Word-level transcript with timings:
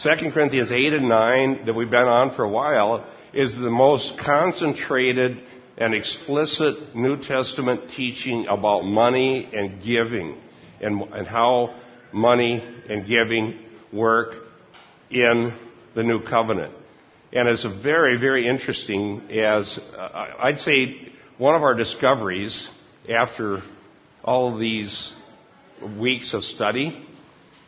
2 0.00 0.30
Corinthians 0.30 0.72
8 0.72 0.94
and 0.94 1.08
9 1.08 1.66
that 1.66 1.74
we've 1.74 1.90
been 1.90 2.08
on 2.08 2.34
for 2.34 2.44
a 2.44 2.48
while 2.48 3.06
is 3.34 3.54
the 3.54 3.70
most 3.70 4.14
concentrated 4.18 5.38
and 5.76 5.94
explicit 5.94 6.96
New 6.96 7.18
Testament 7.18 7.90
teaching 7.90 8.46
about 8.48 8.84
money 8.84 9.50
and 9.52 9.82
giving 9.82 10.40
and, 10.80 11.02
and 11.12 11.26
how 11.26 11.78
money 12.10 12.62
and 12.88 13.06
giving 13.06 13.58
work 13.92 14.34
in 15.10 15.52
the 15.94 16.02
new 16.02 16.22
covenant. 16.22 16.72
And 17.34 17.46
it's 17.46 17.66
very, 17.82 18.18
very 18.18 18.48
interesting 18.48 19.30
as 19.30 19.78
uh, 19.94 20.26
I'd 20.38 20.60
say 20.60 21.12
one 21.36 21.54
of 21.54 21.62
our 21.62 21.74
discoveries 21.74 22.66
after 23.14 23.60
all 24.24 24.54
of 24.54 24.58
these 24.58 25.12
weeks 25.98 26.32
of 26.32 26.44
study 26.44 27.08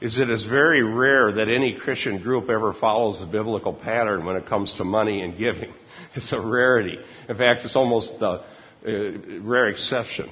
is 0.05 0.19
it's 0.21 0.45
very 0.45 0.83
rare 0.83 1.33
that 1.33 1.49
any 1.49 1.79
Christian 1.79 2.23
group 2.23 2.51
ever 2.51 2.75
follows 2.75 3.21
the 3.21 3.27
biblical 3.27 3.73
pattern 3.73 4.27
when 4.27 4.37
it 4.37 4.47
comes 4.47 4.73
to 4.75 4.85
money 4.85 5.23
and 5.23 5.37
giving. 5.37 5.73
It's 6.17 6.33
a 6.33 6.41
rarity. 6.41 6.97
In 7.29 7.37
fact, 7.37 7.63
it's 7.65 7.75
almost 7.75 8.21
the 8.21 8.27
uh, 8.27 9.43
rare 9.43 9.69
exception. 9.69 10.31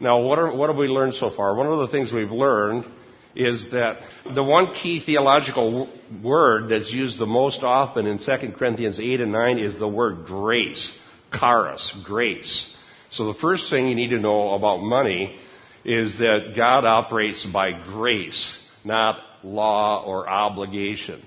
Now, 0.00 0.22
what, 0.22 0.40
are, 0.40 0.56
what 0.56 0.70
have 0.70 0.76
we 0.76 0.88
learned 0.88 1.14
so 1.14 1.30
far? 1.30 1.54
One 1.54 1.68
of 1.68 1.78
the 1.78 1.88
things 1.88 2.12
we've 2.12 2.32
learned 2.32 2.84
is 3.36 3.70
that 3.70 3.98
the 4.34 4.42
one 4.42 4.72
key 4.72 5.04
theological 5.04 5.88
word 6.20 6.70
that's 6.70 6.90
used 6.90 7.20
the 7.20 7.26
most 7.26 7.62
often 7.62 8.06
in 8.06 8.18
2 8.18 8.24
Corinthians 8.58 8.98
8 8.98 9.20
and 9.20 9.30
9 9.30 9.58
is 9.58 9.78
the 9.78 9.86
word 9.86 10.24
grace. 10.24 10.92
Charis, 11.32 11.94
grace. 12.04 12.68
So 13.10 13.32
the 13.32 13.38
first 13.38 13.70
thing 13.70 13.86
you 13.86 13.94
need 13.94 14.10
to 14.10 14.18
know 14.18 14.54
about 14.54 14.78
money 14.78 15.38
is 15.84 16.18
that 16.18 16.54
God 16.56 16.84
operates 16.84 17.46
by 17.46 17.72
grace, 17.72 18.58
not 18.84 19.18
law 19.42 20.04
or 20.04 20.28
obligation. 20.28 21.22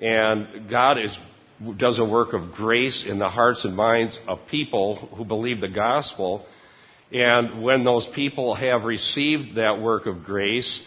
And 0.00 0.70
God 0.70 0.98
is, 0.98 1.16
does 1.76 1.98
a 1.98 2.04
work 2.04 2.32
of 2.32 2.52
grace 2.52 3.04
in 3.06 3.18
the 3.18 3.28
hearts 3.28 3.64
and 3.64 3.74
minds 3.74 4.18
of 4.28 4.38
people 4.50 4.96
who 4.96 5.24
believe 5.24 5.60
the 5.60 5.68
gospel. 5.68 6.46
And 7.10 7.62
when 7.62 7.84
those 7.84 8.08
people 8.14 8.54
have 8.54 8.84
received 8.84 9.56
that 9.56 9.80
work 9.80 10.06
of 10.06 10.24
grace, 10.24 10.82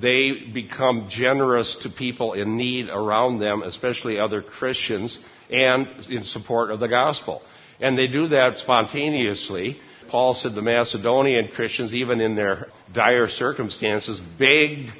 they 0.00 0.50
become 0.52 1.08
generous 1.10 1.76
to 1.82 1.90
people 1.90 2.34
in 2.34 2.56
need 2.56 2.88
around 2.88 3.38
them, 3.38 3.62
especially 3.62 4.18
other 4.18 4.42
Christians, 4.42 5.18
and 5.50 5.86
in 6.10 6.24
support 6.24 6.70
of 6.70 6.80
the 6.80 6.88
gospel. 6.88 7.42
And 7.80 7.96
they 7.96 8.06
do 8.06 8.28
that 8.28 8.56
spontaneously. 8.56 9.78
Paul 10.08 10.34
said 10.34 10.54
the 10.54 10.62
Macedonian 10.62 11.48
Christians, 11.48 11.92
even 11.94 12.20
in 12.20 12.36
their 12.36 12.68
dire 12.92 13.28
circumstances, 13.28 14.20
begged 14.38 14.90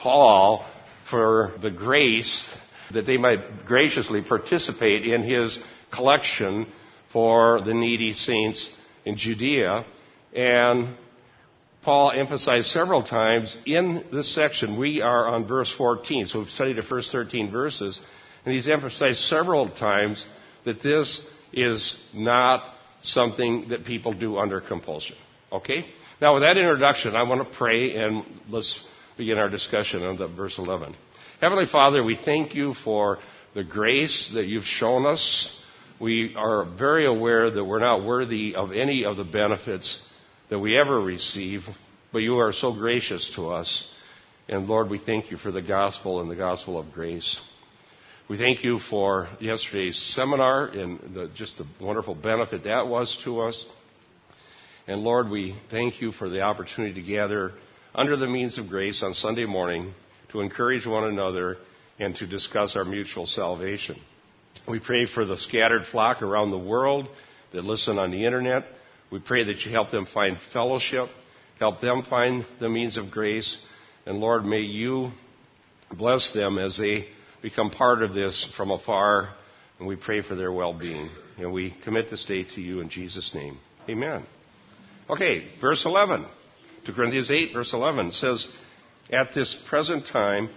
Paul 0.00 0.64
for 1.10 1.54
the 1.62 1.70
grace 1.70 2.48
that 2.92 3.06
they 3.06 3.16
might 3.16 3.66
graciously 3.66 4.22
participate 4.22 5.06
in 5.06 5.22
his 5.22 5.58
collection 5.92 6.66
for 7.12 7.60
the 7.62 7.74
needy 7.74 8.12
saints 8.12 8.68
in 9.04 9.16
Judea. 9.16 9.84
And 10.34 10.96
Paul 11.82 12.10
emphasized 12.10 12.66
several 12.68 13.02
times 13.02 13.56
in 13.64 14.04
this 14.12 14.34
section, 14.34 14.78
we 14.78 15.00
are 15.00 15.28
on 15.28 15.46
verse 15.46 15.72
14, 15.76 16.26
so 16.26 16.40
we've 16.40 16.48
studied 16.48 16.76
the 16.76 16.82
first 16.82 17.12
13 17.12 17.50
verses, 17.50 17.98
and 18.44 18.52
he's 18.54 18.68
emphasized 18.68 19.20
several 19.20 19.68
times 19.68 20.24
that 20.64 20.82
this 20.82 21.26
is 21.52 21.96
not 22.12 22.74
something 23.02 23.68
that 23.70 23.84
people 23.84 24.12
do 24.12 24.36
under 24.36 24.60
compulsion. 24.60 25.16
Okay? 25.52 25.86
Now, 26.20 26.34
with 26.34 26.42
that 26.42 26.56
introduction, 26.56 27.14
I 27.14 27.22
want 27.22 27.48
to 27.48 27.56
pray 27.56 27.94
and 27.94 28.24
let's 28.48 28.82
begin 29.16 29.38
our 29.38 29.48
discussion 29.48 30.02
on 30.02 30.18
the 30.18 30.28
verse 30.28 30.58
11. 30.58 30.94
Heavenly 31.40 31.64
Father, 31.70 32.04
we 32.04 32.18
thank 32.22 32.54
you 32.54 32.74
for 32.84 33.18
the 33.54 33.64
grace 33.64 34.30
that 34.34 34.46
you've 34.46 34.64
shown 34.64 35.06
us. 35.06 35.50
We 35.98 36.34
are 36.36 36.66
very 36.76 37.06
aware 37.06 37.50
that 37.50 37.64
we're 37.64 37.80
not 37.80 38.04
worthy 38.04 38.54
of 38.54 38.72
any 38.72 39.06
of 39.06 39.16
the 39.16 39.24
benefits 39.24 40.02
that 40.50 40.58
we 40.58 40.78
ever 40.78 41.00
receive, 41.00 41.62
but 42.12 42.18
you 42.18 42.36
are 42.36 42.52
so 42.52 42.74
gracious 42.74 43.32
to 43.36 43.48
us. 43.48 43.84
And 44.48 44.66
Lord, 44.66 44.90
we 44.90 44.98
thank 44.98 45.30
you 45.30 45.38
for 45.38 45.50
the 45.50 45.62
gospel 45.62 46.20
and 46.20 46.30
the 46.30 46.36
gospel 46.36 46.78
of 46.78 46.92
grace. 46.92 47.40
We 48.28 48.36
thank 48.36 48.62
you 48.62 48.80
for 48.90 49.28
yesterday's 49.40 49.98
seminar 50.14 50.66
and 50.66 51.00
the, 51.14 51.30
just 51.34 51.56
the 51.56 51.66
wonderful 51.80 52.14
benefit 52.14 52.64
that 52.64 52.86
was 52.86 53.18
to 53.24 53.40
us. 53.40 53.64
And 54.86 55.00
Lord, 55.00 55.30
we 55.30 55.56
thank 55.70 56.02
you 56.02 56.12
for 56.12 56.28
the 56.28 56.42
opportunity 56.42 57.00
to 57.00 57.08
gather 57.08 57.52
under 57.96 58.14
the 58.14 58.28
means 58.28 58.58
of 58.58 58.68
grace 58.68 59.02
on 59.02 59.14
Sunday 59.14 59.46
morning 59.46 59.94
to 60.30 60.42
encourage 60.42 60.86
one 60.86 61.04
another 61.04 61.56
and 61.98 62.14
to 62.16 62.26
discuss 62.26 62.76
our 62.76 62.84
mutual 62.84 63.24
salvation. 63.24 63.98
We 64.68 64.80
pray 64.80 65.06
for 65.06 65.24
the 65.24 65.38
scattered 65.38 65.86
flock 65.86 66.20
around 66.20 66.50
the 66.50 66.58
world 66.58 67.08
that 67.52 67.64
listen 67.64 67.98
on 67.98 68.10
the 68.10 68.26
internet. 68.26 68.64
We 69.10 69.18
pray 69.18 69.44
that 69.44 69.64
you 69.64 69.72
help 69.72 69.90
them 69.90 70.06
find 70.12 70.36
fellowship, 70.52 71.08
help 71.58 71.80
them 71.80 72.02
find 72.02 72.44
the 72.60 72.68
means 72.68 72.98
of 72.98 73.10
grace, 73.10 73.56
and 74.04 74.18
Lord, 74.18 74.44
may 74.44 74.60
you 74.60 75.10
bless 75.90 76.32
them 76.32 76.58
as 76.58 76.76
they 76.76 77.08
become 77.40 77.70
part 77.70 78.02
of 78.02 78.12
this 78.12 78.46
from 78.56 78.70
afar, 78.70 79.30
and 79.78 79.88
we 79.88 79.96
pray 79.96 80.20
for 80.20 80.34
their 80.34 80.52
well-being. 80.52 81.08
And 81.38 81.52
we 81.52 81.74
commit 81.82 82.10
this 82.10 82.24
day 82.24 82.44
to 82.54 82.60
you 82.60 82.80
in 82.80 82.90
Jesus' 82.90 83.32
name. 83.34 83.58
Amen. 83.88 84.24
Okay, 85.08 85.48
verse 85.60 85.84
11. 85.86 86.26
2 86.86 86.92
Corinthians 86.92 87.30
8, 87.30 87.52
verse 87.52 87.72
11 87.72 88.12
says, 88.12 88.48
At 89.10 89.34
this 89.34 89.58
present 89.68 90.06
time, 90.06 90.50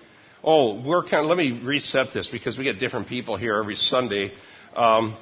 oh, 0.44 0.80
we're 0.80 1.02
kind 1.02 1.24
of, 1.24 1.26
let 1.26 1.38
me 1.38 1.60
reset 1.64 2.14
this 2.14 2.30
because 2.32 2.56
we 2.56 2.64
get 2.64 2.78
different 2.80 3.08
people 3.08 3.36
here 3.36 3.60
every 3.60 3.76
Sunday. 3.76 4.32
Um, 4.76 5.18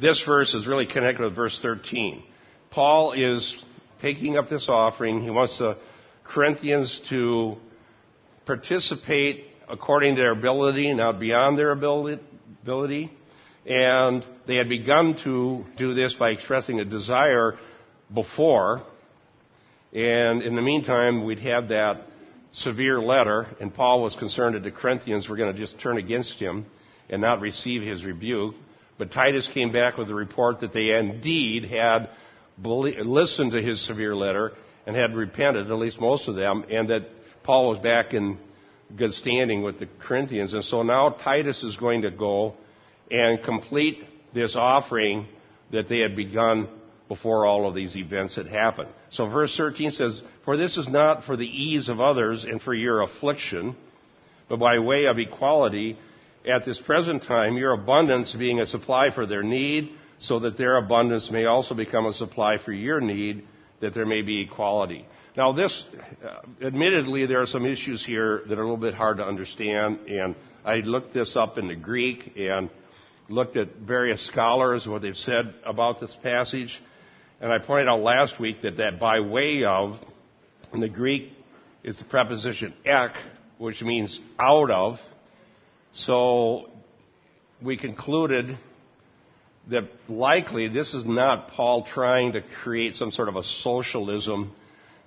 this 0.00 0.22
verse 0.24 0.54
is 0.54 0.68
really 0.68 0.86
connected 0.86 1.24
with 1.24 1.34
verse 1.34 1.58
13. 1.60 2.22
Paul 2.70 3.12
is 3.12 3.56
taking 4.00 4.36
up 4.36 4.48
this 4.48 4.66
offering. 4.68 5.20
He 5.20 5.30
wants 5.30 5.58
the 5.58 5.78
Corinthians 6.22 7.00
to 7.08 7.56
participate 8.44 9.46
according 9.68 10.14
to 10.14 10.22
their 10.22 10.32
ability, 10.32 10.94
not 10.94 11.18
beyond 11.18 11.58
their 11.58 11.72
ability. 11.72 13.10
And 13.66 14.24
they 14.46 14.54
had 14.54 14.68
begun 14.68 15.16
to 15.24 15.64
do 15.76 15.94
this 15.94 16.14
by 16.14 16.30
expressing 16.30 16.78
a 16.78 16.84
desire 16.84 17.58
before. 18.14 18.84
And 19.96 20.42
in 20.42 20.54
the 20.56 20.62
meantime, 20.62 21.24
we'd 21.24 21.38
had 21.38 21.70
that 21.70 22.02
severe 22.52 23.00
letter, 23.00 23.46
and 23.60 23.72
Paul 23.72 24.02
was 24.02 24.14
concerned 24.14 24.54
that 24.54 24.62
the 24.62 24.70
Corinthians 24.70 25.26
were 25.26 25.36
going 25.36 25.54
to 25.54 25.58
just 25.58 25.80
turn 25.80 25.96
against 25.96 26.38
him 26.38 26.66
and 27.08 27.22
not 27.22 27.40
receive 27.40 27.80
his 27.80 28.04
rebuke. 28.04 28.54
But 28.98 29.10
Titus 29.10 29.48
came 29.54 29.72
back 29.72 29.96
with 29.96 30.10
a 30.10 30.14
report 30.14 30.60
that 30.60 30.74
they 30.74 30.90
indeed 30.90 31.64
had 31.64 32.10
listened 32.62 33.52
to 33.52 33.62
his 33.62 33.86
severe 33.86 34.14
letter 34.14 34.52
and 34.86 34.94
had 34.94 35.14
repented, 35.14 35.70
at 35.70 35.78
least 35.78 35.98
most 35.98 36.28
of 36.28 36.36
them, 36.36 36.66
and 36.70 36.90
that 36.90 37.08
Paul 37.42 37.70
was 37.70 37.78
back 37.78 38.12
in 38.12 38.36
good 38.98 39.14
standing 39.14 39.62
with 39.62 39.78
the 39.78 39.88
Corinthians. 39.98 40.52
And 40.52 40.62
so 40.62 40.82
now 40.82 41.08
Titus 41.08 41.62
is 41.62 41.74
going 41.78 42.02
to 42.02 42.10
go 42.10 42.54
and 43.10 43.42
complete 43.42 44.04
this 44.34 44.56
offering 44.56 45.26
that 45.72 45.88
they 45.88 46.00
had 46.00 46.14
begun 46.14 46.68
before 47.08 47.46
all 47.46 47.68
of 47.68 47.74
these 47.74 47.96
events 47.96 48.34
had 48.34 48.46
happened. 48.46 48.88
So 49.10 49.28
verse 49.28 49.56
13 49.56 49.92
says, 49.92 50.20
For 50.44 50.56
this 50.56 50.76
is 50.76 50.88
not 50.88 51.24
for 51.24 51.36
the 51.36 51.46
ease 51.46 51.88
of 51.88 52.00
others 52.00 52.44
and 52.44 52.60
for 52.60 52.74
your 52.74 53.02
affliction, 53.02 53.76
but 54.48 54.58
by 54.58 54.78
way 54.78 55.06
of 55.06 55.18
equality, 55.18 55.98
at 56.48 56.64
this 56.64 56.80
present 56.80 57.24
time, 57.24 57.56
your 57.56 57.72
abundance 57.72 58.34
being 58.34 58.60
a 58.60 58.66
supply 58.66 59.10
for 59.14 59.26
their 59.26 59.42
need, 59.42 59.90
so 60.18 60.40
that 60.40 60.56
their 60.56 60.76
abundance 60.76 61.30
may 61.30 61.44
also 61.44 61.74
become 61.74 62.06
a 62.06 62.12
supply 62.12 62.58
for 62.58 62.72
your 62.72 63.00
need, 63.00 63.44
that 63.80 63.94
there 63.94 64.06
may 64.06 64.22
be 64.22 64.42
equality. 64.42 65.06
Now, 65.36 65.52
this, 65.52 65.84
uh, 66.24 66.64
admittedly, 66.64 67.26
there 67.26 67.42
are 67.42 67.46
some 67.46 67.66
issues 67.66 68.04
here 68.04 68.42
that 68.48 68.58
are 68.58 68.62
a 68.62 68.64
little 68.64 68.76
bit 68.78 68.94
hard 68.94 69.18
to 69.18 69.26
understand, 69.26 69.98
and 70.08 70.34
I 70.64 70.76
looked 70.76 71.12
this 71.12 71.36
up 71.36 71.58
in 71.58 71.68
the 71.68 71.74
Greek 71.74 72.36
and 72.36 72.70
looked 73.28 73.56
at 73.56 73.76
various 73.76 74.24
scholars, 74.26 74.86
what 74.86 75.02
they've 75.02 75.16
said 75.16 75.54
about 75.64 76.00
this 76.00 76.16
passage, 76.22 76.80
and 77.40 77.52
I 77.52 77.58
pointed 77.58 77.88
out 77.88 78.00
last 78.00 78.40
week 78.40 78.62
that 78.62 78.78
that 78.78 78.98
by 78.98 79.20
way 79.20 79.64
of, 79.64 79.98
in 80.72 80.80
the 80.80 80.88
Greek, 80.88 81.32
is 81.84 81.98
the 81.98 82.04
preposition 82.04 82.74
ek, 82.84 83.12
which 83.58 83.82
means 83.82 84.18
out 84.38 84.70
of. 84.70 84.98
So, 85.92 86.68
we 87.62 87.76
concluded 87.76 88.58
that 89.70 89.84
likely 90.08 90.68
this 90.68 90.94
is 90.94 91.04
not 91.04 91.48
Paul 91.48 91.84
trying 91.84 92.32
to 92.32 92.42
create 92.62 92.94
some 92.94 93.10
sort 93.10 93.28
of 93.28 93.36
a 93.36 93.42
socialism 93.42 94.54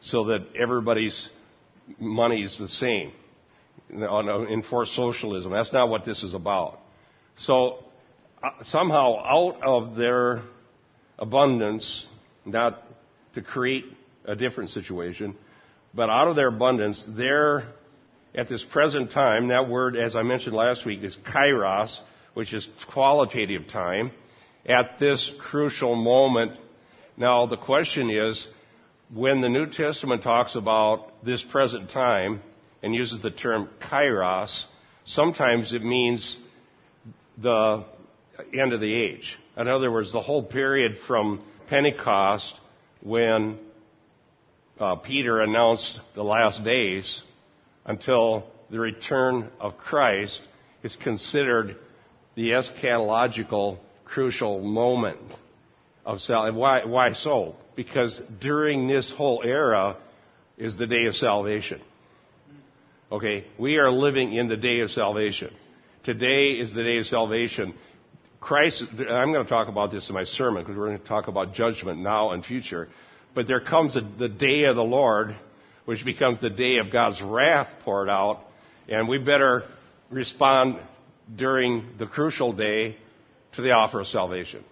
so 0.02 0.26
that 0.26 0.48
everybody's 0.60 1.30
money 2.00 2.42
is 2.44 2.58
the 2.60 2.68
same. 2.68 3.12
Enforce 3.92 4.92
socialism. 4.96 5.52
That's 5.52 5.74
not 5.74 5.90
what 5.90 6.06
this 6.06 6.24
is 6.24 6.34
about. 6.34 6.80
So 7.38 7.84
uh, 8.44 8.50
somehow 8.64 9.18
out 9.20 9.60
of 9.64 9.96
their 9.96 10.44
abundance, 11.18 12.06
not 12.46 12.84
to 13.34 13.42
create 13.42 13.86
a 14.26 14.36
different 14.36 14.70
situation, 14.70 15.36
but 15.94 16.10
out 16.10 16.28
of 16.28 16.36
their 16.36 16.50
abundance, 16.50 17.04
their 17.08 17.74
at 18.36 18.48
this 18.48 18.64
present 18.64 19.12
time, 19.12 19.48
that 19.48 19.68
word, 19.68 19.96
as 19.96 20.16
I 20.16 20.22
mentioned 20.22 20.56
last 20.56 20.86
week, 20.86 21.04
is 21.04 21.18
kairos, 21.26 21.98
which 22.36 22.54
is 22.54 22.68
qualitative 22.92 23.68
time, 23.68 24.12
at 24.66 25.00
this 25.00 25.32
crucial 25.40 25.96
moment. 25.96 26.52
Now, 27.18 27.48
the 27.48 27.58
question 27.58 28.10
is, 28.12 28.48
when 29.14 29.42
the 29.42 29.50
New 29.50 29.66
Testament 29.66 30.22
talks 30.22 30.56
about 30.56 31.26
this 31.26 31.44
present 31.44 31.90
time 31.90 32.42
and 32.84 32.94
uses 32.94 33.20
the 33.22 33.32
term 33.32 33.68
kairos, 33.82 34.64
sometimes 35.06 35.74
it 35.74 35.84
means 35.84 36.38
the 37.38 37.84
end 38.54 38.74
of 38.74 38.80
the 38.80 38.94
age. 38.94 39.38
In 39.60 39.68
other 39.68 39.92
words, 39.92 40.14
the 40.14 40.22
whole 40.22 40.42
period 40.42 40.94
from 41.06 41.44
Pentecost 41.68 42.54
when 43.02 43.60
uh, 44.80 44.96
Peter 44.96 45.42
announced 45.42 46.00
the 46.16 46.24
last 46.24 46.64
days 46.64 47.22
until 47.86 48.46
the 48.72 48.80
return 48.80 49.50
of 49.60 49.78
Christ 49.78 50.40
is 50.82 50.96
considered 51.04 51.76
the 52.36 52.52
eschatological 52.52 53.80
crucial 54.06 54.64
moment 54.64 55.20
of 56.06 56.22
salvation. 56.22 56.56
Why, 56.56 56.86
why 56.86 57.14
so? 57.14 57.58
Because 57.76 58.22
during 58.40 58.88
this 58.88 59.12
whole 59.18 59.42
era 59.44 59.98
is 60.58 60.78
the 60.78 60.88
day 60.88 61.06
of 61.06 61.16
salvation. 61.16 61.82
Okay, 63.12 63.46
we 63.60 63.78
are 63.78 63.92
living 63.92 64.34
in 64.34 64.48
the 64.48 64.56
day 64.56 64.80
of 64.80 64.90
salvation. 64.92 65.54
Today 66.06 66.46
is 66.62 66.74
the 66.74 66.82
day 66.82 67.00
of 67.00 67.08
salvation. 67.08 67.74
Christ, 68.40 68.84
I'm 68.92 69.34
going 69.34 69.44
to 69.44 69.50
talk 69.50 69.68
about 69.68 69.92
this 69.92 70.08
in 70.08 70.16
my 70.16 70.24
sermon 70.24 70.64
because 70.64 70.78
we're 70.78 70.88
going 70.88 71.00
to 71.00 71.06
talk 71.08 71.28
about 71.28 71.54
judgment 71.54 72.00
now 72.00 72.32
and 72.32 72.46
future. 72.46 72.88
But 73.36 73.48
there 73.48 73.60
comes 73.60 73.96
a, 73.96 74.02
the 74.02 74.30
day 74.30 74.64
of 74.64 74.76
the 74.76 74.84
Lord, 74.84 75.36
which 75.86 76.06
becomes 76.06 76.40
the 76.40 76.50
day 76.50 76.78
of 76.78 76.92
God's 76.92 77.22
wrath 77.22 77.68
poured 77.84 78.10
out, 78.10 78.42
and 78.88 79.08
we 79.08 79.18
better 79.18 79.66
respond 80.10 80.80
during 81.36 81.90
the 82.00 82.06
crucial 82.06 82.54
day 82.54 82.98
to 83.56 83.62
the 83.62 83.72
offer 83.72 84.00
of 84.00 84.08
salvation. 84.08 84.64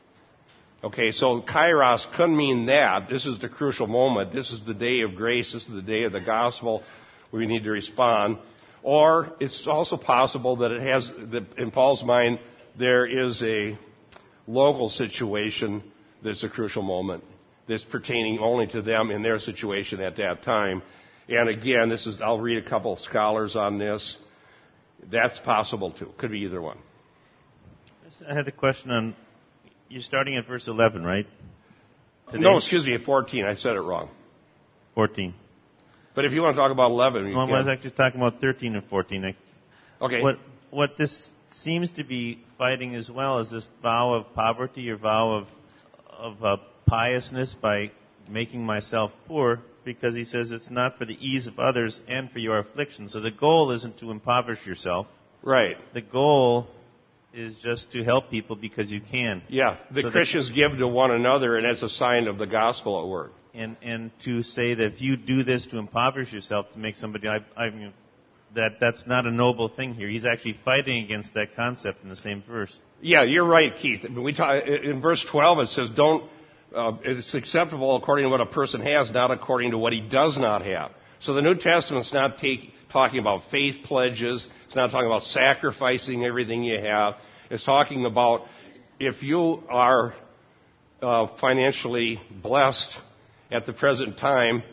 Okay, 0.83 1.11
so 1.11 1.41
kairos 1.41 2.05
could 2.15 2.29
mean 2.29 2.67
that. 2.67 3.09
This 3.09 3.25
is 3.25 3.39
the 3.39 3.49
crucial 3.49 3.87
moment. 3.87 4.31
This 4.31 4.51
is 4.51 4.61
the 4.65 4.73
day 4.73 5.01
of 5.01 5.15
grace. 5.15 5.51
This 5.51 5.63
is 5.63 5.73
the 5.73 5.81
day 5.81 6.03
of 6.03 6.13
the 6.13 6.21
gospel. 6.21 6.83
We 7.31 7.47
need 7.47 7.63
to 7.63 7.71
respond. 7.71 8.37
Or 8.83 9.33
it's 9.39 9.67
also 9.67 9.97
possible 9.97 10.57
that 10.57 10.71
it 10.71 10.81
has, 10.81 11.09
in 11.57 11.71
Paul's 11.71 12.03
mind, 12.03 12.39
there 12.77 13.05
is 13.05 13.41
a 13.43 13.77
local 14.47 14.89
situation 14.89 15.83
that's 16.23 16.43
a 16.43 16.49
crucial 16.49 16.83
moment 16.83 17.23
that's 17.67 17.83
pertaining 17.83 18.39
only 18.39 18.67
to 18.67 18.81
them 18.81 19.11
in 19.11 19.21
their 19.21 19.39
situation 19.39 20.01
at 20.01 20.15
that 20.17 20.43
time. 20.43 20.81
And 21.27 21.49
again, 21.49 21.89
this 21.89 22.05
is, 22.07 22.21
I'll 22.21 22.39
read 22.39 22.63
a 22.63 22.69
couple 22.69 22.93
of 22.93 22.99
scholars 22.99 23.55
on 23.55 23.77
this. 23.77 24.15
That's 25.11 25.37
possible 25.39 25.91
too. 25.91 26.11
Could 26.17 26.31
be 26.31 26.39
either 26.39 26.61
one. 26.61 26.77
I 28.27 28.33
had 28.33 28.47
a 28.47 28.51
question 28.51 28.89
on, 28.89 29.15
you're 29.89 30.01
starting 30.01 30.37
at 30.37 30.47
verse 30.47 30.67
11, 30.67 31.03
right? 31.03 31.27
Today? 32.31 32.41
No, 32.41 32.57
excuse 32.57 32.85
me, 32.85 32.95
at 32.95 33.03
14. 33.03 33.45
I 33.45 33.55
said 33.55 33.73
it 33.73 33.81
wrong. 33.81 34.09
14. 34.95 35.33
But 36.15 36.25
if 36.25 36.31
you 36.31 36.41
want 36.41 36.55
to 36.55 36.61
talk 36.61 36.71
about 36.71 36.89
11, 36.89 37.35
well, 37.35 37.53
I 37.53 37.59
was 37.59 37.67
actually 37.67 37.91
talking 37.91 38.19
about 38.19 38.41
13 38.41 38.75
and 38.75 38.83
14. 38.85 39.35
Okay. 40.01 40.21
What, 40.21 40.39
what 40.71 40.97
this 40.97 41.31
seems 41.51 41.91
to 41.93 42.03
be 42.03 42.43
fighting 42.57 42.95
as 42.95 43.09
well 43.09 43.39
is 43.39 43.51
this 43.51 43.67
vow 43.81 44.13
of 44.13 44.33
poverty 44.33 44.89
or 44.89 44.97
vow 44.97 45.31
of, 45.31 45.47
of 46.09 46.43
uh, 46.43 46.57
piousness 46.85 47.55
by 47.61 47.91
making 48.29 48.65
myself 48.65 49.11
poor 49.27 49.59
because 49.83 50.15
he 50.15 50.25
says 50.25 50.51
it's 50.51 50.69
not 50.69 50.97
for 50.97 51.05
the 51.05 51.17
ease 51.25 51.47
of 51.47 51.59
others 51.59 52.01
and 52.07 52.29
for 52.31 52.39
your 52.39 52.59
affliction. 52.59 53.09
So 53.09 53.21
the 53.21 53.31
goal 53.31 53.71
isn't 53.71 53.99
to 53.99 54.11
impoverish 54.11 54.65
yourself. 54.65 55.07
Right. 55.43 55.77
The 55.93 56.01
goal 56.01 56.67
is 57.33 57.57
just 57.59 57.91
to 57.91 58.03
help 58.03 58.29
people 58.29 58.55
because 58.55 58.91
you 58.91 58.99
can. 58.99 59.43
Yeah. 59.47 59.77
The 59.91 60.01
so 60.01 60.11
Christians 60.11 60.49
give 60.49 60.77
to 60.77 60.87
one 60.87 61.11
another 61.11 61.55
and 61.57 61.65
as 61.65 61.83
a 61.83 61.89
sign 61.89 62.27
of 62.27 62.37
the 62.37 62.47
gospel 62.47 63.01
at 63.01 63.07
work. 63.07 63.31
And, 63.53 63.77
and 63.81 64.11
to 64.25 64.43
say 64.43 64.75
that 64.75 64.93
if 64.93 65.01
you 65.01 65.17
do 65.17 65.43
this 65.43 65.65
to 65.67 65.77
impoverish 65.77 66.31
yourself 66.33 66.71
to 66.73 66.79
make 66.79 66.95
somebody, 66.95 67.27
I, 67.27 67.39
I 67.55 67.69
mean, 67.69 67.93
that 68.55 68.77
that's 68.79 69.05
not 69.05 69.25
a 69.25 69.31
noble 69.31 69.69
thing 69.69 69.93
here. 69.93 70.07
He's 70.07 70.25
actually 70.25 70.59
fighting 70.65 71.03
against 71.03 71.33
that 71.33 71.55
concept 71.55 72.03
in 72.03 72.09
the 72.09 72.15
same 72.15 72.43
verse. 72.47 72.73
Yeah, 73.01 73.23
you're 73.23 73.45
right, 73.45 73.75
Keith. 73.75 74.03
We 74.09 74.33
talk, 74.33 74.63
in 74.65 75.01
verse 75.01 75.23
12 75.29 75.59
it 75.59 75.67
says, 75.69 75.89
"Don't." 75.91 76.29
Uh, 76.75 76.91
it's 77.03 77.33
acceptable 77.33 77.95
according 77.95 78.25
to 78.25 78.29
what 78.29 78.41
a 78.41 78.45
person 78.45 78.81
has, 78.81 79.09
not 79.11 79.31
according 79.31 79.71
to 79.71 79.77
what 79.77 79.93
he 79.93 80.01
does 80.01 80.37
not 80.37 80.65
have. 80.65 80.91
So 81.21 81.33
the 81.33 81.41
New 81.41 81.55
Testament's 81.55 82.11
not 82.11 82.39
take, 82.39 82.73
talking 82.91 83.19
about 83.19 83.49
faith 83.49 83.83
pledges. 83.83 84.45
It's 84.65 84.75
not 84.75 84.91
talking 84.91 85.07
about 85.07 85.23
sacrificing 85.23 86.25
everything 86.25 86.63
you 86.63 86.79
have. 86.79 87.15
It's 87.49 87.63
talking 87.63 88.05
about 88.05 88.47
if 88.99 89.23
you 89.23 89.63
are 89.69 90.13
uh, 91.01 91.27
financially 91.39 92.19
blessed 92.41 92.97
at 93.51 93.65
the 93.65 93.73
present 93.73 94.17
time, 94.17 94.63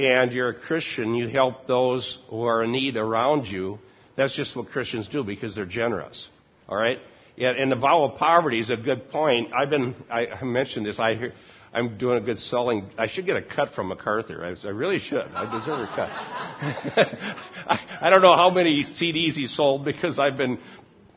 and 0.00 0.32
you're 0.32 0.50
a 0.50 0.54
Christian, 0.54 1.14
you 1.14 1.28
help 1.28 1.66
those 1.66 2.18
who 2.28 2.42
are 2.44 2.64
in 2.64 2.72
need 2.72 2.96
around 2.96 3.46
you. 3.46 3.78
That's 4.16 4.34
just 4.34 4.56
what 4.56 4.70
Christians 4.70 5.08
do 5.08 5.22
because 5.22 5.54
they're 5.54 5.66
generous. 5.66 6.28
All 6.68 6.76
right? 6.76 6.98
And 7.38 7.70
the 7.70 7.76
vow 7.76 8.04
of 8.04 8.18
poverty 8.18 8.60
is 8.60 8.70
a 8.70 8.76
good 8.76 9.08
point. 9.10 9.52
I've 9.54 9.70
been, 9.70 9.94
I 10.10 10.42
mentioned 10.42 10.86
this, 10.86 10.98
I 10.98 11.14
hear, 11.14 11.32
I'm 11.72 11.98
doing 11.98 12.18
a 12.18 12.20
good 12.20 12.38
selling. 12.38 12.90
I 12.98 13.06
should 13.08 13.26
get 13.26 13.36
a 13.36 13.42
cut 13.42 13.70
from 13.74 13.88
MacArthur. 13.88 14.44
I, 14.44 14.66
I 14.66 14.70
really 14.70 14.98
should. 14.98 15.22
I 15.34 15.44
deserve 15.58 15.80
a 15.80 15.86
cut. 15.86 16.10
I, 17.68 17.98
I 18.02 18.10
don't 18.10 18.22
know 18.22 18.34
how 18.34 18.50
many 18.50 18.82
CDs 18.82 19.34
he 19.34 19.46
sold 19.46 19.84
because 19.84 20.18
I've 20.18 20.36
been 20.36 20.58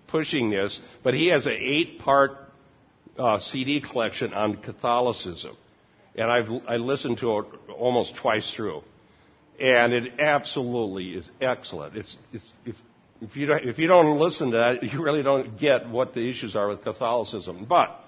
pushing 0.07 0.50
this, 0.50 0.80
but 1.03 1.13
he 1.13 1.27
has 1.27 1.45
an 1.45 1.57
eight 1.59 2.00
part 2.00 2.38
uh, 3.18 3.39
CD 3.39 3.81
collection 3.81 4.33
on 4.33 4.57
Catholicism 4.57 5.57
and 6.15 6.31
I've 6.31 6.50
I 6.68 6.77
listened 6.77 7.19
to 7.19 7.39
it 7.39 7.45
almost 7.77 8.15
twice 8.15 8.51
through, 8.56 8.83
and 9.60 9.94
it 9.94 10.19
absolutely 10.19 11.12
is 11.12 11.30
excellent. 11.42 11.95
It's, 11.95 12.15
it's 12.31 12.45
if 12.65 12.75
if 13.21 13.38
you 13.38 13.45
don't, 13.45 13.63
if 13.63 13.80
you 13.80 13.88
don't 13.88 14.18
listen 14.18 14.51
to 14.51 14.57
that, 14.57 14.83
you 14.94 15.01
really 15.01 15.24
don't 15.24 15.57
get 15.57 15.89
what 15.89 16.13
the 16.13 16.30
issues 16.30 16.56
are 16.56 16.68
with 16.68 16.83
Catholicism. 16.83 17.65
But 17.68 18.00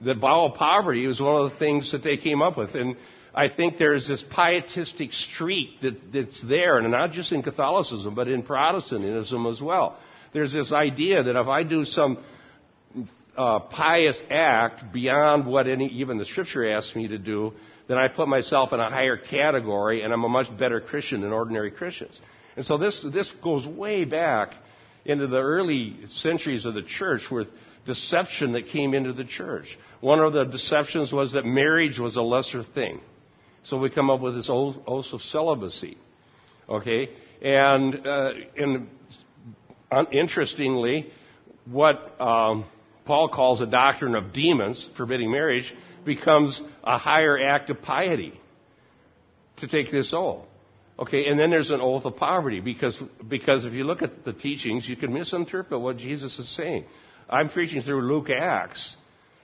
the 0.00 0.14
vow 0.14 0.46
of 0.46 0.54
poverty 0.54 1.06
was 1.06 1.20
one 1.20 1.42
of 1.42 1.50
the 1.50 1.58
things 1.58 1.92
that 1.92 2.04
they 2.04 2.16
came 2.16 2.40
up 2.40 2.56
with, 2.56 2.74
and 2.74 2.96
I 3.34 3.48
think 3.48 3.76
there's 3.76 4.08
this 4.08 4.24
pietistic 4.30 5.12
streak 5.12 5.80
that, 5.82 6.12
that's 6.12 6.42
there, 6.42 6.78
and 6.78 6.90
not 6.90 7.12
just 7.12 7.32
in 7.32 7.42
Catholicism, 7.42 8.14
but 8.14 8.28
in 8.28 8.42
Protestantism 8.42 9.46
as 9.46 9.60
well. 9.60 9.98
There's 10.32 10.52
this 10.52 10.72
idea 10.72 11.22
that 11.22 11.36
if 11.36 11.46
I 11.46 11.62
do 11.62 11.84
some 11.84 12.18
uh, 13.36 13.60
pious 13.60 14.20
act 14.30 14.92
beyond 14.92 15.46
what 15.46 15.66
any, 15.66 15.88
even 15.88 16.18
the 16.18 16.24
scripture 16.24 16.68
asks 16.68 16.94
me 16.96 17.08
to 17.08 17.18
do, 17.18 17.52
then 17.88 17.98
I 17.98 18.08
put 18.08 18.28
myself 18.28 18.72
in 18.72 18.80
a 18.80 18.90
higher 18.90 19.16
category 19.16 20.02
and 20.02 20.12
I'm 20.12 20.24
a 20.24 20.28
much 20.28 20.46
better 20.58 20.80
Christian 20.80 21.20
than 21.20 21.32
ordinary 21.32 21.70
Christians. 21.70 22.20
And 22.56 22.64
so 22.64 22.78
this, 22.78 23.04
this 23.12 23.30
goes 23.42 23.66
way 23.66 24.04
back 24.04 24.54
into 25.04 25.26
the 25.26 25.38
early 25.38 25.98
centuries 26.06 26.66
of 26.66 26.74
the 26.74 26.82
church 26.82 27.30
with 27.30 27.48
deception 27.84 28.52
that 28.52 28.66
came 28.68 28.94
into 28.94 29.12
the 29.12 29.24
church. 29.24 29.78
One 30.00 30.18
of 30.20 30.32
the 30.32 30.44
deceptions 30.44 31.12
was 31.12 31.32
that 31.32 31.44
marriage 31.44 31.98
was 31.98 32.16
a 32.16 32.22
lesser 32.22 32.64
thing. 32.64 33.00
So 33.62 33.78
we 33.78 33.90
come 33.90 34.10
up 34.10 34.20
with 34.20 34.34
this 34.34 34.48
oath, 34.50 34.76
of 34.86 35.22
celibacy. 35.22 35.96
Okay? 36.68 37.10
And, 37.42 38.06
uh, 38.06 38.30
and 38.56 38.88
interestingly, 40.12 41.12
what 41.66 42.20
um, 42.20 42.64
Paul 43.06 43.28
calls 43.28 43.60
a 43.60 43.66
doctrine 43.66 44.14
of 44.14 44.32
demons, 44.32 44.86
forbidding 44.96 45.30
marriage, 45.30 45.72
becomes 46.04 46.60
a 46.84 46.98
higher 46.98 47.38
act 47.38 47.70
of 47.70 47.80
piety 47.80 48.38
to 49.58 49.68
take 49.68 49.90
this 49.90 50.12
oath. 50.12 50.44
Okay, 50.98 51.26
and 51.26 51.38
then 51.38 51.50
there's 51.50 51.70
an 51.70 51.80
oath 51.80 52.04
of 52.04 52.16
poverty 52.16 52.60
because, 52.60 52.98
because 53.28 53.64
if 53.64 53.74
you 53.74 53.84
look 53.84 54.02
at 54.02 54.24
the 54.24 54.32
teachings, 54.32 54.88
you 54.88 54.96
can 54.96 55.12
misinterpret 55.12 55.80
what 55.80 55.98
Jesus 55.98 56.38
is 56.38 56.48
saying. 56.56 56.84
I'm 57.28 57.48
preaching 57.48 57.82
through 57.82 58.02
Luke 58.02 58.30
Acts, 58.30 58.96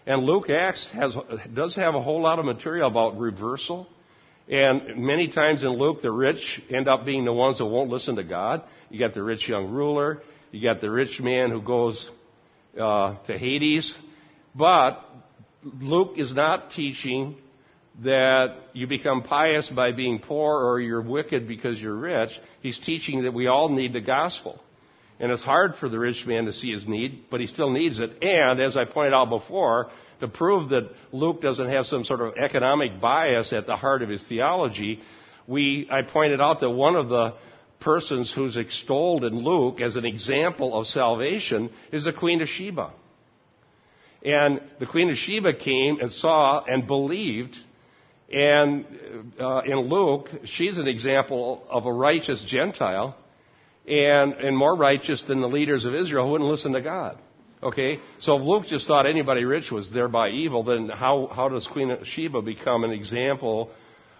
and 0.06 0.22
Luke 0.22 0.48
Acts 0.48 0.88
has, 0.94 1.14
does 1.52 1.76
have 1.76 1.94
a 1.94 2.02
whole 2.02 2.22
lot 2.22 2.38
of 2.38 2.44
material 2.44 2.88
about 2.88 3.18
reversal. 3.18 3.86
And 4.48 4.96
many 5.04 5.28
times 5.28 5.62
in 5.62 5.70
Luke, 5.70 6.02
the 6.02 6.10
rich 6.10 6.60
end 6.70 6.88
up 6.88 7.04
being 7.04 7.24
the 7.24 7.32
ones 7.32 7.58
that 7.58 7.66
won't 7.66 7.90
listen 7.90 8.16
to 8.16 8.24
God. 8.24 8.62
You 8.90 8.98
got 8.98 9.14
the 9.14 9.22
rich 9.22 9.48
young 9.48 9.70
ruler. 9.70 10.22
You 10.50 10.62
got 10.62 10.80
the 10.80 10.90
rich 10.90 11.20
man 11.20 11.50
who 11.50 11.62
goes 11.62 12.10
uh, 12.80 13.16
to 13.26 13.38
Hades. 13.38 13.94
But 14.54 15.04
Luke 15.62 16.14
is 16.16 16.34
not 16.34 16.70
teaching 16.70 17.36
that 18.02 18.56
you 18.72 18.86
become 18.86 19.22
pious 19.22 19.68
by 19.68 19.92
being 19.92 20.18
poor 20.18 20.64
or 20.64 20.80
you're 20.80 21.02
wicked 21.02 21.46
because 21.46 21.78
you're 21.78 21.96
rich. 21.96 22.30
He's 22.62 22.78
teaching 22.78 23.24
that 23.24 23.34
we 23.34 23.46
all 23.46 23.68
need 23.68 23.92
the 23.92 24.00
gospel. 24.00 24.60
And 25.20 25.30
it's 25.30 25.42
hard 25.42 25.76
for 25.76 25.88
the 25.88 25.98
rich 25.98 26.26
man 26.26 26.46
to 26.46 26.52
see 26.52 26.72
his 26.72 26.86
need, 26.86 27.26
but 27.30 27.40
he 27.40 27.46
still 27.46 27.70
needs 27.70 27.98
it. 27.98 28.22
And 28.24 28.60
as 28.60 28.76
I 28.76 28.84
pointed 28.86 29.14
out 29.14 29.28
before, 29.28 29.90
to 30.20 30.28
prove 30.28 30.70
that 30.70 30.90
Luke 31.12 31.42
doesn't 31.42 31.68
have 31.68 31.84
some 31.86 32.04
sort 32.04 32.20
of 32.20 32.34
economic 32.36 33.00
bias 33.00 33.52
at 33.52 33.66
the 33.66 33.76
heart 33.76 34.02
of 34.02 34.08
his 34.08 34.24
theology, 34.28 35.00
we, 35.46 35.88
I 35.90 36.02
pointed 36.02 36.40
out 36.40 36.60
that 36.60 36.70
one 36.70 36.96
of 36.96 37.08
the 37.08 37.34
persons 37.82 38.32
who's 38.34 38.56
extolled 38.56 39.24
in 39.24 39.38
Luke 39.38 39.80
as 39.80 39.96
an 39.96 40.04
example 40.04 40.78
of 40.78 40.86
salvation 40.86 41.70
is 41.92 42.04
the 42.04 42.12
Queen 42.12 42.40
of 42.40 42.48
Sheba. 42.48 42.92
And 44.24 44.60
the 44.78 44.86
Queen 44.86 45.10
of 45.10 45.16
Sheba 45.16 45.54
came 45.54 46.00
and 46.00 46.10
saw 46.12 46.64
and 46.64 46.86
believed. 46.86 47.56
And 48.32 48.86
uh, 49.40 49.62
in 49.66 49.78
Luke, 49.80 50.28
she's 50.44 50.78
an 50.78 50.86
example 50.86 51.64
of 51.68 51.86
a 51.86 51.92
righteous 51.92 52.44
Gentile 52.48 53.16
and, 53.86 54.32
and 54.34 54.56
more 54.56 54.76
righteous 54.76 55.22
than 55.24 55.40
the 55.40 55.48
leaders 55.48 55.84
of 55.84 55.94
Israel 55.94 56.26
who 56.26 56.32
wouldn't 56.32 56.50
listen 56.50 56.72
to 56.72 56.80
God. 56.80 57.18
Okay? 57.62 57.98
So 58.20 58.36
if 58.36 58.42
Luke 58.42 58.64
just 58.66 58.86
thought 58.86 59.06
anybody 59.06 59.44
rich 59.44 59.70
was 59.70 59.90
thereby 59.90 60.30
evil, 60.30 60.62
then 60.62 60.88
how, 60.88 61.28
how 61.34 61.48
does 61.48 61.66
Queen 61.66 61.90
of 61.90 62.06
Sheba 62.06 62.42
become 62.42 62.84
an 62.84 62.90
example 62.92 63.70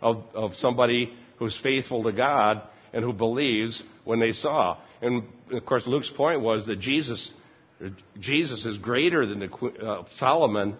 of, 0.01 0.25
of 0.35 0.55
somebody 0.55 1.13
who's 1.39 1.59
faithful 1.63 2.03
to 2.05 2.13
God 2.13 2.63
and 2.93 3.05
who 3.05 3.13
believes 3.13 3.83
when 4.05 4.21
they 4.21 4.33
saw? 4.33 4.79
And 5.01 5.25
of 5.53 5.67
course, 5.67 5.87
Luke's 5.87 6.11
point 6.11 6.41
was 6.41 6.67
that 6.67 6.79
Jesus, 6.79 7.33
Jesus 8.19 8.65
is 8.65 8.79
greater 8.79 9.27
than 9.27 9.41
the, 9.41 9.67
uh, 9.85 10.05
Solomon, 10.17 10.77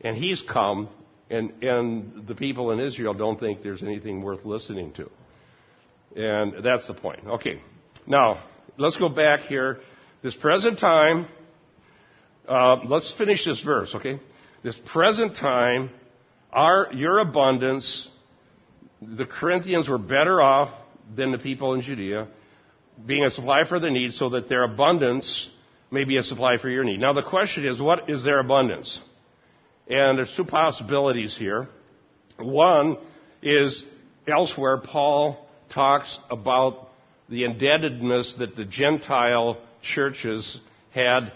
and 0.00 0.16
he's 0.16 0.42
come, 0.42 0.88
and, 1.30 1.62
and 1.62 2.26
the 2.26 2.34
people 2.34 2.72
in 2.72 2.80
Israel 2.80 3.14
don't 3.14 3.38
think 3.38 3.62
there's 3.62 3.82
anything 3.82 4.22
worth 4.22 4.44
listening 4.44 4.92
to. 4.94 5.10
And 6.14 6.64
that's 6.64 6.86
the 6.86 6.94
point. 6.94 7.20
Okay. 7.26 7.60
Now, 8.06 8.42
let's 8.76 8.96
go 8.96 9.08
back 9.08 9.40
here. 9.40 9.78
This 10.22 10.34
present 10.34 10.78
time, 10.78 11.26
uh, 12.48 12.76
let's 12.86 13.14
finish 13.16 13.44
this 13.44 13.60
verse, 13.62 13.94
okay? 13.94 14.20
This 14.62 14.78
present 14.86 15.36
time, 15.36 15.90
our, 16.52 16.88
your 16.92 17.18
abundance, 17.20 18.08
the 19.00 19.24
Corinthians 19.24 19.88
were 19.88 19.98
better 19.98 20.42
off 20.42 20.70
than 21.14 21.32
the 21.32 21.38
people 21.38 21.74
in 21.74 21.82
Judea, 21.82 22.28
being 23.04 23.24
a 23.24 23.30
supply 23.30 23.62
for 23.68 23.80
their 23.80 23.90
needs, 23.90 24.18
so 24.18 24.30
that 24.30 24.48
their 24.48 24.64
abundance 24.64 25.48
may 25.90 26.04
be 26.04 26.16
a 26.16 26.22
supply 26.22 26.56
for 26.58 26.68
your 26.68 26.84
need. 26.84 27.00
Now 27.00 27.12
the 27.12 27.22
question 27.22 27.66
is, 27.66 27.80
what 27.80 28.08
is 28.08 28.24
their 28.24 28.40
abundance? 28.40 28.98
And 29.88 30.18
there's 30.18 30.34
two 30.36 30.44
possibilities 30.44 31.36
here. 31.36 31.68
One 32.38 32.96
is 33.42 33.84
elsewhere, 34.26 34.78
Paul 34.78 35.46
talks 35.72 36.16
about 36.30 36.88
the 37.28 37.44
indebtedness 37.44 38.36
that 38.38 38.56
the 38.56 38.64
Gentile 38.64 39.58
churches 39.82 40.58
had 40.92 41.32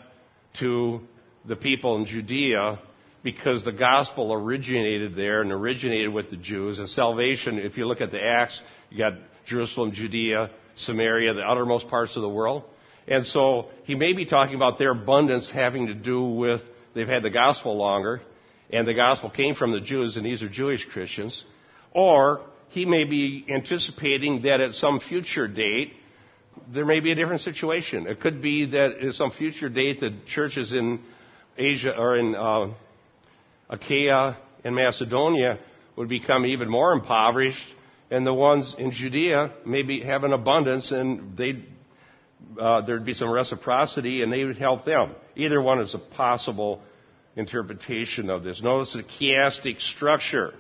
to 0.61 1.00
the 1.46 1.56
people 1.56 1.96
in 1.96 2.06
Judea 2.06 2.80
because 3.23 3.64
the 3.64 3.73
gospel 3.73 4.32
originated 4.32 5.16
there 5.16 5.42
and 5.42 5.50
originated 5.50 6.12
with 6.12 6.30
the 6.30 6.37
Jews. 6.37 6.78
And 6.78 6.88
salvation, 6.88 7.58
if 7.58 7.76
you 7.76 7.87
look 7.87 8.00
at 8.00 8.12
the 8.12 8.23
Acts, 8.23 8.61
you 8.90 8.99
got 8.99 9.14
Jerusalem, 9.47 9.93
Judea, 9.93 10.50
Samaria, 10.76 11.35
the 11.35 11.43
uttermost 11.43 11.88
parts 11.88 12.17
of 12.17 12.23
the 12.23 12.29
world. 12.29 12.65
And 13.09 13.25
so 13.25 13.67
he 13.85 13.95
may 13.95 14.12
be 14.12 14.26
talking 14.26 14.57
about 14.57 14.79
their 14.79 14.91
abundance 14.91 15.50
having 15.50 15.87
to 15.87 15.95
do 15.95 16.23
with 16.23 16.61
they've 16.95 17.09
had 17.09 17.23
the 17.23 17.31
gospel 17.31 17.76
longer, 17.76 18.21
and 18.71 18.87
the 18.87 18.95
gospel 18.95 19.31
came 19.31 19.55
from 19.55 19.73
the 19.73 19.81
Jews, 19.81 20.17
and 20.17 20.26
these 20.26 20.43
are 20.43 20.49
Jewish 20.49 20.85
Christians. 20.87 21.45
Or 21.93 22.41
he 22.71 22.85
may 22.85 23.05
be 23.05 23.47
anticipating 23.49 24.43
that 24.43 24.61
at 24.61 24.73
some 24.75 25.00
future 25.00 25.47
date, 25.47 25.93
there 26.73 26.85
may 26.85 27.00
be 27.00 27.12
a 27.12 27.15
different 27.15 27.43
situation. 27.43 28.07
It 28.07 28.21
could 28.21 28.43
be 28.43 28.67
that 28.67 29.03
at 29.03 29.15
some 29.15 29.31
future 29.31 29.69
date, 29.69 30.00
the 30.00 30.17
churches 30.35 30.73
in 30.73 31.00
Asia 31.57 31.97
or 31.97 32.17
in 32.17 32.35
uh, 32.35 32.73
Achaia 33.71 34.37
and 34.65 34.75
Macedonia 34.75 35.59
would 35.97 36.09
become 36.09 36.45
even 36.45 36.69
more 36.69 36.93
impoverished, 36.93 37.65
and 38.10 38.26
the 38.26 38.34
ones 38.34 38.75
in 38.78 38.90
Judea 38.90 39.52
maybe 39.64 40.00
have 40.00 40.25
an 40.25 40.32
abundance, 40.32 40.90
and 40.90 41.36
they 41.36 41.64
uh, 42.60 42.82
there'd 42.82 43.04
be 43.04 43.14
some 43.14 43.30
reciprocity, 43.30 44.22
and 44.22 44.32
they 44.32 44.44
would 44.44 44.58
help 44.58 44.84
them. 44.84 45.14
Either 45.34 45.60
one 45.60 45.80
is 45.80 45.94
a 45.94 45.98
possible 45.98 46.82
interpretation 47.34 48.30
of 48.30 48.42
this. 48.42 48.62
Notice 48.62 48.94
the 48.94 49.02
chiastic 49.02 49.80
structure. 49.80 50.54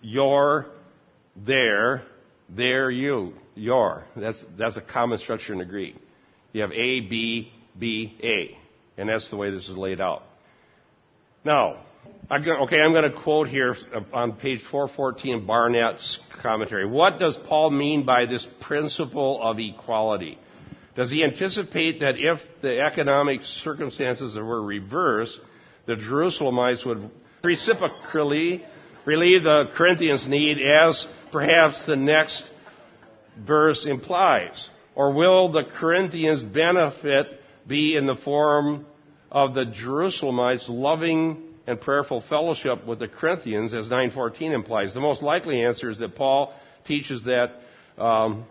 Your, 0.00 0.66
there, 1.36 2.02
there, 2.48 2.90
you 2.90 3.34
your. 3.54 4.04
That's, 4.16 4.42
that's 4.56 4.76
a 4.76 4.80
common 4.80 5.18
structure 5.18 5.52
in 5.52 5.58
the 5.58 5.64
Greek. 5.64 5.96
You 6.52 6.62
have 6.62 6.72
A, 6.72 7.00
B, 7.00 7.52
B, 7.78 8.16
A. 8.22 8.58
And 9.00 9.08
that's 9.08 9.28
the 9.30 9.36
way 9.36 9.50
this 9.50 9.68
is 9.68 9.76
laid 9.76 10.00
out. 10.00 10.22
Now, 11.44 11.80
okay, 12.30 12.80
I'm 12.80 12.92
going 12.92 13.10
to 13.10 13.22
quote 13.22 13.48
here 13.48 13.76
uh, 13.94 14.00
on 14.12 14.32
page 14.32 14.60
414 14.70 15.46
Barnett's 15.46 16.18
commentary. 16.42 16.86
What 16.86 17.18
does 17.18 17.38
Paul 17.46 17.70
mean 17.70 18.04
by 18.04 18.26
this 18.26 18.46
principle 18.60 19.40
of 19.42 19.58
equality? 19.58 20.38
Does 20.96 21.10
he 21.10 21.24
anticipate 21.24 22.00
that 22.00 22.14
if 22.16 22.38
the 22.62 22.80
economic 22.80 23.42
circumstances 23.42 24.36
were 24.36 24.62
reversed, 24.62 25.38
the 25.86 25.94
Jerusalemites 25.94 26.86
would 26.86 27.10
reciprocally 27.42 28.64
relieve 29.04 29.42
the 29.42 29.64
Corinthians' 29.74 30.26
need 30.26 30.58
as 30.60 31.06
perhaps 31.32 31.82
the 31.84 31.96
next 31.96 32.48
verse 33.44 33.86
implies? 33.86 34.70
Or 34.94 35.12
will 35.12 35.50
the 35.50 35.64
Corinthians' 35.64 36.42
benefit 36.42 37.26
be 37.66 37.96
in 37.96 38.06
the 38.06 38.14
form 38.14 38.86
of 39.32 39.54
the 39.54 39.64
Jerusalemites 39.64 40.68
loving 40.68 41.43
and 41.66 41.80
prayerful 41.80 42.22
fellowship 42.28 42.86
with 42.86 42.98
the 42.98 43.08
Corinthians, 43.08 43.74
as 43.74 43.88
9:14 43.88 44.52
implies? 44.52 44.94
The 44.94 45.00
most 45.00 45.22
likely 45.22 45.62
answer 45.62 45.90
is 45.90 45.98
that 45.98 46.14
Paul 46.14 46.52
teaches 46.84 47.24
that 47.24 47.52
um, 47.98 48.44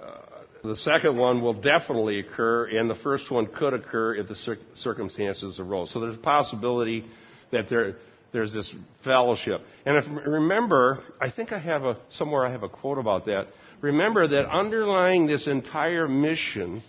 uh, 0.00 0.16
the 0.64 0.76
second 0.76 1.16
one 1.16 1.40
will 1.40 1.54
definitely 1.54 2.18
occur, 2.18 2.66
and 2.66 2.90
the 2.90 2.94
first 2.96 3.30
one 3.30 3.46
could 3.46 3.74
occur 3.74 4.14
if 4.14 4.28
the 4.28 4.56
circumstances 4.74 5.60
arose. 5.60 5.90
So 5.90 6.00
there's 6.00 6.16
a 6.16 6.18
possibility 6.18 7.04
that 7.52 7.68
there, 7.68 7.96
there's 8.32 8.52
this 8.52 8.74
fellowship. 9.04 9.60
And 9.84 9.96
if 9.96 10.04
remember, 10.08 11.02
I 11.20 11.30
think 11.30 11.52
I 11.52 11.58
have 11.58 11.84
a 11.84 11.96
somewhere 12.10 12.46
I 12.46 12.50
have 12.50 12.62
a 12.62 12.68
quote 12.68 12.98
about 12.98 13.26
that 13.26 13.48
remember 13.80 14.26
that 14.28 14.46
underlying 14.48 15.26
this 15.26 15.46
entire 15.46 16.06
mission 16.08 16.82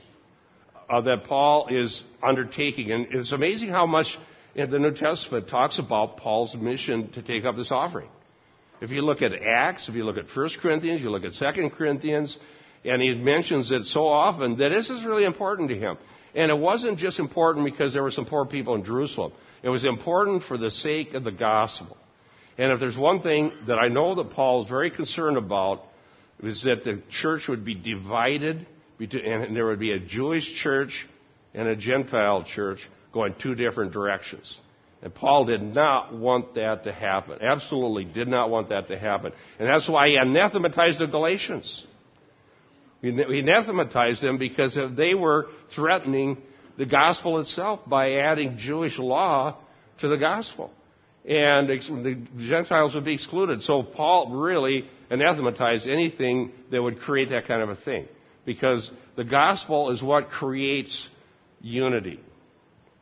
uh, 0.90 1.02
that 1.02 1.24
Paul 1.26 1.68
is 1.70 2.04
undertaking, 2.22 2.92
and 2.92 3.08
it's 3.12 3.32
amazing 3.32 3.70
how 3.70 3.86
much 3.86 4.18
in 4.56 4.70
the 4.70 4.80
New 4.80 4.94
Testament 4.94 5.50
talks 5.50 5.80
about 5.80 6.18
Paul's 6.18 6.56
mission 6.56 7.12
to 7.12 7.22
take 7.22 7.46
up 7.46 7.56
this 7.56 7.72
offering. 7.72 8.10
If 8.82 8.90
you 8.90 9.02
look 9.04 9.22
at 9.22 9.32
Acts, 9.34 9.88
if 9.88 9.96
you 9.96 10.04
look 10.04 10.18
at 10.18 10.26
1 10.34 10.50
Corinthians, 10.62 11.02
you 11.02 11.10
look 11.12 11.24
at 11.24 11.34
2 11.34 11.70
Corinthians, 11.70 12.38
and 12.84 13.02
he 13.02 13.14
mentions 13.14 13.72
it 13.72 13.84
so 13.86 14.08
often 14.08 14.58
that 14.58 14.70
this 14.70 14.90
is 14.90 15.06
really 15.06 15.26
important 15.26 15.70
to 15.70 15.78
him. 15.78 15.98
And 16.34 16.50
it 16.50 16.58
wasn't 16.58 16.98
just 16.98 17.20
important 17.20 17.66
because 17.66 17.94
there 17.94 18.04
were 18.04 18.12
some 18.12 18.26
poor 18.26 18.46
people 18.46 18.76
in 18.76 18.84
Jerusalem. 18.84 19.34
It 19.62 19.70
was 19.70 19.86
important 19.86 20.44
for 20.44 20.58
the 20.58 20.72
sake 20.72 21.14
of 21.14 21.24
the 21.24 21.32
gospel. 21.32 21.96
And 22.58 22.72
if 22.72 22.80
there's 22.80 22.98
one 22.98 23.22
thing 23.22 23.52
that 23.68 23.78
I 23.78 23.88
know 23.88 24.16
that 24.16 24.32
Paul 24.32 24.64
is 24.64 24.70
very 24.70 24.90
concerned 24.90 25.38
about, 25.38 25.84
was 26.42 26.64
that 26.64 26.84
the 26.84 27.02
church 27.10 27.48
would 27.48 27.64
be 27.64 27.76
divided, 27.76 28.66
and 29.00 29.56
there 29.56 29.68
would 29.68 29.80
be 29.80 29.92
a 29.92 30.00
Jewish 30.00 30.52
church 30.62 31.06
and 31.54 31.68
a 31.68 31.76
Gentile 31.76 32.44
church 32.44 32.80
going 33.14 33.36
two 33.42 33.56
different 33.56 33.92
directions. 33.92 34.58
And 35.04 35.14
Paul 35.14 35.46
did 35.46 35.64
not 35.64 36.14
want 36.14 36.56
that 36.56 36.84
to 36.84 36.92
happen. 36.92 37.40
Absolutely 37.42 38.06
did 38.06 38.28
not 38.28 38.50
want 38.50 38.70
that 38.70 38.88
to 38.90 38.98
happen. 38.98 39.32
And 39.58 39.68
that's 39.68 39.90
why 39.90 40.10
he 40.10 40.16
anathematized 40.16 41.00
the 41.00 41.08
Galatians. 41.08 41.86
He 43.02 43.10
anathematized 43.10 44.22
them 44.22 44.38
because 44.38 44.78
they 44.96 45.16
were 45.16 45.48
threatening 45.74 46.38
the 46.78 46.86
gospel 46.86 47.40
itself 47.40 47.80
by 47.88 48.14
adding 48.14 48.58
Jewish 48.60 49.00
law 49.00 49.58
to 50.00 50.08
the 50.08 50.18
gospel. 50.18 50.72
And 51.26 51.68
the 51.68 52.28
Gentiles 52.38 52.94
would 52.94 53.06
be 53.06 53.16
excluded. 53.16 53.64
So 53.64 53.82
Paul 53.82 54.32
really 54.32 54.88
anathematized 55.10 55.88
anything 55.88 56.52
that 56.72 56.82
would 56.82 57.00
create 57.00 57.30
that 57.30 57.48
kind 57.48 57.64
of 57.64 57.70
a 57.70 57.76
thing. 57.76 58.08
Because 58.46 58.90
the 59.16 59.24
gospel 59.24 59.92
is 59.92 60.02
what 60.02 60.30
creates 60.30 61.08
unity. 61.60 62.20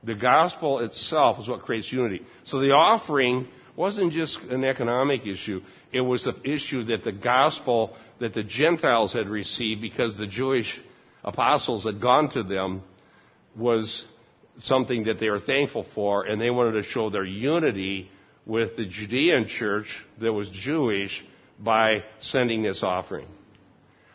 The 0.03 0.15
gospel 0.15 0.79
itself 0.79 1.39
is 1.39 1.47
what 1.47 1.63
creates 1.63 1.91
unity. 1.91 2.21
So 2.45 2.59
the 2.59 2.71
offering 2.71 3.47
wasn't 3.75 4.13
just 4.13 4.37
an 4.49 4.63
economic 4.63 5.25
issue. 5.25 5.61
It 5.91 6.01
was 6.01 6.23
the 6.23 6.35
issue 6.49 6.85
that 6.85 7.03
the 7.03 7.11
gospel 7.11 7.95
that 8.19 8.33
the 8.33 8.43
Gentiles 8.43 9.13
had 9.13 9.27
received 9.27 9.81
because 9.81 10.17
the 10.17 10.27
Jewish 10.27 10.79
apostles 11.23 11.85
had 11.85 12.01
gone 12.01 12.29
to 12.31 12.43
them 12.43 12.83
was 13.55 14.05
something 14.59 15.05
that 15.05 15.19
they 15.19 15.29
were 15.29 15.39
thankful 15.39 15.85
for 15.95 16.25
and 16.25 16.39
they 16.41 16.49
wanted 16.49 16.81
to 16.81 16.83
show 16.83 17.09
their 17.09 17.25
unity 17.25 18.09
with 18.45 18.75
the 18.77 18.85
Judean 18.85 19.47
church 19.47 19.87
that 20.19 20.31
was 20.31 20.49
Jewish 20.49 21.23
by 21.59 22.03
sending 22.19 22.63
this 22.63 22.83
offering. 22.83 23.27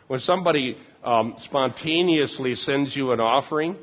When 0.07 0.19
somebody 0.19 0.77
um, 1.03 1.35
spontaneously 1.39 2.55
sends 2.55 2.95
you 2.95 3.11
an 3.11 3.19
offering, 3.19 3.77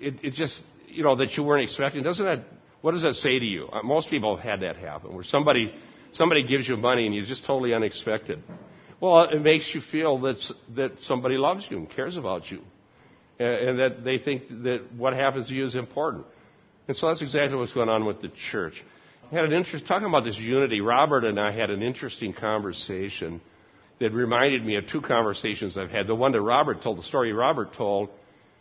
it, 0.00 0.14
it, 0.22 0.34
just, 0.34 0.60
you 0.86 1.02
know, 1.02 1.16
that 1.16 1.36
you 1.36 1.42
weren't 1.42 1.64
expecting, 1.64 2.02
doesn't 2.02 2.24
that, 2.24 2.44
what 2.80 2.92
does 2.92 3.02
that 3.02 3.14
say 3.14 3.38
to 3.38 3.44
you? 3.44 3.68
Uh, 3.72 3.82
most 3.82 4.08
people 4.10 4.36
have 4.36 4.44
had 4.44 4.60
that 4.60 4.76
happen, 4.76 5.14
where 5.14 5.24
somebody, 5.24 5.74
somebody 6.12 6.42
gives 6.46 6.68
you 6.68 6.76
money 6.76 7.06
and 7.06 7.14
you 7.14 7.24
just 7.24 7.44
totally 7.44 7.74
unexpected. 7.74 8.42
Well, 9.00 9.24
it 9.24 9.40
makes 9.40 9.72
you 9.74 9.80
feel 9.80 10.18
that 10.22 10.36
that 10.74 10.90
somebody 11.02 11.36
loves 11.36 11.64
you 11.70 11.76
and 11.76 11.88
cares 11.88 12.16
about 12.16 12.50
you, 12.50 12.62
and, 13.38 13.68
and 13.68 13.78
that 13.78 14.04
they 14.04 14.18
think 14.18 14.48
that 14.48 14.92
what 14.96 15.12
happens 15.12 15.48
to 15.48 15.54
you 15.54 15.66
is 15.66 15.76
important. 15.76 16.26
And 16.88 16.96
so 16.96 17.06
that's 17.08 17.22
exactly 17.22 17.56
what's 17.56 17.72
going 17.72 17.88
on 17.88 18.06
with 18.06 18.22
the 18.22 18.30
church. 18.50 18.82
I 19.30 19.34
had 19.34 19.44
an 19.44 19.52
interest 19.52 19.86
talking 19.86 20.08
about 20.08 20.24
this 20.24 20.38
unity. 20.38 20.80
Robert 20.80 21.24
and 21.24 21.38
I 21.38 21.52
had 21.52 21.70
an 21.70 21.82
interesting 21.82 22.32
conversation 22.32 23.40
that 24.00 24.12
reminded 24.12 24.64
me 24.64 24.76
of 24.76 24.88
two 24.88 25.02
conversations 25.02 25.76
I've 25.76 25.90
had. 25.90 26.06
The 26.06 26.14
one 26.14 26.32
that 26.32 26.40
Robert 26.40 26.82
told, 26.82 26.98
the 26.98 27.02
story 27.02 27.32
Robert 27.32 27.74
told, 27.74 28.08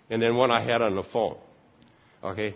and 0.10 0.22
then 0.22 0.36
one 0.36 0.52
I 0.52 0.62
had 0.62 0.82
on 0.82 0.96
the 0.96 1.04
phone. 1.04 1.38
Okay? 2.24 2.56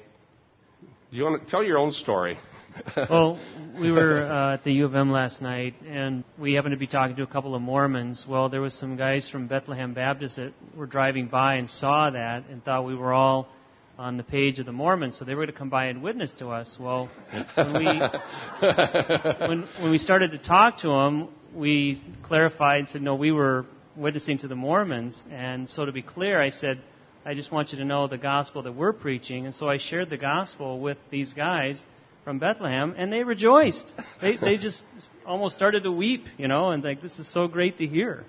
Do 1.11 1.17
you 1.17 1.23
want 1.23 1.43
to 1.43 1.51
tell 1.51 1.63
your 1.63 1.77
own 1.77 1.91
story? 1.91 2.37
well, 3.09 3.39
we 3.77 3.91
were 3.91 4.23
uh, 4.23 4.53
at 4.53 4.63
the 4.63 4.71
U 4.73 4.85
of 4.85 4.95
M 4.95 5.11
last 5.11 5.41
night, 5.41 5.75
and 5.85 6.23
we 6.37 6.53
happened 6.53 6.71
to 6.71 6.79
be 6.79 6.87
talking 6.87 7.15
to 7.17 7.23
a 7.23 7.27
couple 7.27 7.53
of 7.53 7.61
Mormons. 7.61 8.25
Well, 8.27 8.49
there 8.49 8.61
was 8.61 8.73
some 8.73 8.95
guys 8.95 9.29
from 9.29 9.47
Bethlehem 9.47 9.93
Baptist 9.93 10.37
that 10.37 10.53
were 10.75 10.85
driving 10.85 11.27
by 11.27 11.55
and 11.55 11.69
saw 11.69 12.09
that 12.09 12.45
and 12.49 12.63
thought 12.63 12.85
we 12.85 12.95
were 12.95 13.13
all 13.13 13.49
on 13.97 14.17
the 14.17 14.23
page 14.23 14.59
of 14.59 14.65
the 14.65 14.71
Mormons, 14.71 15.17
so 15.17 15.25
they 15.25 15.35
were 15.35 15.43
going 15.45 15.53
to 15.53 15.59
come 15.59 15.69
by 15.69 15.87
and 15.87 16.01
witness 16.01 16.31
to 16.33 16.49
us. 16.49 16.77
Well, 16.79 17.09
when 17.55 17.73
we 17.73 17.85
when, 19.47 19.67
when 19.79 19.91
we 19.91 19.97
started 19.97 20.31
to 20.31 20.37
talk 20.37 20.77
to 20.77 20.87
them, 20.87 21.27
we 21.53 22.01
clarified 22.23 22.79
and 22.79 22.89
said, 22.89 23.01
no, 23.01 23.15
we 23.15 23.31
were 23.31 23.65
witnessing 23.95 24.37
to 24.39 24.47
the 24.47 24.55
Mormons. 24.55 25.23
And 25.29 25.69
so 25.69 25.85
to 25.85 25.91
be 25.91 26.01
clear, 26.01 26.41
I 26.41 26.49
said, 26.49 26.81
I 27.25 27.33
just 27.33 27.51
want 27.51 27.71
you 27.71 27.77
to 27.79 27.85
know 27.85 28.07
the 28.07 28.17
gospel 28.17 28.63
that 28.63 28.73
we're 28.73 28.93
preaching. 28.93 29.45
And 29.45 29.53
so 29.53 29.67
I 29.67 29.77
shared 29.77 30.09
the 30.09 30.17
gospel 30.17 30.79
with 30.79 30.97
these 31.09 31.33
guys 31.33 31.83
from 32.23 32.39
Bethlehem, 32.39 32.95
and 32.97 33.11
they 33.11 33.23
rejoiced. 33.23 33.93
They, 34.21 34.37
they 34.37 34.57
just 34.57 34.83
almost 35.25 35.55
started 35.55 35.83
to 35.83 35.91
weep, 35.91 36.25
you 36.37 36.47
know, 36.47 36.71
and 36.71 36.83
like, 36.83 37.01
this 37.01 37.17
is 37.17 37.31
so 37.31 37.47
great 37.47 37.77
to 37.79 37.87
hear. 37.87 38.25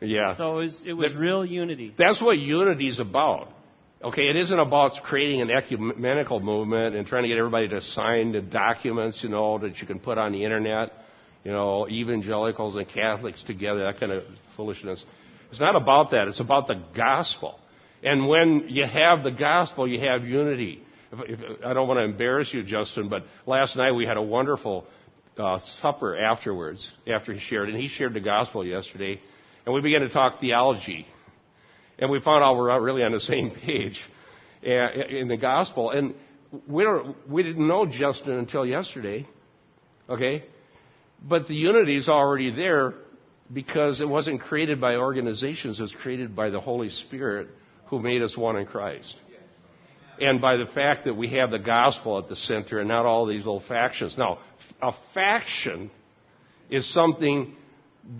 Yeah. 0.00 0.36
So 0.36 0.58
it 0.58 0.62
was, 0.62 0.84
it 0.86 0.92
was 0.92 1.12
that, 1.12 1.18
real 1.18 1.44
unity. 1.44 1.94
That's 1.96 2.22
what 2.22 2.38
unity 2.38 2.88
is 2.88 3.00
about. 3.00 3.48
Okay, 4.02 4.28
it 4.28 4.36
isn't 4.36 4.58
about 4.58 4.92
creating 5.02 5.40
an 5.40 5.50
ecumenical 5.50 6.38
movement 6.38 6.94
and 6.94 7.06
trying 7.06 7.22
to 7.22 7.28
get 7.28 7.38
everybody 7.38 7.68
to 7.68 7.80
sign 7.80 8.32
the 8.32 8.40
documents, 8.40 9.20
you 9.22 9.30
know, 9.30 9.58
that 9.58 9.78
you 9.78 9.86
can 9.86 9.98
put 9.98 10.18
on 10.18 10.32
the 10.32 10.44
internet 10.44 10.92
you 11.44 11.52
know, 11.52 11.86
evangelicals 11.88 12.74
and 12.74 12.88
Catholics 12.88 13.42
together, 13.44 13.84
that 13.84 14.00
kind 14.00 14.10
of 14.10 14.24
foolishness. 14.56 15.04
It's 15.50 15.60
not 15.60 15.76
about 15.76 16.10
that. 16.10 16.26
It's 16.26 16.40
about 16.40 16.66
the 16.66 16.82
gospel. 16.96 17.60
And 18.04 18.28
when 18.28 18.66
you 18.68 18.84
have 18.84 19.24
the 19.24 19.30
gospel, 19.30 19.88
you 19.88 19.98
have 20.00 20.24
unity. 20.24 20.82
If, 21.10 21.40
if, 21.40 21.64
I 21.64 21.72
don't 21.72 21.88
want 21.88 21.98
to 21.98 22.04
embarrass 22.04 22.52
you, 22.52 22.62
Justin, 22.62 23.08
but 23.08 23.24
last 23.46 23.76
night 23.76 23.92
we 23.92 24.04
had 24.04 24.18
a 24.18 24.22
wonderful 24.22 24.86
uh, 25.38 25.58
supper 25.80 26.16
afterwards, 26.16 26.86
after 27.08 27.32
he 27.32 27.40
shared, 27.40 27.70
and 27.70 27.78
he 27.78 27.88
shared 27.88 28.12
the 28.12 28.20
gospel 28.20 28.64
yesterday, 28.64 29.20
and 29.64 29.74
we 29.74 29.80
began 29.80 30.02
to 30.02 30.10
talk 30.10 30.38
theology, 30.38 31.06
and 31.98 32.10
we 32.10 32.20
found 32.20 32.44
out 32.44 32.56
we're 32.56 32.80
really 32.80 33.02
on 33.02 33.12
the 33.12 33.20
same 33.20 33.50
page 33.50 33.98
in 34.62 35.28
the 35.28 35.38
gospel, 35.38 35.90
and 35.90 36.14
we 36.68 36.86
we 37.26 37.42
didn't 37.42 37.66
know 37.66 37.86
Justin 37.86 38.32
until 38.32 38.66
yesterday, 38.66 39.26
okay? 40.10 40.44
But 41.26 41.48
the 41.48 41.54
unity 41.54 41.96
is 41.96 42.08
already 42.08 42.54
there 42.54 42.94
because 43.52 44.00
it 44.00 44.08
wasn't 44.08 44.42
created 44.42 44.80
by 44.80 44.96
organizations, 44.96 45.78
it 45.78 45.82
was 45.82 45.94
created 46.02 46.36
by 46.36 46.50
the 46.50 46.60
Holy 46.60 46.90
Spirit 46.90 47.48
who 47.86 48.00
made 48.00 48.22
us 48.22 48.36
one 48.36 48.56
in 48.56 48.66
Christ. 48.66 49.14
And 50.20 50.40
by 50.40 50.56
the 50.56 50.66
fact 50.66 51.04
that 51.04 51.14
we 51.14 51.28
have 51.30 51.50
the 51.50 51.58
gospel 51.58 52.18
at 52.18 52.28
the 52.28 52.36
center 52.36 52.78
and 52.78 52.88
not 52.88 53.04
all 53.04 53.26
these 53.26 53.44
little 53.44 53.60
factions. 53.60 54.16
Now, 54.16 54.38
a 54.80 54.92
faction 55.12 55.90
is 56.70 56.92
something 56.92 57.54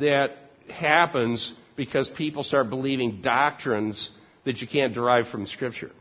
that 0.00 0.30
happens 0.68 1.52
because 1.76 2.09
people 2.16 2.42
start 2.42 2.68
believing 2.68 3.21
doctrines 3.21 4.09
that 4.44 4.61
you 4.61 4.66
can't 4.66 4.92
derive 4.92 5.28
from 5.28 5.47
Scripture. 5.47 5.92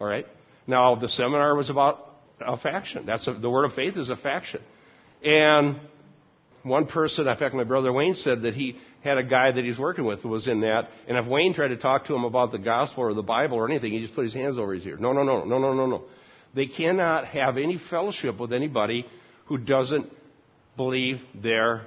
All 0.00 0.06
right? 0.06 0.26
Now, 0.66 0.94
the 0.94 1.08
seminar 1.08 1.54
was 1.54 1.70
about 1.70 2.08
a 2.40 2.56
faction. 2.56 3.06
That's 3.06 3.26
a, 3.28 3.34
the 3.34 3.50
word 3.50 3.64
of 3.64 3.74
faith 3.74 3.96
is 3.96 4.10
a 4.10 4.16
faction. 4.16 4.60
And 5.22 5.80
one 6.62 6.86
person, 6.86 7.26
in 7.26 7.36
fact, 7.36 7.54
my 7.54 7.64
brother 7.64 7.92
Wayne 7.92 8.14
said 8.14 8.42
that 8.42 8.54
he 8.54 8.78
had 9.02 9.18
a 9.18 9.22
guy 9.22 9.50
that 9.50 9.64
he's 9.64 9.78
working 9.78 10.04
with 10.04 10.24
was 10.24 10.46
in 10.46 10.60
that, 10.60 10.88
and 11.08 11.16
if 11.16 11.26
Wayne 11.26 11.54
tried 11.54 11.68
to 11.68 11.76
talk 11.76 12.06
to 12.06 12.14
him 12.14 12.24
about 12.24 12.52
the 12.52 12.58
gospel 12.58 13.04
or 13.04 13.14
the 13.14 13.22
Bible 13.22 13.58
or 13.58 13.68
anything, 13.68 13.92
he 13.92 14.00
just 14.00 14.14
put 14.14 14.24
his 14.24 14.34
hands 14.34 14.58
over 14.58 14.74
his 14.74 14.86
ear. 14.86 14.96
No, 14.96 15.12
no, 15.12 15.22
no, 15.22 15.44
no, 15.44 15.58
no, 15.58 15.74
no, 15.74 15.86
no. 15.86 16.04
They 16.54 16.66
cannot 16.66 17.26
have 17.26 17.56
any 17.56 17.78
fellowship 17.90 18.38
with 18.38 18.52
anybody 18.52 19.06
who 19.46 19.58
doesn't 19.58 20.10
believe 20.76 21.20
their 21.34 21.86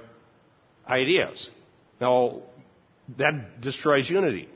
ideas. 0.86 1.48
Now, 2.00 2.42
that 3.18 3.60
destroys 3.60 4.10
unity. 4.10 4.48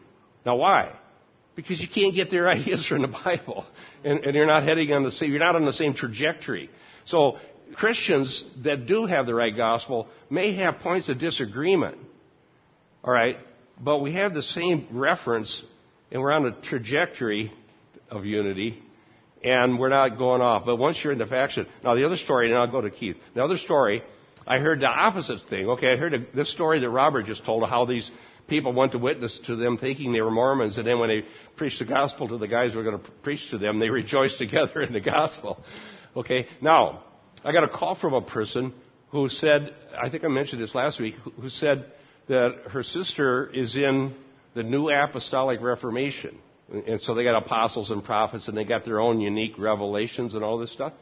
Now, 0.44 0.56
why? 0.56 0.92
Because 1.56 1.80
you 1.80 1.88
can't 1.88 2.14
get 2.14 2.30
their 2.30 2.48
ideas 2.56 2.86
from 2.86 3.02
the 3.02 3.08
Bible, 3.08 3.64
and, 4.04 4.24
and 4.24 4.34
you're 4.34 4.46
not 4.46 4.64
heading 4.64 4.92
on 4.92 5.02
the 5.02 5.12
same, 5.12 5.30
you're 5.30 5.40
not 5.40 5.56
on 5.56 5.64
the 5.64 5.72
same 5.72 5.94
trajectory. 5.94 6.70
So 7.06 7.38
Christians 7.74 8.44
that 8.64 8.86
do 8.86 9.06
have 9.06 9.26
the 9.26 9.34
right 9.34 9.56
gospel 9.56 10.08
may 10.28 10.54
have 10.56 10.78
points 10.80 11.08
of 11.08 11.18
disagreement. 11.18 11.96
All 13.04 13.12
right? 13.12 13.36
But 13.80 13.98
we 13.98 14.12
have 14.12 14.34
the 14.34 14.42
same 14.42 14.88
reference 14.92 15.62
and 16.10 16.20
we're 16.20 16.32
on 16.32 16.46
a 16.46 16.52
trajectory 16.62 17.52
of 18.10 18.24
unity 18.24 18.82
and 19.42 19.78
we're 19.78 19.88
not 19.88 20.18
going 20.18 20.42
off. 20.42 20.64
But 20.66 20.76
once 20.76 20.98
you're 21.02 21.12
in 21.12 21.18
the 21.18 21.26
faction, 21.26 21.66
now 21.82 21.94
the 21.94 22.04
other 22.04 22.18
story, 22.18 22.48
and 22.48 22.58
I'll 22.58 22.70
go 22.70 22.80
to 22.80 22.90
Keith. 22.90 23.16
The 23.34 23.42
other 23.42 23.56
story, 23.56 24.02
I 24.46 24.58
heard 24.58 24.80
the 24.80 24.88
opposite 24.88 25.40
thing. 25.48 25.66
Okay, 25.66 25.92
I 25.92 25.96
heard 25.96 26.28
this 26.34 26.50
story 26.50 26.80
that 26.80 26.90
Robert 26.90 27.26
just 27.26 27.44
told 27.44 27.66
how 27.68 27.86
these 27.86 28.10
people 28.48 28.72
went 28.72 28.92
to 28.92 28.98
witness 28.98 29.40
to 29.46 29.56
them 29.56 29.78
thinking 29.78 30.12
they 30.12 30.20
were 30.20 30.30
Mormons, 30.30 30.76
and 30.76 30.86
then 30.86 30.98
when 30.98 31.08
they 31.08 31.24
preached 31.56 31.78
the 31.78 31.84
gospel 31.84 32.28
to 32.28 32.36
the 32.36 32.48
guys 32.48 32.72
who 32.72 32.78
were 32.78 32.84
going 32.84 33.00
to 33.00 33.10
preach 33.22 33.50
to 33.50 33.58
them, 33.58 33.78
they 33.78 33.88
rejoiced 33.88 34.38
together 34.38 34.82
in 34.82 34.92
the 34.92 35.00
gospel. 35.00 35.62
Okay, 36.16 36.48
now, 36.60 37.04
I 37.44 37.52
got 37.52 37.64
a 37.64 37.68
call 37.68 37.94
from 37.94 38.12
a 38.12 38.20
person 38.20 38.74
who 39.10 39.28
said, 39.28 39.74
I 39.96 40.10
think 40.10 40.24
I 40.24 40.28
mentioned 40.28 40.60
this 40.60 40.74
last 40.74 41.00
week, 41.00 41.14
who 41.40 41.48
said 41.48 41.92
that 42.30 42.70
her 42.70 42.84
sister 42.84 43.50
is 43.52 43.76
in 43.76 44.14
the 44.54 44.62
New 44.62 44.88
Apostolic 44.88 45.60
Reformation. 45.60 46.38
And 46.86 47.00
so 47.00 47.14
they 47.14 47.24
got 47.24 47.42
apostles 47.44 47.90
and 47.90 48.04
prophets 48.04 48.46
and 48.46 48.56
they 48.56 48.64
got 48.64 48.84
their 48.84 49.00
own 49.00 49.20
unique 49.20 49.58
revelations 49.58 50.36
and 50.36 50.44
all 50.44 50.56
this 50.56 50.72
stuff. 50.72 50.92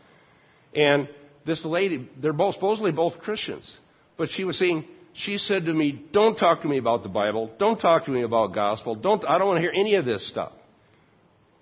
And 0.75 1.07
this 1.45 1.63
lady, 1.67 2.09
they're 2.17 2.33
both 2.33 2.55
supposedly 2.55 2.93
both 2.93 3.19
Christians. 3.19 3.71
But 4.17 4.31
she 4.31 4.45
was 4.45 4.59
saying, 4.59 4.87
she 5.13 5.37
said 5.37 5.67
to 5.67 5.73
me, 5.75 6.03
don't 6.13 6.39
talk 6.39 6.63
to 6.63 6.69
me 6.69 6.79
about 6.79 7.03
the 7.03 7.11
Bible. 7.11 7.51
Don't 7.59 7.79
talk 7.79 8.07
to 8.07 8.11
me 8.11 8.23
about 8.23 8.55
gospel. 8.55 8.95
Don't, 8.95 9.23
I 9.29 9.37
don't 9.37 9.49
want 9.49 9.59
to 9.59 9.61
hear 9.61 9.73
any 9.75 9.97
of 9.97 10.07
this 10.07 10.27
stuff. 10.27 10.53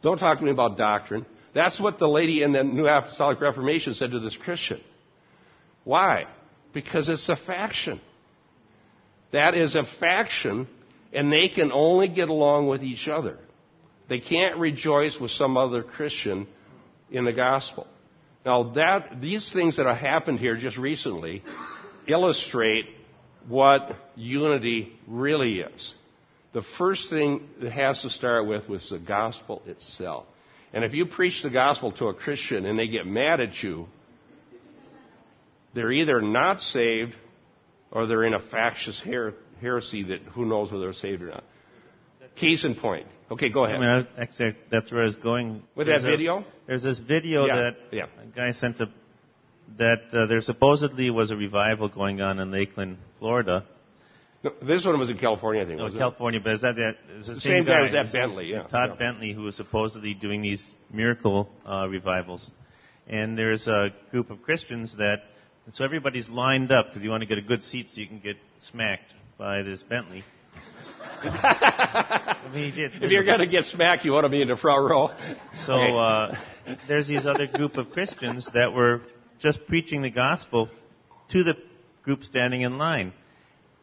Don't 0.00 0.18
talk 0.18 0.38
to 0.38 0.44
me 0.44 0.52
about 0.52 0.76
doctrine. 0.76 1.26
That's 1.55 1.81
what 1.81 1.98
the 1.98 2.09
lady 2.09 2.44
in 2.44 2.52
the 2.52 2.62
New 2.62 2.87
Apostolic 2.87 3.40
Reformation 3.40 3.94
said 3.94 4.12
to 4.12 4.20
this 4.20 4.37
Christian. 4.37 4.81
Why? 5.83 6.26
Because 6.72 7.09
it's 7.09 7.29
a 7.29 7.37
faction. 7.37 8.00
That 9.33 9.55
is 9.55 9.75
a 9.75 9.85
faction, 9.99 10.69
and 11.12 11.33
they 11.33 11.49
can 11.49 11.73
only 11.73 12.09
get 12.09 12.29
along 12.29 12.69
with 12.69 12.83
each 12.83 13.09
other. 13.09 13.39
They 14.09 14.21
can't 14.21 14.59
rejoice 14.59 15.19
with 15.19 15.33
some 15.33 15.57
other 15.57 15.83
Christian 15.83 16.47
in 17.11 17.25
the 17.25 17.33
gospel. 17.33 17.87
Now 18.45 18.75
that, 18.75 19.21
these 19.21 19.53
things 19.53 19.77
that 19.77 19.87
have 19.87 19.97
happened 19.97 20.39
here 20.39 20.57
just 20.57 20.77
recently 20.77 21.43
illustrate 22.07 22.87
what 23.49 23.97
unity 24.15 24.93
really 25.09 25.61
is. 25.61 25.95
The 26.53 26.62
first 26.79 27.11
thing 27.11 27.49
that 27.61 27.73
has 27.73 28.01
to 28.03 28.11
start 28.11 28.47
with 28.47 28.69
was 28.69 28.89
the 28.89 28.99
gospel 28.99 29.62
itself. 29.67 30.27
And 30.73 30.85
if 30.85 30.95
you 30.95 31.07
preach 31.07 31.43
the 31.43 31.51
gospel 31.51 31.93
to 31.93 32.07
a 32.07 32.15
Christian 32.15 32.67
and 32.67 32.79
they 32.79 32.87
get 32.87 33.07
mad 33.07 33.41
at 33.41 33.62
you, 33.62 33.89
they're 35.75 35.93
either 35.93 36.23
not 36.23 36.61
saved 36.61 37.15
or 37.90 38.07
they're 38.07 38.25
in 38.25 38.35
a 38.35 38.38
factious 38.38 39.01
her- 39.05 39.35
heresy 39.61 40.03
that 40.05 40.20
who 40.33 40.44
knows 40.44 40.70
whether 40.70 40.85
they're 40.85 40.92
saved 40.92 41.22
or 41.22 41.29
not. 41.29 41.44
Case 42.37 42.64
in 42.64 42.75
point. 42.75 43.07
Okay, 43.31 43.49
go 43.49 43.64
ahead. 43.64 43.77
I 43.77 43.96
mean, 43.96 44.07
actually, 44.18 44.57
that's 44.70 44.92
where 44.92 45.03
I 45.03 45.07
was 45.07 45.16
going. 45.16 45.62
With 45.75 45.87
there's 45.87 46.03
that 46.03 46.09
video? 46.09 46.40
A, 46.40 46.44
there's 46.66 46.83
this 46.83 46.99
video 46.99 47.46
yeah, 47.46 47.57
that 47.57 47.77
yeah. 47.90 48.07
a 48.22 48.27
guy 48.27 48.53
sent 48.53 48.79
a, 48.81 48.87
that 49.79 50.03
uh, 50.12 50.27
there 50.27 50.40
supposedly 50.42 51.11
was 51.11 51.31
a 51.31 51.37
revival 51.37 51.88
going 51.88 52.20
on 52.20 52.38
in 52.38 52.51
Lakeland, 52.51 52.99
Florida, 53.18 53.64
no, 54.46 54.53
this 54.62 54.85
one 54.85 54.99
was 54.99 55.11
in 55.11 55.18
California, 55.18 55.62
I 55.62 55.66
think. 55.66 55.79
No, 55.79 55.90
California, 55.90 56.38
it? 56.38 56.44
but 56.44 56.53
is 56.55 56.61
that 56.61 56.77
that? 56.77 56.96
Is 57.18 57.27
the, 57.27 57.35
the 57.35 57.40
same, 57.40 57.53
same 57.53 57.64
guy, 57.64 57.81
guy 57.81 57.87
as 57.87 57.92
that 57.92 58.12
Bentley? 58.12 58.46
Yeah. 58.46 58.62
Todd 58.64 58.90
yeah. 58.90 58.96
Bentley, 58.96 59.33
who 59.33 59.42
was 59.42 59.57
supposedly 59.57 60.14
doing 60.14 60.42
these 60.42 60.75
miracle 60.92 61.49
uh, 61.68 61.88
revivals, 61.88 62.49
and 63.09 63.37
there's 63.37 63.66
a 63.66 63.88
group 64.11 64.31
of 64.31 64.42
Christians 64.42 64.94
that, 64.99 65.22
so 65.72 65.85
everybody's 65.85 66.29
lined 66.29 66.70
up 66.70 66.88
because 66.88 67.02
you 67.02 67.11
want 67.11 67.22
to 67.22 67.26
get 67.26 67.38
a 67.38 67.42
good 67.42 67.62
seat 67.62 67.88
so 67.90 68.00
you 68.00 68.07
can 68.07 68.20
get 68.20 68.37
smacked 68.61 69.12
by 69.37 69.62
this 69.62 69.83
Bentley. 69.83 70.22
I 71.22 72.37
mean, 72.52 72.74
did, 72.74 73.02
if 73.02 73.11
you're 73.11 73.24
going 73.24 73.40
to 73.40 73.46
get 73.46 73.64
smacked, 73.64 74.05
you 74.05 74.12
want 74.12 74.24
to 74.24 74.29
be 74.29 74.42
in 74.42 74.48
the 74.48 74.57
front 74.57 74.88
row. 74.88 75.11
So 75.64 75.74
uh, 75.74 76.37
there's 76.87 77.09
these 77.09 77.26
other 77.26 77.46
group 77.46 77.76
of 77.76 77.90
Christians 77.90 78.48
that 78.55 78.72
were 78.72 79.02
just 79.40 79.66
preaching 79.66 80.02
the 80.02 80.11
gospel 80.11 80.68
to 81.31 81.42
the 81.42 81.55
group 82.02 82.22
standing 82.22 82.62
in 82.62 82.79
line. 82.79 83.12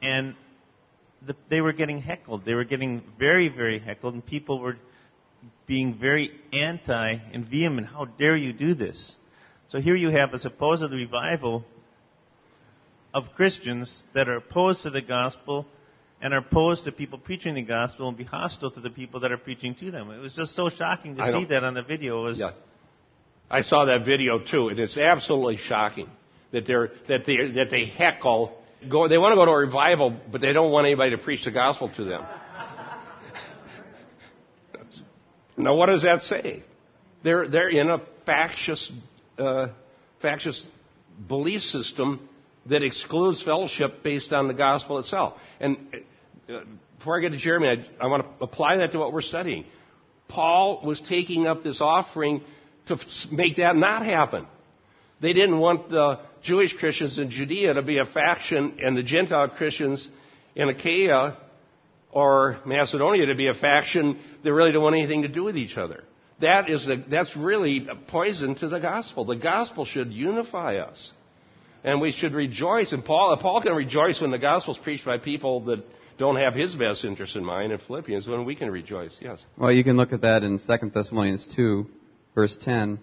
And 0.01 0.35
the, 1.25 1.35
they 1.49 1.61
were 1.61 1.73
getting 1.73 2.01
heckled. 2.01 2.45
They 2.45 2.53
were 2.53 2.65
getting 2.65 3.03
very, 3.19 3.49
very 3.49 3.79
heckled, 3.79 4.13
and 4.13 4.25
people 4.25 4.59
were 4.59 4.77
being 5.67 5.97
very 5.99 6.31
anti 6.51 7.17
and 7.33 7.47
vehement. 7.47 7.87
How 7.87 8.05
dare 8.05 8.35
you 8.35 8.53
do 8.53 8.73
this? 8.73 9.15
So 9.67 9.79
here 9.79 9.95
you 9.95 10.09
have 10.09 10.33
a 10.33 10.39
supposed 10.39 10.91
revival 10.91 11.65
of 13.13 13.25
Christians 13.35 14.01
that 14.13 14.27
are 14.27 14.37
opposed 14.37 14.83
to 14.83 14.89
the 14.89 15.01
gospel 15.01 15.67
and 16.21 16.33
are 16.33 16.39
opposed 16.39 16.85
to 16.85 16.91
people 16.91 17.19
preaching 17.19 17.53
the 17.53 17.61
gospel 17.61 18.07
and 18.07 18.17
be 18.17 18.23
hostile 18.23 18.71
to 18.71 18.79
the 18.79 18.89
people 18.89 19.19
that 19.19 19.31
are 19.31 19.37
preaching 19.37 19.75
to 19.75 19.91
them. 19.91 20.09
It 20.09 20.19
was 20.19 20.33
just 20.33 20.55
so 20.55 20.69
shocking 20.69 21.17
to 21.17 21.21
I 21.21 21.31
see 21.31 21.45
that 21.45 21.63
on 21.63 21.73
the 21.73 21.83
video. 21.83 22.21
It 22.21 22.29
was 22.29 22.39
Yeah. 22.39 22.51
I 23.51 23.61
saw 23.61 23.85
that 23.85 24.05
video 24.05 24.39
too, 24.39 24.69
and 24.69 24.79
it's 24.79 24.97
absolutely 24.97 25.57
shocking 25.57 26.09
that 26.51 26.65
they're 26.65 26.91
that 27.07 27.25
they 27.25 27.51
that 27.55 27.67
they 27.69 27.85
heckle. 27.85 28.57
Go, 28.89 29.07
they 29.07 29.17
want 29.17 29.33
to 29.33 29.35
go 29.35 29.45
to 29.45 29.51
a 29.51 29.57
revival, 29.57 30.15
but 30.31 30.41
they 30.41 30.53
don't 30.53 30.71
want 30.71 30.87
anybody 30.87 31.11
to 31.11 31.17
preach 31.17 31.45
the 31.45 31.51
gospel 31.51 31.89
to 31.89 32.03
them. 32.03 32.25
now, 35.57 35.75
what 35.75 35.85
does 35.87 36.03
that 36.03 36.21
say? 36.21 36.63
They're 37.23 37.47
they're 37.47 37.69
in 37.69 37.89
a 37.89 38.01
factious 38.25 38.91
uh, 39.37 39.67
factious 40.21 40.65
belief 41.27 41.61
system 41.61 42.27
that 42.67 42.83
excludes 42.83 43.41
fellowship 43.43 44.03
based 44.03 44.31
on 44.31 44.47
the 44.47 44.53
gospel 44.53 44.99
itself. 44.99 45.33
And 45.59 45.77
uh, 46.49 46.59
before 46.97 47.17
I 47.17 47.21
get 47.21 47.31
to 47.31 47.37
Jeremy, 47.37 47.67
I, 47.67 48.05
I 48.05 48.07
want 48.07 48.23
to 48.23 48.29
apply 48.43 48.77
that 48.77 48.91
to 48.93 48.99
what 48.99 49.13
we're 49.13 49.21
studying. 49.21 49.65
Paul 50.27 50.81
was 50.83 51.01
taking 51.01 51.47
up 51.47 51.63
this 51.63 51.81
offering 51.81 52.41
to 52.87 52.97
make 53.31 53.57
that 53.57 53.75
not 53.75 54.05
happen. 54.05 54.47
They 55.21 55.33
didn't 55.33 55.59
want 55.59 55.89
the 55.89 56.19
Jewish 56.41 56.73
Christians 56.73 57.17
in 57.17 57.29
Judea 57.29 57.75
to 57.75 57.81
be 57.81 57.97
a 57.97 58.05
faction 58.05 58.79
and 58.83 58.97
the 58.97 59.03
Gentile 59.03 59.49
Christians 59.49 60.07
in 60.55 60.69
Achaia 60.69 61.37
or 62.11 62.59
Macedonia 62.65 63.27
to 63.27 63.35
be 63.35 63.47
a 63.47 63.53
faction 63.53 64.19
that 64.43 64.53
really 64.53 64.71
don't 64.71 64.83
want 64.83 64.95
anything 64.95 65.21
to 65.23 65.27
do 65.27 65.43
with 65.43 65.57
each 65.57 65.77
other. 65.77 66.03
That 66.41 66.69
is 66.69 66.85
the, 66.85 67.03
that's 67.09 67.35
really 67.37 67.87
poison 68.07 68.55
to 68.55 68.67
the 68.67 68.79
gospel. 68.79 69.25
The 69.25 69.35
gospel 69.35 69.85
should 69.85 70.11
unify 70.11 70.77
us. 70.77 71.11
And 71.83 71.99
we 71.99 72.11
should 72.11 72.33
rejoice. 72.33 72.93
And 72.93 73.03
Paul, 73.03 73.35
Paul 73.37 73.61
can 73.61 73.73
rejoice 73.73 74.21
when 74.21 74.31
the 74.31 74.39
gospel 74.39 74.73
is 74.73 74.79
preached 74.79 75.05
by 75.05 75.17
people 75.17 75.61
that 75.65 75.83
don't 76.17 76.37
have 76.37 76.53
his 76.53 76.75
best 76.75 77.03
interest 77.03 77.35
in 77.35 77.43
mind 77.43 77.71
in 77.71 77.79
Philippians, 77.79 78.27
when 78.27 78.45
we 78.45 78.55
can 78.55 78.69
rejoice. 78.69 79.17
Yes. 79.19 79.43
Well, 79.57 79.71
you 79.71 79.83
can 79.83 79.97
look 79.97 80.13
at 80.13 80.21
that 80.21 80.43
in 80.43 80.59
2 80.59 80.91
Thessalonians 80.93 81.47
2, 81.55 81.85
verse 82.35 82.57
10. 82.61 82.99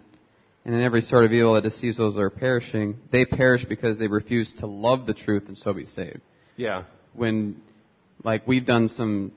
And 0.65 0.75
in 0.75 0.83
every 0.83 1.01
sort 1.01 1.25
of 1.25 1.33
evil 1.33 1.55
that 1.55 1.63
deceives 1.63 1.97
those 1.97 2.15
that 2.15 2.21
are 2.21 2.31
perishing, 2.31 2.99
they 3.11 3.25
perish 3.25 3.65
because 3.65 3.99
they 3.99 4.09
refuse 4.09 4.53
to 4.59 4.67
love 4.67 5.07
the 5.07 5.15
truth 5.15 5.45
and 5.49 5.57
so 5.57 5.73
be 5.73 5.87
saved. 5.87 6.21
Yeah. 6.57 6.85
When, 7.15 7.61
like, 8.23 8.47
we've 8.47 8.67
done 8.67 8.89
some 8.89 9.33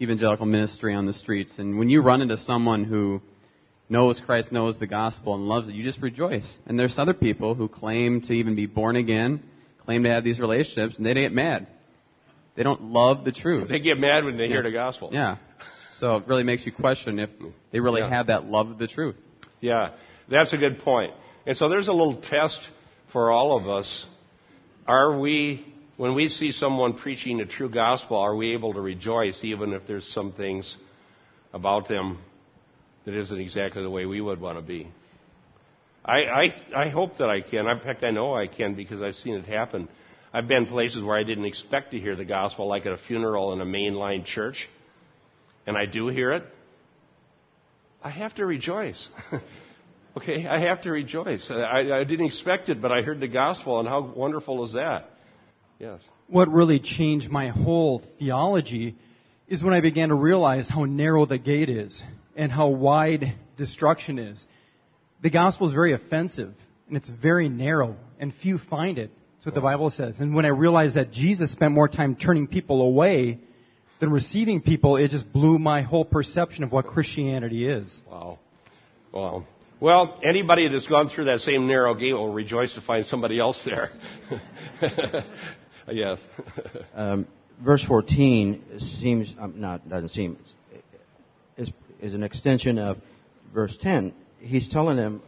evangelical 0.00 0.46
ministry 0.46 0.94
on 0.94 1.06
the 1.06 1.12
streets, 1.12 1.58
and 1.58 1.78
when 1.78 1.88
you 1.88 2.02
run 2.02 2.20
into 2.20 2.36
someone 2.36 2.84
who 2.84 3.22
knows 3.88 4.20
Christ, 4.24 4.52
knows 4.52 4.78
the 4.78 4.86
gospel, 4.86 5.34
and 5.34 5.46
loves 5.46 5.68
it, 5.68 5.74
you 5.74 5.82
just 5.82 6.00
rejoice. 6.00 6.56
And 6.66 6.78
there's 6.78 6.98
other 6.98 7.14
people 7.14 7.54
who 7.54 7.68
claim 7.68 8.20
to 8.22 8.32
even 8.32 8.54
be 8.54 8.66
born 8.66 8.96
again, 8.96 9.42
claim 9.84 10.04
to 10.04 10.10
have 10.10 10.24
these 10.24 10.40
relationships, 10.40 10.96
and 10.96 11.04
they 11.06 11.14
get 11.14 11.32
mad. 11.32 11.66
They 12.56 12.62
don't 12.62 12.82
love 12.82 13.24
the 13.24 13.32
truth. 13.32 13.68
They 13.68 13.80
get 13.80 13.98
mad 13.98 14.24
when 14.24 14.36
they 14.36 14.46
hear 14.46 14.62
the 14.62 14.70
gospel. 14.70 15.10
Yeah. 15.12 15.36
So 15.98 16.16
it 16.16 16.26
really 16.26 16.42
makes 16.44 16.64
you 16.66 16.72
question 16.72 17.18
if 17.18 17.30
they 17.72 17.80
really 17.80 18.00
Yeah. 18.00 18.08
have 18.08 18.28
that 18.28 18.46
love 18.46 18.70
of 18.70 18.78
the 18.78 18.86
truth. 18.86 19.16
Yeah, 19.60 19.90
that's 20.28 20.52
a 20.52 20.56
good 20.56 20.78
point. 20.80 21.12
And 21.46 21.56
so 21.56 21.68
there's 21.68 21.88
a 21.88 21.92
little 21.92 22.16
test 22.16 22.60
for 23.12 23.30
all 23.30 23.56
of 23.56 23.68
us. 23.68 24.06
Are 24.86 25.18
we, 25.18 25.64
when 25.96 26.14
we 26.14 26.28
see 26.28 26.52
someone 26.52 26.94
preaching 26.94 27.38
the 27.38 27.44
true 27.44 27.68
gospel, 27.68 28.16
are 28.16 28.34
we 28.34 28.52
able 28.54 28.74
to 28.74 28.80
rejoice 28.80 29.42
even 29.42 29.72
if 29.72 29.86
there's 29.86 30.06
some 30.08 30.32
things 30.32 30.76
about 31.52 31.88
them 31.88 32.18
that 33.04 33.14
isn't 33.14 33.38
exactly 33.38 33.82
the 33.82 33.90
way 33.90 34.06
we 34.06 34.20
would 34.20 34.40
want 34.40 34.58
to 34.58 34.62
be? 34.62 34.90
I, 36.04 36.24
I, 36.24 36.54
I 36.76 36.88
hope 36.90 37.18
that 37.18 37.30
I 37.30 37.40
can. 37.40 37.66
In 37.66 37.80
fact, 37.80 38.02
I 38.02 38.10
know 38.10 38.34
I 38.34 38.46
can 38.46 38.74
because 38.74 39.00
I've 39.00 39.14
seen 39.14 39.34
it 39.34 39.46
happen. 39.46 39.88
I've 40.32 40.48
been 40.48 40.66
places 40.66 41.02
where 41.02 41.16
I 41.16 41.22
didn't 41.22 41.46
expect 41.46 41.92
to 41.92 41.98
hear 41.98 42.16
the 42.16 42.24
gospel, 42.24 42.66
like 42.66 42.84
at 42.86 42.92
a 42.92 42.98
funeral 42.98 43.52
in 43.52 43.60
a 43.60 43.64
mainline 43.64 44.24
church, 44.24 44.68
and 45.66 45.76
I 45.76 45.86
do 45.86 46.08
hear 46.08 46.32
it. 46.32 46.44
I 48.02 48.10
have 48.10 48.34
to 48.34 48.44
rejoice. 48.44 49.08
okay, 50.16 50.46
I 50.46 50.60
have 50.60 50.82
to 50.82 50.90
rejoice. 50.90 51.50
I, 51.50 52.00
I 52.00 52.04
didn't 52.04 52.26
expect 52.26 52.68
it, 52.68 52.82
but 52.82 52.92
I 52.92 53.00
heard 53.02 53.20
the 53.20 53.28
gospel, 53.28 53.78
and 53.78 53.88
how 53.88 54.02
wonderful 54.02 54.64
is 54.64 54.74
that? 54.74 55.10
Yes. 55.80 56.08
what 56.28 56.48
really 56.48 56.78
changed 56.78 57.30
my 57.30 57.48
whole 57.48 58.00
theology 58.18 58.96
is 59.48 59.62
when 59.62 59.74
I 59.74 59.80
began 59.80 60.10
to 60.10 60.14
realize 60.14 60.68
how 60.68 60.84
narrow 60.84 61.26
the 61.26 61.36
gate 61.36 61.68
is 61.68 62.02
and 62.36 62.50
how 62.50 62.68
wide 62.68 63.34
destruction 63.56 64.18
is. 64.18 64.46
The 65.22 65.30
gospel 65.30 65.68
is 65.68 65.74
very 65.74 65.92
offensive 65.92 66.54
and 66.88 66.96
it's 66.96 67.08
very 67.08 67.48
narrow 67.48 67.96
and 68.18 68.34
few 68.34 68.58
find 68.58 68.98
it. 68.98 69.10
That's 69.36 69.46
what 69.46 69.54
the 69.54 69.60
Bible 69.60 69.90
says. 69.90 70.20
And 70.20 70.34
when 70.34 70.44
I 70.44 70.48
realized 70.48 70.96
that 70.96 71.10
Jesus 71.10 71.52
spent 71.52 71.72
more 71.72 71.88
time 71.88 72.16
turning 72.16 72.46
people 72.46 72.82
away 72.82 73.38
than 74.00 74.10
receiving 74.10 74.60
people, 74.60 74.96
it 74.96 75.10
just 75.10 75.30
blew 75.32 75.58
my 75.58 75.82
whole 75.82 76.04
perception 76.04 76.64
of 76.64 76.72
what 76.72 76.86
Christianity 76.86 77.66
is. 77.66 78.02
Wow. 78.10 78.38
Wow. 79.12 79.46
Well, 79.80 80.18
anybody 80.22 80.68
that's 80.68 80.86
gone 80.86 81.08
through 81.08 81.26
that 81.26 81.40
same 81.40 81.66
narrow 81.66 81.94
gate 81.94 82.14
will 82.14 82.32
rejoice 82.32 82.72
to 82.74 82.80
find 82.80 83.04
somebody 83.04 83.38
else 83.38 83.62
there. 83.64 83.90
yes. 85.92 86.18
um, 86.94 87.26
verse 87.62 87.84
14 87.84 88.62
seems 88.78 89.34
um, 89.38 89.60
not 89.60 89.88
doesn't 89.88 90.08
seem 90.08 90.38
is 91.56 91.70
is 92.04 92.12
an 92.12 92.22
extension 92.22 92.78
of 92.78 92.98
verse 93.54 93.76
10. 93.80 94.12
He's 94.38 94.68
telling 94.68 94.98
them 94.98 95.22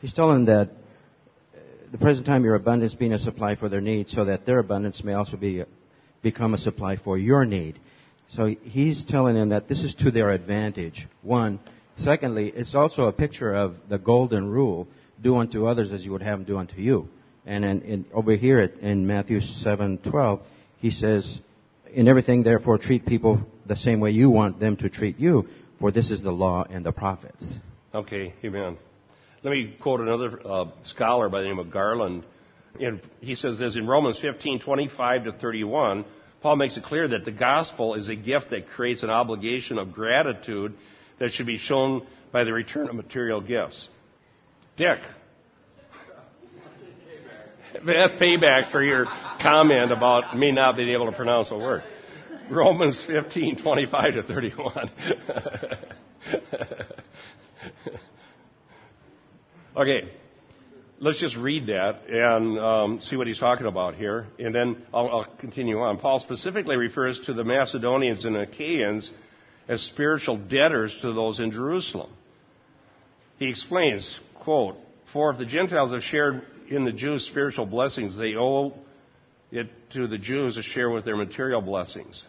he's 0.00 0.14
telling 0.14 0.46
that 0.46 0.70
uh, 0.70 1.58
the 1.92 1.98
present 1.98 2.26
time 2.26 2.44
your 2.44 2.54
abundance 2.54 2.94
being 2.94 3.12
a 3.12 3.18
supply 3.18 3.56
for 3.56 3.68
their 3.68 3.82
need, 3.82 4.08
so 4.08 4.24
that 4.24 4.46
their 4.46 4.58
abundance 4.58 5.04
may 5.04 5.12
also 5.12 5.36
be 5.36 5.62
become 6.22 6.54
a 6.54 6.58
supply 6.58 6.96
for 6.96 7.18
your 7.18 7.44
need. 7.44 7.78
So 8.30 8.46
he's 8.46 9.04
telling 9.04 9.34
them 9.34 9.50
that 9.50 9.68
this 9.68 9.84
is 9.84 9.94
to 9.96 10.10
their 10.10 10.30
advantage. 10.30 11.06
One. 11.22 11.60
Secondly, 11.96 12.52
it's 12.56 12.74
also 12.74 13.04
a 13.04 13.12
picture 13.12 13.54
of 13.54 13.76
the 13.90 13.98
golden 13.98 14.48
rule: 14.48 14.88
do 15.22 15.36
unto 15.36 15.66
others 15.66 15.92
as 15.92 16.04
you 16.04 16.12
would 16.12 16.22
have 16.22 16.38
them 16.38 16.46
do 16.46 16.56
unto 16.56 16.80
you. 16.80 17.08
And 17.46 17.66
in, 17.66 17.82
in, 17.82 18.04
over 18.14 18.34
here 18.34 18.60
at, 18.60 18.78
in 18.78 19.06
Matthew 19.06 19.40
7:12, 19.40 20.40
he 20.78 20.90
says, 20.90 21.40
"In 21.92 22.08
everything, 22.08 22.42
therefore, 22.44 22.78
treat 22.78 23.04
people 23.04 23.46
the 23.66 23.76
same 23.76 24.00
way 24.00 24.10
you 24.10 24.30
want 24.30 24.58
them 24.58 24.76
to 24.78 24.88
treat 24.88 25.18
you, 25.18 25.48
for 25.84 25.92
this 25.92 26.10
is 26.10 26.22
the 26.22 26.32
law 26.32 26.64
and 26.64 26.82
the 26.82 26.92
prophets." 26.92 27.56
Okay, 27.94 28.32
amen. 28.42 28.78
Let 29.42 29.50
me 29.50 29.76
quote 29.82 30.00
another 30.00 30.40
uh, 30.42 30.64
scholar 30.84 31.28
by 31.28 31.42
the 31.42 31.48
name 31.48 31.58
of 31.58 31.70
Garland. 31.70 32.24
And 32.80 33.02
he 33.20 33.34
says 33.34 33.58
this 33.58 33.76
in 33.76 33.86
Romans 33.86 34.18
15, 34.18 34.60
25 34.60 35.24
to 35.24 35.32
31. 35.32 36.06
Paul 36.40 36.56
makes 36.56 36.78
it 36.78 36.84
clear 36.84 37.06
that 37.08 37.26
the 37.26 37.32
gospel 37.32 37.96
is 37.96 38.08
a 38.08 38.16
gift 38.16 38.48
that 38.48 38.68
creates 38.68 39.02
an 39.02 39.10
obligation 39.10 39.76
of 39.76 39.92
gratitude 39.92 40.72
that 41.18 41.32
should 41.32 41.44
be 41.44 41.58
shown 41.58 42.06
by 42.32 42.44
the 42.44 42.52
return 42.54 42.88
of 42.88 42.94
material 42.94 43.42
gifts. 43.42 43.86
Dick. 44.78 45.00
That's 47.84 48.14
payback 48.14 48.72
for 48.72 48.82
your 48.82 49.04
comment 49.04 49.92
about 49.92 50.34
me 50.34 50.50
not 50.50 50.76
being 50.76 50.94
able 50.94 51.10
to 51.10 51.16
pronounce 51.16 51.50
a 51.50 51.58
word. 51.58 51.82
Romans 52.50 53.02
15, 53.06 53.62
25 53.62 54.14
to 54.14 54.22
31. 54.22 54.90
okay, 59.76 60.10
let's 60.98 61.18
just 61.20 61.36
read 61.36 61.68
that 61.68 62.02
and 62.08 62.58
um, 62.58 63.00
see 63.00 63.16
what 63.16 63.26
he's 63.26 63.38
talking 63.38 63.66
about 63.66 63.94
here, 63.94 64.26
and 64.38 64.54
then 64.54 64.82
I'll, 64.92 65.08
I'll 65.08 65.26
continue 65.38 65.80
on. 65.80 65.98
Paul 65.98 66.20
specifically 66.20 66.76
refers 66.76 67.18
to 67.20 67.32
the 67.32 67.44
Macedonians 67.44 68.26
and 68.26 68.36
Achaeans 68.36 69.10
as 69.66 69.80
spiritual 69.82 70.36
debtors 70.36 70.94
to 71.00 71.14
those 71.14 71.40
in 71.40 71.50
Jerusalem. 71.50 72.10
He 73.38 73.48
explains, 73.48 74.20
quote, 74.34 74.76
For 75.14 75.30
if 75.30 75.38
the 75.38 75.46
Gentiles 75.46 75.92
have 75.92 76.02
shared 76.02 76.42
in 76.68 76.84
the 76.84 76.92
Jews' 76.92 77.26
spiritual 77.26 77.64
blessings, 77.64 78.16
they 78.16 78.34
owe 78.36 78.74
it 79.50 79.70
to 79.92 80.06
the 80.06 80.18
Jews 80.18 80.56
to 80.56 80.62
share 80.62 80.90
with 80.90 81.06
their 81.06 81.16
material 81.16 81.62
blessings. 81.62 82.22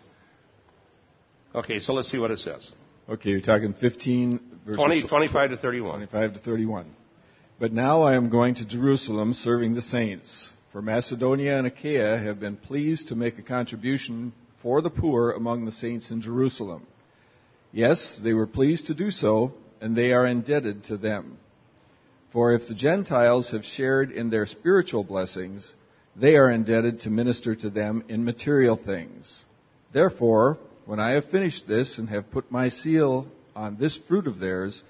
Okay, 1.56 1.80
so 1.80 1.94
let's 1.94 2.12
see 2.12 2.18
what 2.18 2.32
it 2.32 2.40
says. 2.40 2.70
Okay, 3.08 3.30
you're 3.30 3.40
talking 3.40 3.74
15 3.74 4.40
verses 4.66 4.78
20, 4.78 5.08
25 5.08 5.50
to 5.52 5.58
31. 5.58 5.96
25 6.08 6.34
to 6.34 6.40
31. 6.40 6.86
But 7.58 7.72
now 7.72 8.02
I 8.02 8.16
am 8.16 8.30
going 8.30 8.56
to 8.56 8.66
Jerusalem 8.66 9.34
serving 9.34 9.74
the 9.74 9.82
saints. 9.82 10.50
For 10.74 10.82
Macedonia 10.82 11.58
and 11.58 11.66
Achaia 11.66 12.18
have 12.18 12.42
been 12.42 12.58
pleased 12.58 13.08
to 13.08 13.16
make 13.16 13.40
a 13.40 13.42
contribution 13.42 14.34
for 14.62 14.82
the 14.82 14.90
poor 14.90 15.32
among 15.32 15.64
the 15.64 15.72
saints 15.72 16.12
in 16.12 16.20
Jerusalem. 16.20 16.86
Yes, 17.72 18.20
they 18.22 18.34
were 18.34 18.48
pleased 18.48 18.88
to 18.88 18.94
do 18.94 19.10
so, 19.10 19.54
and 19.80 19.96
they 19.96 20.12
are 20.12 20.26
indebted 20.26 20.84
to 20.86 20.98
them. 20.98 21.38
For 22.34 22.52
if 22.52 22.68
the 22.68 22.76
Gentiles 22.76 23.52
have 23.52 23.64
shared 23.64 24.12
in 24.12 24.30
their 24.30 24.46
spiritual 24.46 25.06
blessings, 25.06 25.74
they 26.18 26.36
are 26.36 26.52
indebted 26.52 27.02
to 27.02 27.10
minister 27.10 27.56
to 27.56 27.70
them 27.70 28.04
in 28.10 28.26
material 28.26 28.76
things. 28.76 29.46
Therefore, 29.94 30.58
when 30.86 31.00
I 31.00 31.12
have 31.12 31.30
finished 31.30 31.68
this 31.68 31.98
and 31.98 32.10
have 32.10 32.32
put 32.32 32.52
my 32.52 32.70
seal 32.70 33.28
on 33.56 33.78
this 33.78 33.98
fruit 34.08 34.28
of 34.28 34.40
theirs, 34.40 34.84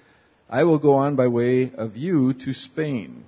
I 0.48 0.64
will 0.64 0.78
go 0.78 0.94
on 0.96 1.16
by 1.16 1.28
way 1.28 1.72
of 1.76 1.96
you 1.96 2.34
to 2.44 2.52
Spain. 2.52 3.24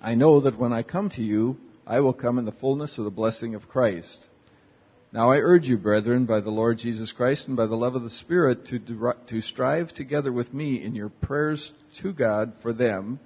I 0.00 0.14
know 0.14 0.40
that 0.40 0.58
when 0.58 0.72
I 0.72 0.82
come 0.82 1.10
to 1.10 1.22
you, 1.22 1.56
I 1.86 2.00
will 2.00 2.12
come 2.12 2.38
in 2.38 2.44
the 2.44 2.52
fullness 2.52 2.98
of 2.98 3.04
the 3.04 3.10
blessing 3.10 3.54
of 3.54 3.68
Christ. 3.68 4.26
Now 5.12 5.30
I 5.30 5.38
urge 5.38 5.66
you, 5.66 5.78
brethren, 5.78 6.26
by 6.26 6.40
the 6.40 6.50
Lord 6.50 6.78
Jesus 6.78 7.12
Christ 7.12 7.48
and 7.48 7.56
by 7.56 7.66
the 7.66 7.74
love 7.74 7.96
of 7.96 8.02
the 8.02 8.10
Spirit, 8.10 8.66
to, 8.66 8.78
to 9.28 9.40
strive 9.40 9.92
together 9.92 10.30
with 10.30 10.52
me 10.52 10.82
in 10.82 10.94
your 10.94 11.08
prayers 11.08 11.72
to 12.02 12.12
God 12.12 12.52
for 12.62 12.72
them, 12.72 13.18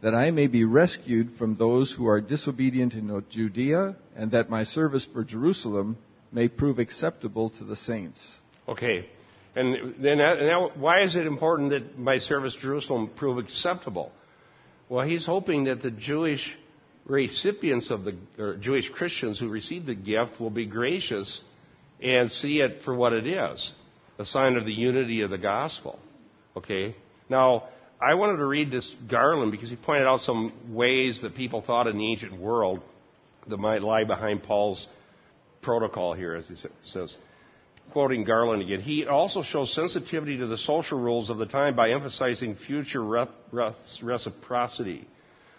that 0.00 0.14
I 0.14 0.30
may 0.30 0.46
be 0.46 0.64
rescued 0.64 1.32
from 1.38 1.56
those 1.56 1.92
who 1.92 2.06
are 2.06 2.20
disobedient 2.20 2.94
in 2.94 3.22
Judea, 3.28 3.96
and 4.16 4.30
that 4.30 4.48
my 4.48 4.64
service 4.64 5.06
for 5.12 5.22
Jerusalem 5.22 5.98
may 6.32 6.48
prove 6.48 6.78
acceptable 6.78 7.50
to 7.50 7.64
the 7.64 7.76
saints. 7.76 8.38
Okay. 8.68 9.08
And 9.54 10.02
then 10.02 10.20
uh, 10.20 10.34
now, 10.34 10.70
why 10.74 11.02
is 11.02 11.16
it 11.16 11.26
important 11.26 11.70
that 11.70 11.98
my 11.98 12.18
service 12.18 12.54
to 12.54 12.60
Jerusalem 12.60 13.10
prove 13.16 13.38
acceptable? 13.38 14.12
Well, 14.88 15.06
he's 15.06 15.24
hoping 15.24 15.64
that 15.64 15.82
the 15.82 15.90
Jewish 15.90 16.56
recipients 17.04 17.90
of 17.90 18.04
the 18.04 18.16
or 18.38 18.56
Jewish 18.56 18.88
Christians 18.90 19.38
who 19.38 19.48
receive 19.48 19.86
the 19.86 19.94
gift 19.94 20.38
will 20.38 20.50
be 20.50 20.66
gracious 20.66 21.40
and 22.00 22.30
see 22.30 22.60
it 22.60 22.82
for 22.84 22.94
what 22.94 23.12
it 23.12 23.26
is 23.26 23.72
a 24.18 24.24
sign 24.24 24.56
of 24.56 24.64
the 24.64 24.72
unity 24.72 25.22
of 25.22 25.30
the 25.30 25.38
gospel. 25.38 25.98
Okay? 26.56 26.96
Now, 27.28 27.68
I 28.00 28.14
wanted 28.14 28.38
to 28.38 28.46
read 28.46 28.70
this 28.70 28.92
Garland 29.08 29.52
because 29.52 29.70
he 29.70 29.76
pointed 29.76 30.06
out 30.06 30.20
some 30.20 30.52
ways 30.74 31.20
that 31.22 31.34
people 31.34 31.62
thought 31.62 31.86
in 31.86 31.98
the 31.98 32.10
ancient 32.10 32.38
world 32.38 32.80
that 33.46 33.56
might 33.56 33.82
lie 33.82 34.04
behind 34.04 34.42
Paul's 34.42 34.86
protocol 35.68 36.14
here, 36.14 36.34
as 36.34 36.48
he 36.48 36.54
says. 36.82 37.14
Quoting 37.92 38.24
Garland 38.24 38.62
again, 38.62 38.80
he 38.80 39.04
also 39.04 39.42
shows 39.42 39.70
sensitivity 39.74 40.38
to 40.38 40.46
the 40.46 40.56
social 40.56 40.98
rules 40.98 41.28
of 41.28 41.36
the 41.36 41.44
time 41.44 41.76
by 41.76 41.90
emphasizing 41.90 42.56
future 42.56 43.26
reciprocity. 43.52 45.06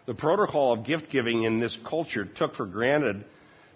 The 0.07 0.15
protocol 0.15 0.73
of 0.73 0.83
gift 0.83 1.11
giving 1.11 1.43
in 1.43 1.59
this 1.59 1.77
culture 1.87 2.25
took 2.25 2.55
for 2.55 2.65
granted 2.65 3.23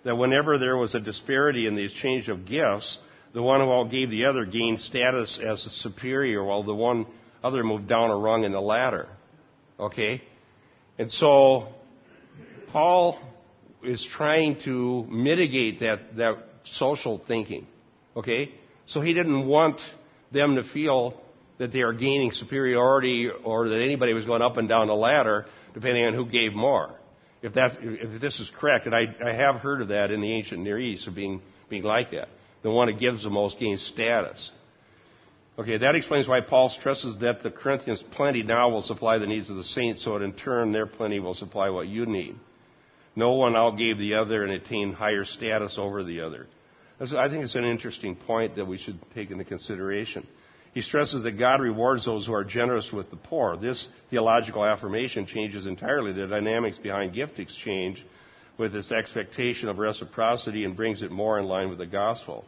that 0.06 0.16
whenever 0.16 0.58
there 0.58 0.76
was 0.76 0.96
a 0.96 1.00
disparity 1.00 1.68
in 1.68 1.76
the 1.76 1.84
exchange 1.84 2.28
of 2.30 2.48
gifts, 2.48 2.98
the 3.36 3.44
one 3.44 3.60
who 3.60 3.88
gave 3.92 4.10
the 4.10 4.26
other 4.26 4.46
gained 4.46 4.82
status 4.82 5.38
as 5.38 5.64
a 5.68 5.70
superior 5.70 6.44
while 6.44 6.64
the 6.64 6.74
one 6.74 7.06
other 7.44 7.64
moved 7.64 7.88
down 7.88 8.10
a 8.10 8.18
rung 8.18 8.44
in 8.44 8.54
the 8.54 8.60
ladder. 8.60 9.08
Okay? 9.80 10.24
And 10.98 11.12
so, 11.12 11.68
Paul 12.72 13.20
is 13.86 14.04
trying 14.16 14.60
to 14.62 15.06
mitigate 15.10 15.80
that, 15.82 16.16
that 16.18 16.38
social 16.74 17.22
thinking. 17.28 17.68
Okay? 18.16 18.54
So 18.86 19.02
he 19.02 19.14
didn't 19.14 19.48
want 19.48 19.80
them 20.32 20.56
to 20.56 20.64
feel 20.64 21.20
that 21.58 21.72
they 21.72 21.82
are 21.82 21.94
gaining 21.94 22.32
superiority 22.32 23.30
or 23.30 23.70
that 23.70 23.82
anybody 23.82 24.14
was 24.14 24.26
going 24.26 24.42
up 24.42 24.58
and 24.58 24.68
down 24.68 24.88
the 24.88 24.94
ladder 24.94 25.46
depending 25.74 26.06
on 26.06 26.14
who 26.14 26.26
gave 26.26 26.54
more. 26.54 26.96
If, 27.42 27.56
that, 27.56 27.78
if 27.82 28.22
this 28.22 28.40
is 28.40 28.50
correct, 28.58 28.86
and 28.86 28.96
I, 28.96 29.14
I 29.24 29.34
have 29.34 29.56
heard 29.58 29.82
of 29.82 29.90
that 29.90 30.12
in 30.12 30.22
the 30.22 30.32
ancient 30.32 30.62
Near 30.62 30.80
East 30.80 31.08
of 31.08 31.16
being, 31.16 31.42
being 31.70 31.84
like 31.84 32.12
that. 32.12 32.30
The 32.62 32.72
one 32.72 32.88
who 32.88 32.98
gives 32.98 33.24
the 33.24 33.30
most 33.30 33.60
gains 33.60 33.82
status. 33.82 34.50
Okay, 35.60 35.78
that 35.78 35.96
explains 35.96 36.28
why 36.28 36.40
Paul 36.42 36.70
stresses 36.70 37.18
that 37.20 37.44
the 37.44 37.52
Corinthians' 37.52 38.04
plenty 38.12 38.44
now 38.44 38.70
will 38.70 38.82
supply 38.82 39.18
the 39.18 39.28
needs 39.28 39.50
of 39.50 39.58
the 39.58 39.64
saints, 39.64 40.04
so 40.04 40.18
that 40.18 40.24
in 40.24 40.34
turn 40.34 40.72
their 40.72 40.88
plenty 40.88 41.20
will 41.20 41.34
supply 41.34 41.70
what 41.70 41.88
you 41.88 42.06
need. 42.06 42.36
No 43.16 43.34
one 43.34 43.54
outgave 43.54 43.98
the 43.98 44.16
other 44.16 44.44
and 44.44 44.54
attained 44.54 44.96
higher 44.96 45.26
status 45.26 45.76
over 45.78 46.04
the 46.04 46.22
other. 46.22 46.48
I 47.00 47.30
think 47.30 47.44
it's 47.44 47.56
an 47.56 47.66
interesting 47.66 48.16
point 48.16 48.56
that 48.56 48.66
we 48.66 48.78
should 48.78 49.00
take 49.14 49.30
into 49.30 49.44
consideration. 49.44 50.26
He 50.74 50.82
stresses 50.82 51.22
that 51.24 51.38
God 51.38 51.62
rewards 51.62 52.06
those 52.06 52.26
who 52.26 52.34
are 52.34 52.44
generous 52.44 52.92
with 52.92 53.12
the 53.12 53.16
poor. 53.16 53.58
This 53.58 53.88
theological 54.10 54.66
affirmation 54.66 55.28
changes 55.28 55.68
entirely 55.68 56.14
the 56.14 56.28
dynamics 56.28 56.80
behind 56.80 57.14
gift 57.14 57.40
exchange 57.40 58.04
with 58.58 58.76
its 58.76 58.92
expectation 58.92 59.70
of 59.70 59.78
reciprocity 59.78 60.64
and 60.64 60.76
brings 60.76 61.02
it 61.02 61.12
more 61.12 61.38
in 61.40 61.46
line 61.46 61.70
with 61.70 61.78
the 61.78 61.86
gospel. 61.86 62.46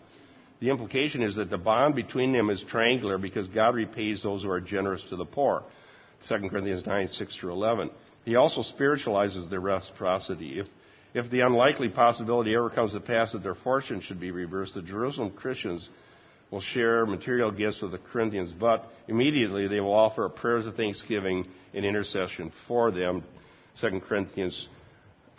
The 0.59 0.69
implication 0.69 1.21
is 1.21 1.35
that 1.35 1.49
the 1.49 1.57
bond 1.57 1.95
between 1.95 2.31
them 2.31 2.49
is 2.49 2.63
triangular 2.63 3.17
because 3.17 3.47
God 3.49 3.75
repays 3.75 4.23
those 4.23 4.43
who 4.43 4.49
are 4.49 4.61
generous 4.61 5.03
to 5.09 5.15
the 5.15 5.25
poor. 5.25 5.63
2 6.27 6.49
Corinthians 6.49 6.85
9, 6.85 7.07
6 7.07 7.35
through 7.35 7.51
11. 7.51 7.91
He 8.25 8.35
also 8.35 8.63
spiritualizes 8.63 9.49
their 9.49 9.59
reciprocity. 9.59 10.59
If, 10.59 10.67
if 11.13 11.31
the 11.31 11.41
unlikely 11.41 11.89
possibility 11.89 12.55
ever 12.55 12.69
comes 12.69 12.93
to 12.93 12.99
pass 12.99 13.31
that 13.31 13.43
their 13.43 13.55
fortune 13.55 14.01
should 14.01 14.19
be 14.19 14.31
reversed, 14.31 14.73
the 14.73 14.81
Jerusalem 14.81 15.31
Christians 15.31 15.87
will 16.51 16.61
share 16.61 17.05
material 17.05 17.51
gifts 17.51 17.81
with 17.81 17.91
the 17.91 17.99
Corinthians, 17.99 18.51
but 18.51 18.91
immediately 19.07 19.67
they 19.67 19.79
will 19.79 19.93
offer 19.93 20.27
prayers 20.27 20.65
of 20.65 20.75
thanksgiving 20.75 21.47
and 21.73 21.85
intercession 21.85 22.51
for 22.67 22.91
them. 22.91 23.23
2 23.79 24.01
Corinthians 24.07 24.67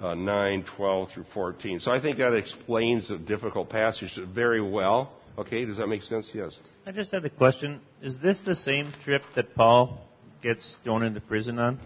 uh, 0.00 0.14
9, 0.14 0.64
12 0.76 1.10
through 1.10 1.24
14. 1.34 1.80
So 1.80 1.90
I 1.90 2.00
think 2.00 2.18
that 2.18 2.34
explains 2.34 3.08
the 3.08 3.18
difficult 3.18 3.68
passage 3.68 4.18
very 4.34 4.60
well. 4.60 5.12
Okay, 5.38 5.64
does 5.64 5.78
that 5.78 5.86
make 5.86 6.02
sense? 6.02 6.30
Yes. 6.32 6.58
I 6.86 6.92
just 6.92 7.10
had 7.12 7.24
a 7.24 7.30
question. 7.30 7.80
Is 8.00 8.18
this 8.22 8.42
the 8.42 8.54
same 8.54 8.92
trip 9.04 9.22
that 9.34 9.54
Paul 9.54 10.00
gets 10.42 10.78
thrown 10.84 11.02
into 11.02 11.20
prison 11.20 11.58
on? 11.58 11.80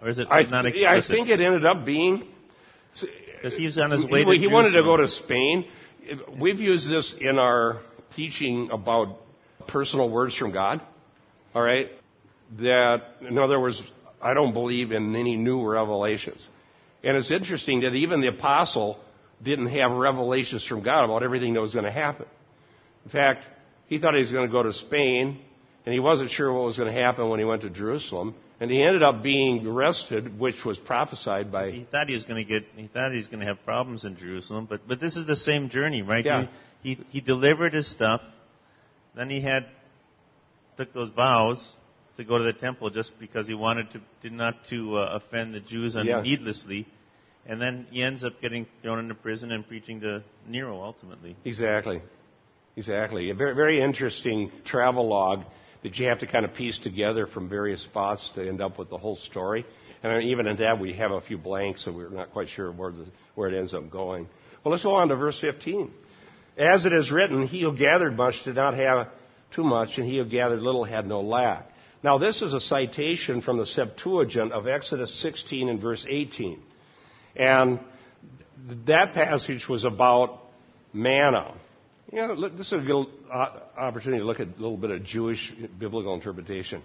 Or 0.00 0.08
is 0.08 0.18
it 0.18 0.28
I, 0.30 0.42
not 0.42 0.66
explicit? 0.66 0.86
I 0.86 1.06
think 1.06 1.28
it 1.28 1.40
ended 1.40 1.66
up 1.66 1.84
being. 1.84 2.28
Because 3.36 3.56
he's 3.56 3.78
on 3.78 3.90
his 3.90 4.04
way 4.06 4.20
he, 4.20 4.24
to 4.24 4.30
He 4.32 4.38
Jerusalem. 4.38 4.52
wanted 4.52 4.76
to 4.76 4.82
go 4.82 4.96
to 4.96 5.08
Spain. 5.08 5.64
We've 6.40 6.60
used 6.60 6.90
this 6.90 7.14
in 7.20 7.38
our 7.38 7.80
teaching 8.16 8.70
about 8.72 9.18
personal 9.66 10.10
words 10.10 10.36
from 10.36 10.52
God. 10.52 10.82
All 11.54 11.62
right? 11.62 11.88
That, 12.58 13.02
in 13.20 13.38
other 13.38 13.60
words, 13.60 13.80
I 14.22 14.34
don't 14.34 14.52
believe 14.52 14.92
in 14.92 15.14
any 15.14 15.36
new 15.36 15.66
revelations. 15.66 16.46
And 17.04 17.16
it's 17.16 17.30
interesting 17.30 17.80
that 17.82 17.94
even 17.94 18.20
the 18.20 18.28
apostle 18.28 18.98
didn't 19.42 19.68
have 19.68 19.92
revelations 19.92 20.66
from 20.66 20.82
God 20.82 21.04
about 21.04 21.22
everything 21.22 21.54
that 21.54 21.60
was 21.60 21.72
going 21.72 21.84
to 21.84 21.92
happen. 21.92 22.26
In 23.04 23.10
fact, 23.10 23.44
he 23.86 23.98
thought 23.98 24.14
he 24.14 24.20
was 24.20 24.32
going 24.32 24.46
to 24.46 24.52
go 24.52 24.62
to 24.62 24.72
Spain, 24.72 25.40
and 25.86 25.92
he 25.92 26.00
wasn't 26.00 26.30
sure 26.30 26.52
what 26.52 26.64
was 26.64 26.76
going 26.76 26.92
to 26.92 27.00
happen 27.00 27.28
when 27.28 27.38
he 27.38 27.44
went 27.44 27.62
to 27.62 27.70
Jerusalem. 27.70 28.34
And 28.60 28.70
he 28.70 28.82
ended 28.82 29.04
up 29.04 29.22
being 29.22 29.64
arrested, 29.66 30.38
which 30.38 30.64
was 30.64 30.78
prophesied 30.78 31.52
by. 31.52 31.70
He 31.70 31.84
thought 31.84 32.08
he 32.08 32.14
was 32.14 32.24
going 32.24 32.44
to 32.44 32.48
get. 32.48 32.64
He 32.74 32.88
thought 32.88 33.12
he 33.12 33.16
was 33.18 33.28
going 33.28 33.40
to 33.40 33.46
have 33.46 33.64
problems 33.64 34.04
in 34.04 34.16
Jerusalem, 34.16 34.66
but 34.68 34.86
but 34.88 35.00
this 35.00 35.16
is 35.16 35.26
the 35.26 35.36
same 35.36 35.68
journey, 35.70 36.02
right? 36.02 36.24
Yeah. 36.24 36.46
He, 36.82 36.94
he 36.94 37.04
he 37.10 37.20
delivered 37.20 37.72
his 37.72 37.88
stuff. 37.88 38.20
Then 39.14 39.30
he 39.30 39.40
had 39.40 39.66
took 40.76 40.92
those 40.92 41.10
vows 41.10 41.76
to 42.16 42.24
go 42.24 42.38
to 42.38 42.44
the 42.44 42.52
temple 42.52 42.90
just 42.90 43.18
because 43.20 43.46
he 43.46 43.54
wanted 43.54 43.90
to 43.92 44.00
did 44.22 44.32
not 44.32 44.64
to 44.70 44.98
uh, 44.98 45.20
offend 45.20 45.54
the 45.54 45.60
Jews 45.60 45.96
Yeah. 45.96 46.20
needlessly. 46.22 46.86
And 47.46 47.62
then 47.62 47.86
he 47.90 48.02
ends 48.02 48.24
up 48.24 48.40
getting 48.42 48.66
thrown 48.82 48.98
into 48.98 49.14
prison 49.14 49.52
and 49.52 49.66
preaching 49.66 50.00
to 50.00 50.22
Nero 50.46 50.82
ultimately. 50.82 51.36
Exactly. 51.44 52.02
Exactly. 52.76 53.30
A 53.30 53.34
very, 53.34 53.54
very 53.54 53.80
interesting 53.80 54.52
travel 54.64 55.08
log 55.08 55.44
that 55.82 55.96
you 55.96 56.08
have 56.08 56.18
to 56.20 56.26
kind 56.26 56.44
of 56.44 56.54
piece 56.54 56.78
together 56.78 57.26
from 57.26 57.48
various 57.48 57.82
spots 57.82 58.30
to 58.34 58.46
end 58.46 58.60
up 58.60 58.78
with 58.78 58.90
the 58.90 58.98
whole 58.98 59.16
story. 59.16 59.64
And 60.02 60.24
even 60.24 60.46
in 60.46 60.56
that, 60.58 60.78
we 60.78 60.92
have 60.94 61.10
a 61.10 61.20
few 61.20 61.38
blanks, 61.38 61.84
so 61.84 61.92
we're 61.92 62.08
not 62.08 62.32
quite 62.32 62.48
sure 62.48 62.70
where, 62.70 62.92
the, 62.92 63.06
where 63.34 63.52
it 63.52 63.58
ends 63.58 63.74
up 63.74 63.90
going. 63.90 64.28
Well, 64.64 64.72
let's 64.72 64.84
go 64.84 64.94
on 64.94 65.08
to 65.08 65.16
verse 65.16 65.40
15. 65.40 65.90
As 66.56 66.86
it 66.86 66.92
is 66.92 67.10
written, 67.10 67.46
he 67.46 67.62
who 67.62 67.76
gathered 67.76 68.16
much 68.16 68.42
did 68.44 68.56
not 68.56 68.74
have 68.74 69.08
too 69.54 69.64
much, 69.64 69.96
and 69.96 70.06
he 70.06 70.18
who 70.18 70.24
gathered 70.24 70.60
little 70.60 70.84
had 70.84 71.06
no 71.06 71.20
lack. 71.20 71.70
Now, 72.02 72.18
this 72.18 72.42
is 72.42 72.52
a 72.52 72.60
citation 72.60 73.40
from 73.40 73.58
the 73.58 73.66
Septuagint 73.66 74.52
of 74.52 74.68
Exodus 74.68 75.20
16 75.20 75.68
and 75.68 75.80
verse 75.80 76.04
18. 76.08 76.60
And 77.34 77.80
that 78.86 79.14
passage 79.14 79.68
was 79.68 79.84
about 79.84 80.40
manna. 80.92 81.54
You 82.10 82.26
know, 82.26 82.48
this 82.48 82.68
is 82.68 82.72
a 82.72 82.78
good 82.78 83.06
opportunity 83.76 84.20
to 84.20 84.26
look 84.26 84.40
at 84.40 84.48
a 84.48 84.60
little 84.60 84.78
bit 84.78 84.90
of 84.90 85.04
Jewish 85.04 85.52
biblical 85.78 86.14
interpretation. 86.14 86.82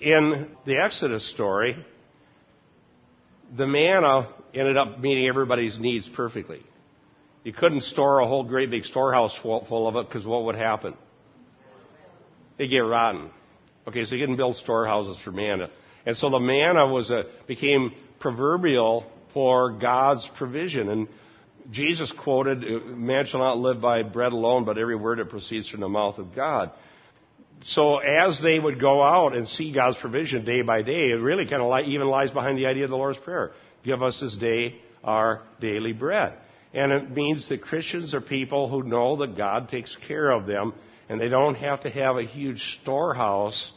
In 0.00 0.48
the 0.64 0.78
Exodus 0.78 1.28
story, 1.30 1.76
the 3.54 3.66
manna 3.66 4.30
ended 4.54 4.78
up 4.78 4.98
meeting 4.98 5.26
everybody's 5.26 5.78
needs 5.78 6.08
perfectly. 6.08 6.62
You 7.44 7.52
couldn't 7.52 7.82
store 7.82 8.20
a 8.20 8.26
whole 8.26 8.44
great 8.44 8.70
big 8.70 8.84
storehouse 8.84 9.36
full, 9.42 9.66
full 9.66 9.86
of 9.86 9.96
it 9.96 10.08
because 10.08 10.24
what 10.24 10.44
would 10.46 10.56
happen? 10.56 10.94
It'd 12.58 12.70
get 12.70 12.78
rotten. 12.78 13.30
Okay, 13.86 14.04
so 14.04 14.14
you 14.14 14.22
couldn't 14.22 14.36
build 14.36 14.56
storehouses 14.56 15.18
for 15.22 15.32
manna. 15.32 15.68
And 16.06 16.16
so 16.16 16.30
the 16.30 16.40
manna 16.40 16.86
was 16.86 17.10
a, 17.10 17.24
became 17.46 17.92
proverbial 18.20 19.04
for 19.34 19.72
God's 19.72 20.26
provision. 20.38 20.88
And 20.88 21.08
Jesus 21.70 22.12
quoted, 22.12 22.64
uh, 22.64 22.86
Man 22.88 23.26
shall 23.26 23.40
not 23.40 23.58
live 23.58 23.80
by 23.80 24.02
bread 24.02 24.32
alone, 24.32 24.64
but 24.64 24.78
every 24.78 24.96
word 24.96 25.18
that 25.18 25.30
proceeds 25.30 25.68
from 25.68 25.80
the 25.80 25.88
mouth 25.88 26.18
of 26.18 26.34
God. 26.34 26.72
So 27.64 27.98
as 27.98 28.40
they 28.42 28.58
would 28.58 28.80
go 28.80 29.02
out 29.02 29.36
and 29.36 29.46
see 29.46 29.72
God's 29.72 29.96
provision 29.96 30.44
day 30.44 30.62
by 30.62 30.82
day, 30.82 31.10
it 31.10 31.20
really 31.20 31.46
kind 31.46 31.62
of 31.62 31.86
even 31.86 32.08
lies 32.08 32.30
behind 32.30 32.58
the 32.58 32.66
idea 32.66 32.84
of 32.84 32.90
the 32.90 32.96
Lord's 32.96 33.18
Prayer. 33.18 33.52
Give 33.84 34.02
us 34.02 34.20
this 34.20 34.36
day 34.36 34.80
our 35.04 35.42
daily 35.60 35.92
bread. 35.92 36.34
And 36.74 36.90
it 36.90 37.10
means 37.10 37.48
that 37.50 37.62
Christians 37.62 38.14
are 38.14 38.20
people 38.20 38.68
who 38.68 38.82
know 38.82 39.16
that 39.16 39.36
God 39.36 39.68
takes 39.68 39.96
care 40.08 40.30
of 40.30 40.46
them 40.46 40.72
and 41.08 41.20
they 41.20 41.28
don't 41.28 41.56
have 41.56 41.82
to 41.82 41.90
have 41.90 42.16
a 42.16 42.24
huge 42.24 42.78
storehouse. 42.80 43.72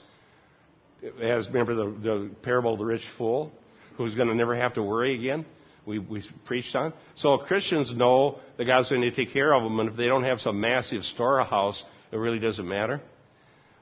As 1.21 1.48
remember 1.48 1.76
the, 1.76 2.00
the 2.02 2.32
parable 2.41 2.74
of 2.74 2.80
the 2.80 2.86
rich 2.86 3.06
fool, 3.17 3.52
who's 3.98 4.15
going 4.15 4.30
to 4.30 4.36
never 4.36 4.56
have 4.56 4.76
to 4.76 4.84
worry 4.84 5.15
again. 5.15 5.45
We, 5.86 6.00
we 6.00 6.24
preached 6.45 6.76
on. 6.76 6.93
So 7.15 7.38
Christians 7.38 7.93
know 7.95 8.39
that 8.58 8.65
God's 8.65 8.89
going 8.89 9.02
to 9.02 9.12
take 9.12 9.34
care 9.34 9.54
of 9.54 9.63
them, 9.63 9.80
and 9.80 9.89
if 9.89 9.95
they 9.95 10.08
don't 10.08 10.24
have 10.24 10.39
some 10.39 10.60
massive 10.60 11.04
storehouse, 11.04 11.84
it 12.12 12.17
really 12.17 12.39
doesn't 12.39 12.67
matter. 12.67 13.02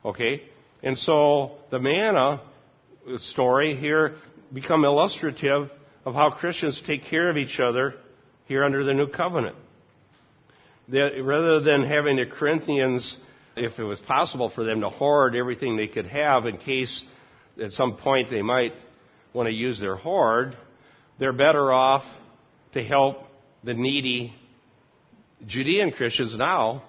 Okay? 0.04 0.44
And 0.82 0.98
so 0.98 1.58
the 1.72 1.80
manna 1.80 2.42
story 3.18 3.76
here 3.76 4.16
become 4.54 4.84
illustrative 4.84 5.70
of 6.06 6.14
how 6.14 6.32
Christians 6.32 6.82
take 6.86 7.06
care 7.06 7.30
of 7.30 7.38
each 7.38 7.60
other 7.60 7.96
here 8.46 8.64
under 8.64 8.84
the 8.84 8.94
new 8.94 9.08
covenant. 9.08 9.56
That 10.90 11.12
rather 11.24 11.62
than 11.62 11.84
having 11.84 12.18
the 12.18 12.26
Corinthians, 12.26 13.16
if 13.56 13.80
it 13.80 13.84
was 13.84 14.02
possible 14.02 14.50
for 14.50 14.66
them 14.66 14.82
to 14.82 14.90
hoard 14.90 15.36
everything 15.36 15.78
they 15.78 15.88
could 15.88 16.08
have 16.08 16.46
in 16.46 16.58
case 16.58 17.04
at 17.62 17.72
some 17.72 17.96
point 17.96 18.30
they 18.30 18.42
might 18.42 18.74
want 19.34 19.48
to 19.48 19.54
use 19.54 19.80
their 19.80 19.96
hoard, 19.96 20.58
they're 21.20 21.34
better 21.34 21.72
off 21.72 22.04
to 22.74 22.84
help 22.84 23.18
the 23.64 23.74
needy 23.74 24.34
Judean 25.46 25.92
Christians 25.92 26.36
now 26.38 26.84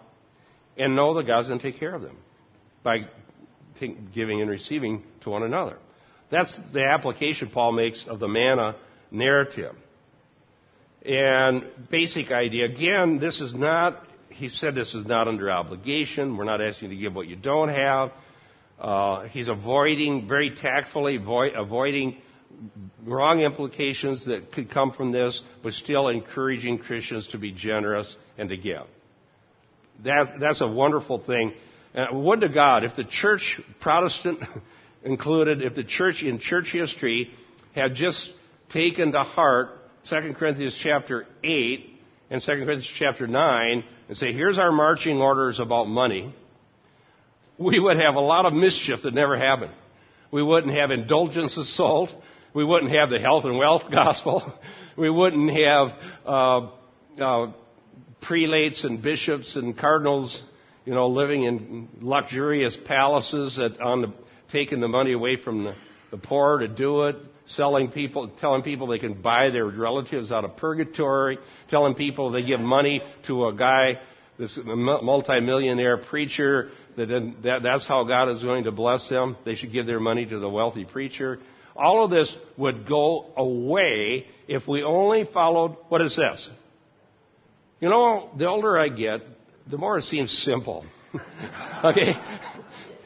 and 0.77 0.97
know 0.97 1.15
that 1.15 1.27
God's 1.27 1.49
going 1.49 1.61
to 1.61 1.71
take 1.71 1.79
care 1.79 1.95
of 1.95 2.03
them 2.03 2.17
by 2.83 3.09
giving 4.15 4.41
and 4.41 4.51
receiving 4.51 5.03
to 5.23 5.31
one 5.31 5.43
another. 5.43 5.79
That's 6.31 6.55
the 6.73 6.85
application 6.85 7.51
Paul 7.51 7.73
makes 7.73 8.05
of 8.09 8.19
the 8.19 8.29
manna 8.29 8.77
narrative. 9.11 9.75
And 11.05 11.65
basic 11.91 12.31
idea, 12.31 12.65
again, 12.65 13.19
this 13.19 13.41
is 13.41 13.55
not, 13.55 14.03
he 14.31 14.49
said 14.49 14.75
this 14.75 14.95
is 14.95 15.05
not 15.05 15.29
under 15.29 15.51
obligation. 15.51 16.37
We're 16.37 16.45
not 16.45 16.63
asking 16.63 16.91
you 16.91 16.97
to 16.97 17.03
give 17.03 17.15
what 17.15 17.27
you 17.27 17.37
don't 17.37 17.69
have. 17.69 18.11
Uh, 18.79 19.25
he's 19.25 19.49
avoiding, 19.49 20.27
very 20.27 20.57
tactfully, 20.57 21.17
avoid, 21.17 21.53
avoiding 21.55 22.17
wrong 23.05 23.41
implications 23.41 24.27
that 24.27 24.53
could 24.53 24.71
come 24.71 24.93
from 24.93 25.13
this, 25.13 25.41
but 25.63 25.73
still 25.73 26.09
encouraging 26.09 26.79
Christians 26.79 27.29
to 27.29 27.39
be 27.39 27.53
generous 27.53 28.17
and 28.39 28.49
to 28.49 28.57
give. 28.57 28.83
That, 30.05 30.41
that's 30.41 30.61
a 30.61 30.67
wonderful 30.67 31.19
thing. 31.19 31.53
And 31.95 32.25
would 32.25 32.41
to 32.41 32.49
God, 32.49 32.85
if 32.85 32.97
the 32.97 33.05
church, 33.05 33.61
Protestant 33.81 34.41
included, 35.05 35.63
if 35.63 35.75
the 35.75 35.85
church 35.85 36.23
in 36.23 36.39
church 36.39 36.71
history 36.73 37.31
had 37.75 37.95
just 37.95 38.31
taken 38.71 39.13
to 39.13 39.23
heart 39.23 39.69
2 40.09 40.35
Corinthians 40.35 40.79
chapter 40.83 41.27
8 41.43 42.01
and 42.31 42.43
2 42.43 42.47
Corinthians 42.47 42.91
chapter 42.99 43.27
9 43.27 43.85
and 44.09 44.17
say, 44.17 44.33
here's 44.33 44.59
our 44.59 44.73
marching 44.73 45.21
orders 45.21 45.61
about 45.61 45.87
money, 45.87 46.35
we 47.59 47.79
would 47.79 47.99
have 47.99 48.17
a 48.17 48.21
lot 48.21 48.47
of 48.47 48.53
mischief 48.53 49.01
that 49.05 49.15
never 49.15 49.37
happened. 49.37 49.73
We 50.31 50.43
wouldn't 50.43 50.75
have 50.75 50.91
indulgence 50.91 51.57
assault. 51.57 52.11
We 52.55 52.65
wouldn't 52.65 52.93
have 52.93 53.11
the 53.11 53.19
health 53.19 53.45
and 53.45 53.59
wealth 53.59 53.83
gospel. 53.91 54.53
We 54.97 55.11
wouldn't 55.11 55.51
have 55.51 55.89
uh, 56.25 56.71
uh, 57.21 57.53
prelates 58.23 58.85
and 58.85 59.03
bishops 59.03 59.57
and 59.57 59.77
cardinals, 59.77 60.41
you 60.85 60.95
know, 60.95 61.09
living 61.09 61.43
in 61.43 61.89
luxurious 62.01 62.77
palaces 62.87 63.57
that 63.57 63.81
on 63.81 64.03
the, 64.03 64.13
taking 64.53 64.79
the 64.79 64.87
money 64.87 65.13
away 65.13 65.37
from 65.37 65.65
the, 65.65 65.75
the 66.13 66.17
poor 66.17 66.59
to 66.59 66.69
do 66.69 67.03
it, 67.03 67.17
selling 67.47 67.91
people, 67.91 68.31
telling 68.41 68.63
people 68.63 68.87
they 68.87 69.01
can 69.01 69.21
buy 69.21 69.51
their 69.51 69.67
relatives 69.67 70.31
out 70.31 70.45
of 70.45 70.57
purgatory, 70.57 71.39
telling 71.71 71.95
people 71.95 72.31
they 72.31 72.45
give 72.45 72.61
money 72.61 73.03
to 73.27 73.49
a 73.49 73.55
guy, 73.55 74.01
this 74.39 74.57
multimillionaire 74.65 75.99
preacher, 75.99 76.71
that, 76.97 77.09
then 77.09 77.37
that 77.43 77.65
that's 77.65 77.87
how 77.87 78.05
God 78.05 78.29
is 78.29 78.43
going 78.43 78.65
to 78.65 78.73
bless 78.73 79.09
them. 79.09 79.37
They 79.45 79.57
should 79.57 79.73
give 79.73 79.87
their 79.87 80.01
money 80.01 80.25
to 80.25 80.39
the 80.39 80.49
wealthy 80.49 80.85
preacher. 80.85 81.41
All 81.77 82.05
of 82.05 82.11
this 82.11 82.35
would 82.57 82.87
go 82.87 83.33
away 83.37 84.27
if 84.47 84.69
we 84.69 84.83
only 84.83 85.25
followed, 85.33 85.77
what 85.89 86.01
is 86.03 86.17
this? 86.17 86.49
You 87.81 87.89
know, 87.89 88.31
the 88.37 88.49
older 88.49 88.79
I 88.79 88.89
get, 88.89 89.23
the 89.69 89.77
more 89.77 89.99
it 89.99 90.05
seems 90.05 90.31
simple. 90.45 90.85
okay? 91.85 92.15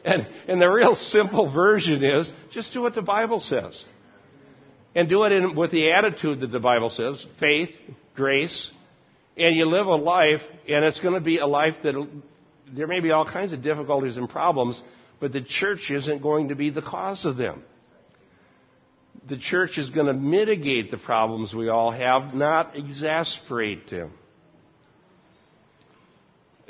And, 0.05 0.27
and 0.47 0.61
the 0.61 0.69
real 0.69 0.95
simple 0.95 1.51
version 1.51 2.03
is 2.03 2.31
just 2.51 2.73
do 2.73 2.81
what 2.81 2.93
the 2.93 3.01
Bible 3.01 3.39
says. 3.39 3.83
And 4.95 5.09
do 5.09 5.23
it 5.23 5.31
in, 5.31 5.55
with 5.55 5.71
the 5.71 5.91
attitude 5.91 6.41
that 6.41 6.51
the 6.51 6.59
Bible 6.59 6.89
says 6.89 7.25
faith, 7.39 7.69
grace, 8.15 8.69
and 9.37 9.55
you 9.55 9.65
live 9.65 9.87
a 9.87 9.95
life, 9.95 10.41
and 10.67 10.83
it's 10.83 10.99
going 10.99 11.13
to 11.13 11.21
be 11.21 11.37
a 11.37 11.45
life 11.45 11.75
that 11.83 11.95
there 12.71 12.87
may 12.87 12.99
be 12.99 13.11
all 13.11 13.25
kinds 13.25 13.53
of 13.53 13.63
difficulties 13.63 14.17
and 14.17 14.29
problems, 14.29 14.81
but 15.19 15.31
the 15.31 15.41
church 15.41 15.89
isn't 15.89 16.21
going 16.21 16.49
to 16.49 16.55
be 16.55 16.69
the 16.69 16.81
cause 16.81 17.25
of 17.25 17.37
them 17.37 17.63
the 19.29 19.37
church 19.37 19.77
is 19.77 19.89
going 19.91 20.07
to 20.07 20.13
mitigate 20.13 20.91
the 20.91 20.97
problems 20.97 21.53
we 21.53 21.69
all 21.69 21.91
have, 21.91 22.33
not 22.33 22.75
exasperate 22.75 23.89
them. 23.89 24.11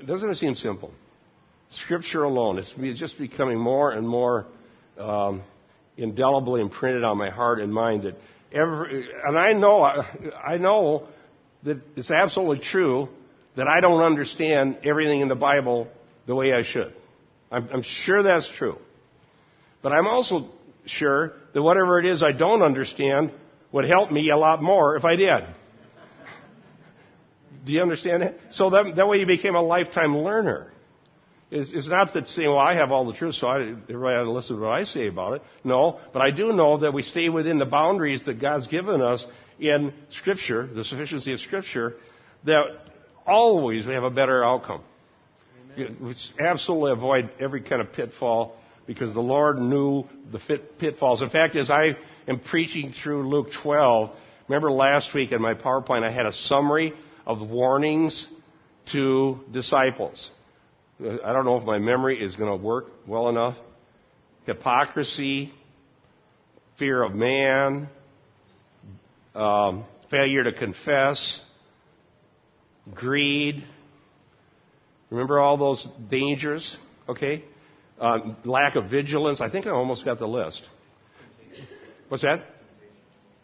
Doesn't 0.06 0.30
it 0.30 0.38
seem 0.38 0.56
simple? 0.56 0.94
Scripture 1.70 2.24
alone. 2.24 2.58
It's 2.60 3.00
just 3.00 3.18
becoming 3.18 3.58
more 3.58 3.92
and 3.92 4.08
more 4.08 4.46
um, 4.98 5.44
indelibly 5.98 6.62
imprinted 6.62 7.04
on 7.04 7.18
my 7.18 7.30
heart 7.30 7.60
and 7.60 7.74
mind 7.74 8.04
that 8.04 8.16
every, 8.52 9.08
and 9.26 9.38
I 9.38 9.54
know, 9.54 9.84
I 9.84 10.58
know 10.58 11.08
that 11.64 11.80
it's 11.96 12.12
absolutely 12.12 12.60
true 12.60 13.10
that 13.56 13.68
I 13.68 13.82
don't 13.82 14.02
understand 14.02 14.80
everything 14.84 15.22
in 15.22 15.28
the 15.28 15.36
Bible 15.36 15.88
the 16.28 16.36
way 16.36 16.54
I 16.54 16.64
should. 16.64 16.94
I'm, 17.52 17.70
I'm 17.74 17.82
sure 17.82 18.24
that's 18.24 18.50
true. 18.58 18.78
But 19.82 19.92
I'm 19.92 20.08
also 20.08 20.50
sure 20.90 21.34
that 21.54 21.62
whatever 21.62 22.00
it 22.00 22.06
is 22.06 22.22
I 22.24 22.32
don't 22.32 22.62
understand 22.62 23.32
would 23.72 23.86
help 23.86 24.12
me 24.12 24.30
a 24.30 24.38
lot 24.38 24.62
more 24.62 24.96
if 24.96 25.06
I 25.06 25.16
did. 25.16 25.44
Do 27.66 27.74
you 27.74 27.82
understand 27.82 28.24
that? 28.24 28.40
So 28.52 28.70
that, 28.72 28.96
that 28.96 29.08
way 29.08 29.18
you 29.18 29.26
became 29.26 29.56
a 29.56 29.62
lifetime 29.62 30.18
learner. 30.18 30.72
It's, 31.52 31.72
it's 31.74 31.88
not 31.88 32.14
that 32.14 32.28
saying, 32.28 32.48
well, 32.48 32.60
I 32.60 32.76
have 32.76 32.92
all 32.92 33.06
the 33.06 33.14
truth, 33.14 33.36
so 33.36 33.48
I, 33.48 33.62
everybody 33.62 34.16
ought 34.16 34.24
to 34.24 34.32
listen 34.32 34.56
to 34.56 34.62
what 34.62 34.72
I 34.72 34.84
say 34.84 35.08
about 35.08 35.34
it. 35.34 35.42
No, 35.64 36.00
but 36.14 36.22
I 36.22 36.32
do 36.32 36.54
know 36.54 36.80
that 36.80 36.94
we 36.94 37.02
stay 37.02 37.30
within 37.30 37.58
the 37.58 37.66
boundaries 37.66 38.24
that 38.26 38.40
God's 38.40 38.68
given 38.68 39.02
us 39.02 39.26
in 39.60 39.94
Scripture, 40.10 40.68
the 40.68 40.84
sufficiency 40.84 41.34
of 41.34 41.40
Scripture, 41.40 41.96
that 42.46 42.64
always 43.26 43.86
we 43.86 43.94
have 43.94 44.04
a 44.04 44.12
better 44.12 44.44
outcome. 44.44 44.84
We 45.78 46.16
absolutely 46.40 46.92
avoid 46.92 47.30
every 47.40 47.62
kind 47.62 47.82
of 47.82 47.94
pitfall 47.94 48.58
because 48.90 49.14
the 49.14 49.22
Lord 49.22 49.60
knew 49.60 50.04
the 50.32 50.40
pitfalls. 50.80 51.22
In 51.22 51.30
fact, 51.30 51.56
as 51.56 51.70
I 51.70 51.96
am 52.28 52.40
preaching 52.40 52.92
through 52.92 53.30
Luke 53.30 53.50
12, 53.62 54.10
remember 54.48 54.72
last 54.72 55.14
week 55.14 55.32
in 55.32 55.40
my 55.40 55.54
PowerPoint 55.54 56.04
I 56.04 56.12
had 56.12 56.26
a 56.26 56.34
summary 56.34 56.94
of 57.24 57.40
warnings 57.40 58.26
to 58.92 59.42
disciples. 59.52 60.32
I 61.00 61.34
don't 61.34 61.46
know 61.46 61.58
if 61.58 61.66
my 61.66 61.78
memory 61.78 62.20
is 62.20 62.36
going 62.36 62.50
to 62.50 62.56
work 62.58 62.88
well 63.06 63.30
enough. 63.30 63.56
Hypocrisy, 64.48 65.54
fear 66.80 67.04
of 67.04 67.14
man, 67.14 67.90
um, 69.36 69.86
failure 70.10 70.46
to 70.46 70.52
confess, 70.52 71.42
greed. 72.96 73.64
Remember 75.12 75.38
all 75.40 75.58
those 75.58 75.88
dangers? 76.10 76.76
Okay? 77.08 77.44
Uh, 78.00 78.34
lack 78.46 78.76
of 78.76 78.90
vigilance. 78.90 79.42
I 79.42 79.50
think 79.50 79.68
I 79.68 79.72
almost 79.72 80.06
got 80.06 80.20
the 80.20 80.28
list. 80.28 80.62
What's 82.08 82.24
that? 82.24 82.46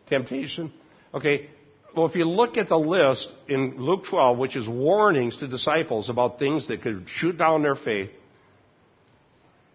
Temptation. 0.07 0.71
Okay. 1.13 1.49
Well, 1.95 2.05
if 2.07 2.15
you 2.15 2.25
look 2.25 2.57
at 2.57 2.69
the 2.69 2.79
list 2.79 3.31
in 3.47 3.75
Luke 3.77 4.05
12, 4.09 4.37
which 4.37 4.55
is 4.55 4.67
warnings 4.67 5.37
to 5.37 5.47
disciples 5.47 6.09
about 6.09 6.39
things 6.39 6.67
that 6.67 6.81
could 6.81 7.05
shoot 7.07 7.37
down 7.37 7.63
their 7.63 7.75
faith, 7.75 8.11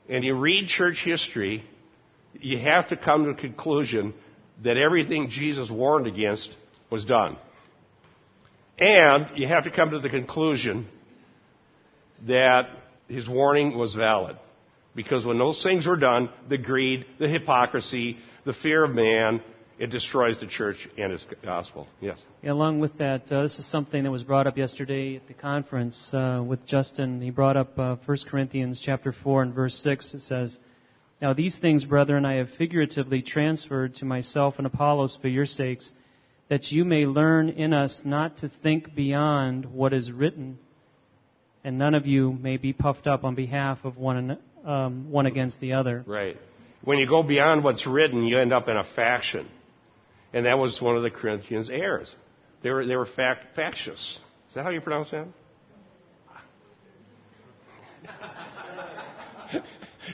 and 0.09 0.24
you 0.24 0.35
read 0.35 0.66
church 0.66 1.01
history, 1.03 1.64
you 2.35 2.59
have 2.59 2.89
to 2.89 2.97
come 2.97 3.24
to 3.24 3.33
the 3.33 3.41
conclusion 3.41 4.12
that 4.62 4.76
everything 4.76 5.31
Jesus 5.31 5.70
warned 5.70 6.07
against 6.07 6.55
was 6.91 7.05
done. 7.05 7.37
And 8.78 9.26
you 9.37 9.47
have 9.47 9.64
to 9.64 9.70
come 9.70 9.91
to 9.91 9.99
the 9.99 10.09
conclusion 10.09 10.89
that 12.26 12.68
his 13.09 13.28
warning 13.28 13.78
was 13.78 13.95
valid. 13.95 14.37
Because 14.95 15.24
when 15.24 15.38
those 15.38 15.62
things 15.62 15.86
were 15.86 15.97
done, 15.97 16.30
the 16.49 16.59
greed, 16.59 17.07
the 17.18 17.28
hypocrisy, 17.28 18.18
the 18.45 18.53
fear 18.53 18.84
of 18.84 18.91
man, 18.91 19.41
it 19.80 19.88
destroys 19.88 20.38
the 20.38 20.47
church 20.47 20.86
and 20.99 21.11
its 21.11 21.24
gospel. 21.43 21.88
Yes. 22.01 22.22
Yeah, 22.43 22.53
along 22.53 22.80
with 22.80 22.99
that, 22.99 23.32
uh, 23.32 23.43
this 23.43 23.59
is 23.59 23.66
something 23.66 24.05
that 24.05 24.11
was 24.11 24.22
brought 24.22 24.47
up 24.47 24.59
yesterday 24.59 25.16
at 25.16 25.26
the 25.26 25.32
conference 25.32 26.12
uh, 26.12 26.45
with 26.47 26.66
Justin. 26.66 27.22
He 27.22 27.30
brought 27.30 27.57
up 27.57 27.78
uh, 27.78 27.97
1 28.05 28.18
Corinthians 28.28 28.78
chapter 28.78 29.11
4 29.11 29.43
and 29.43 29.55
verse 29.55 29.74
6. 29.76 30.12
It 30.12 30.20
says, 30.20 30.59
Now 31.22 31.32
these 31.32 31.57
things, 31.59 31.86
brethren, 31.86 32.26
I 32.26 32.34
have 32.34 32.51
figuratively 32.51 33.22
transferred 33.22 33.95
to 33.97 34.05
myself 34.05 34.57
and 34.59 34.66
Apollos 34.66 35.16
for 35.16 35.28
your 35.28 35.47
sakes, 35.47 35.91
that 36.51 36.70
you 36.70 36.84
may 36.84 37.07
learn 37.07 37.49
in 37.49 37.72
us 37.72 38.03
not 38.05 38.38
to 38.38 38.51
think 38.51 38.95
beyond 38.95 39.64
what 39.64 39.95
is 39.95 40.12
written, 40.12 40.59
and 41.64 41.78
none 41.78 41.95
of 41.95 42.07
you 42.07 42.32
may 42.32 42.59
be 42.59 42.74
puffed 42.74 43.07
up 43.07 43.24
on 43.24 43.34
behalf 43.34 43.78
of 43.84 43.97
one, 43.97 44.36
um, 44.65 45.11
one 45.11 45.27
against 45.27 45.61
the 45.61 45.75
other. 45.75 46.05
Right. 46.07 46.37
When 46.83 46.99
you 46.99 47.07
go 47.09 47.23
beyond 47.23 47.63
what's 47.65 47.87
written, 47.87 48.25
you 48.25 48.39
end 48.39 48.53
up 48.53 48.69
in 48.69 48.77
a 48.77 48.85
faction. 48.85 49.49
And 50.33 50.47
that 50.47 50.59
was 50.59 50.81
one 50.81 50.97
of 50.97 51.03
the 51.03 51.11
Corinthians' 51.11 51.69
errors. 51.71 52.15
They 52.63 52.71
were, 52.71 52.87
they 52.87 52.97
were 52.97 53.07
fact, 53.07 53.57
factious. 53.57 54.19
Is 54.49 54.55
that 54.55 54.63
how 54.65 54.71
you 54.71 54.81
pronounce 54.81 55.11
that? 55.11 55.27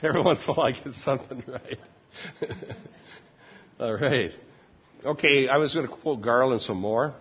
Every 0.03 0.21
once 0.21 0.43
in 0.45 0.51
a 0.51 0.53
while 0.53 0.67
I 0.67 0.71
get 0.71 0.93
something 0.93 1.43
right. 1.47 1.79
All 3.79 3.93
right. 3.93 4.31
Okay, 5.05 5.47
I 5.47 5.57
was 5.57 5.73
going 5.73 5.87
to 5.87 5.93
quote 5.95 6.21
Garland 6.21 6.61
some 6.61 6.77
more. 6.77 7.13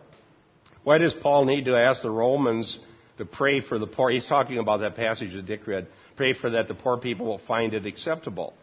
Why 0.83 0.99
does 0.99 1.15
Paul 1.15 1.45
need 1.45 1.67
to 1.67 1.77
ask 1.77 2.03
the 2.03 2.11
Romans 2.11 2.79
to 3.19 3.25
pray 3.25 3.61
for 3.61 3.79
the 3.79 3.87
poor? 3.87 4.11
He's 4.11 4.27
talking 4.27 4.59
about 4.59 4.81
that 4.81 4.97
passage 4.97 5.35
that 5.35 5.47
Dick 5.47 5.67
read. 5.67 5.89
Pray 6.17 6.33
for 6.33 6.51
that 6.51 6.69
the 6.69 6.75
poor 6.75 6.97
people 6.97 7.27
will 7.27 7.39
find 7.39 7.75
it 7.75 7.87
acceptable. 7.87 8.55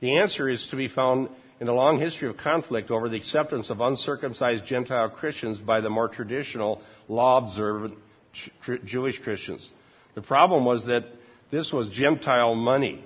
The 0.00 0.18
answer 0.18 0.48
is 0.48 0.66
to 0.70 0.76
be 0.76 0.88
found 0.88 1.28
in 1.60 1.68
a 1.68 1.74
long 1.74 1.98
history 1.98 2.28
of 2.28 2.36
conflict 2.36 2.90
over 2.90 3.08
the 3.08 3.16
acceptance 3.16 3.70
of 3.70 3.80
uncircumcised 3.80 4.64
Gentile 4.66 5.10
Christians 5.10 5.58
by 5.58 5.80
the 5.80 5.90
more 5.90 6.08
traditional, 6.08 6.82
law 7.08 7.38
observant 7.38 7.94
Jewish 8.84 9.18
Christians. 9.20 9.68
The 10.14 10.22
problem 10.22 10.64
was 10.64 10.86
that 10.86 11.04
this 11.50 11.72
was 11.72 11.88
Gentile 11.88 12.54
money. 12.54 13.04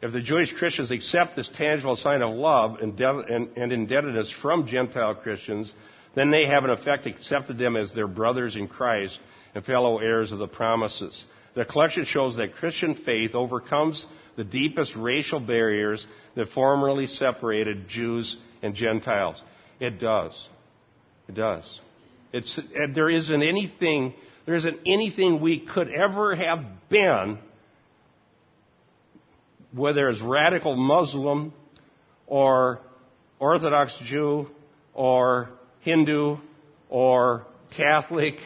If 0.00 0.12
the 0.12 0.20
Jewish 0.20 0.52
Christians 0.52 0.90
accept 0.90 1.36
this 1.36 1.48
tangible 1.48 1.96
sign 1.96 2.22
of 2.22 2.34
love 2.34 2.78
and, 2.80 2.98
indebtedness 3.00 4.32
from 4.40 4.66
Gentile 4.66 5.16
Christians, 5.16 5.72
then 6.14 6.30
they 6.30 6.46
have 6.46 6.64
in 6.64 6.70
effect 6.70 7.06
accepted 7.06 7.58
them 7.58 7.76
as 7.76 7.92
their 7.92 8.06
brothers 8.06 8.56
in 8.56 8.68
Christ 8.68 9.18
and 9.54 9.64
fellow 9.64 9.98
heirs 9.98 10.32
of 10.32 10.38
the 10.38 10.48
promises. 10.48 11.24
The 11.58 11.64
collection 11.64 12.04
shows 12.04 12.36
that 12.36 12.54
Christian 12.54 12.94
faith 12.94 13.34
overcomes 13.34 14.06
the 14.36 14.44
deepest 14.44 14.94
racial 14.94 15.40
barriers 15.40 16.06
that 16.36 16.50
formerly 16.50 17.08
separated 17.08 17.88
Jews 17.88 18.36
and 18.62 18.76
Gentiles. 18.76 19.42
It 19.80 19.98
does. 19.98 20.48
It 21.28 21.34
does. 21.34 21.80
It's, 22.32 22.60
there 22.94 23.10
isn't 23.10 23.42
anything, 23.42 24.14
there 24.46 24.54
isn't 24.54 24.78
anything 24.86 25.40
we 25.40 25.58
could 25.58 25.88
ever 25.92 26.36
have 26.36 26.64
been 26.90 27.40
whether 29.72 30.10
it's 30.10 30.22
radical 30.22 30.76
Muslim 30.76 31.52
or 32.28 32.78
Orthodox 33.40 33.98
Jew 34.04 34.46
or 34.94 35.50
Hindu 35.80 36.36
or 36.88 37.46
Catholic 37.76 38.36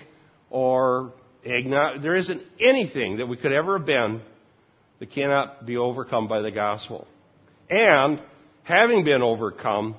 or. 0.48 1.12
There 1.44 2.14
isn't 2.14 2.42
anything 2.60 3.16
that 3.18 3.26
we 3.26 3.36
could 3.36 3.52
ever 3.52 3.78
have 3.78 3.86
been 3.86 4.22
that 5.00 5.10
cannot 5.10 5.66
be 5.66 5.76
overcome 5.76 6.28
by 6.28 6.40
the 6.42 6.50
gospel. 6.52 7.06
And 7.68 8.22
having 8.62 9.04
been 9.04 9.22
overcome, 9.22 9.96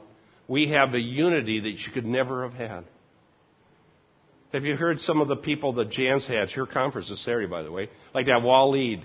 we 0.48 0.70
have 0.70 0.94
a 0.94 1.00
unity 1.00 1.60
that 1.62 1.72
you 1.72 1.91
could 1.94 2.06
never 2.06 2.48
have 2.48 2.54
had. 2.54 2.86
Have 4.54 4.66
you 4.66 4.76
heard 4.76 5.00
some 5.00 5.20
of 5.20 5.28
the 5.28 5.36
people 5.36 5.74
that 5.74 5.89
Jan's 5.89 6.26
had? 6.28 6.52
Your 6.52 6.68
conference 6.68 7.10
this 7.10 7.24
Saturday, 7.26 7.48
by 7.48 7.64
the 7.64 7.72
way. 7.72 7.89
Like 8.14 8.28
that 8.28 8.44
Waleed. 8.44 9.04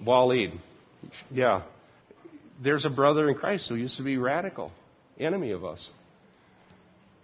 Waleed. 0.00 0.58
Yeah. 1.30 1.62
There's 2.62 2.84
a 2.84 2.90
brother 2.90 3.28
in 3.28 3.34
Christ 3.34 3.68
who 3.68 3.74
used 3.74 3.96
to 3.96 4.04
be 4.04 4.16
radical, 4.16 4.72
enemy 5.18 5.50
of 5.50 5.64
us. 5.64 5.88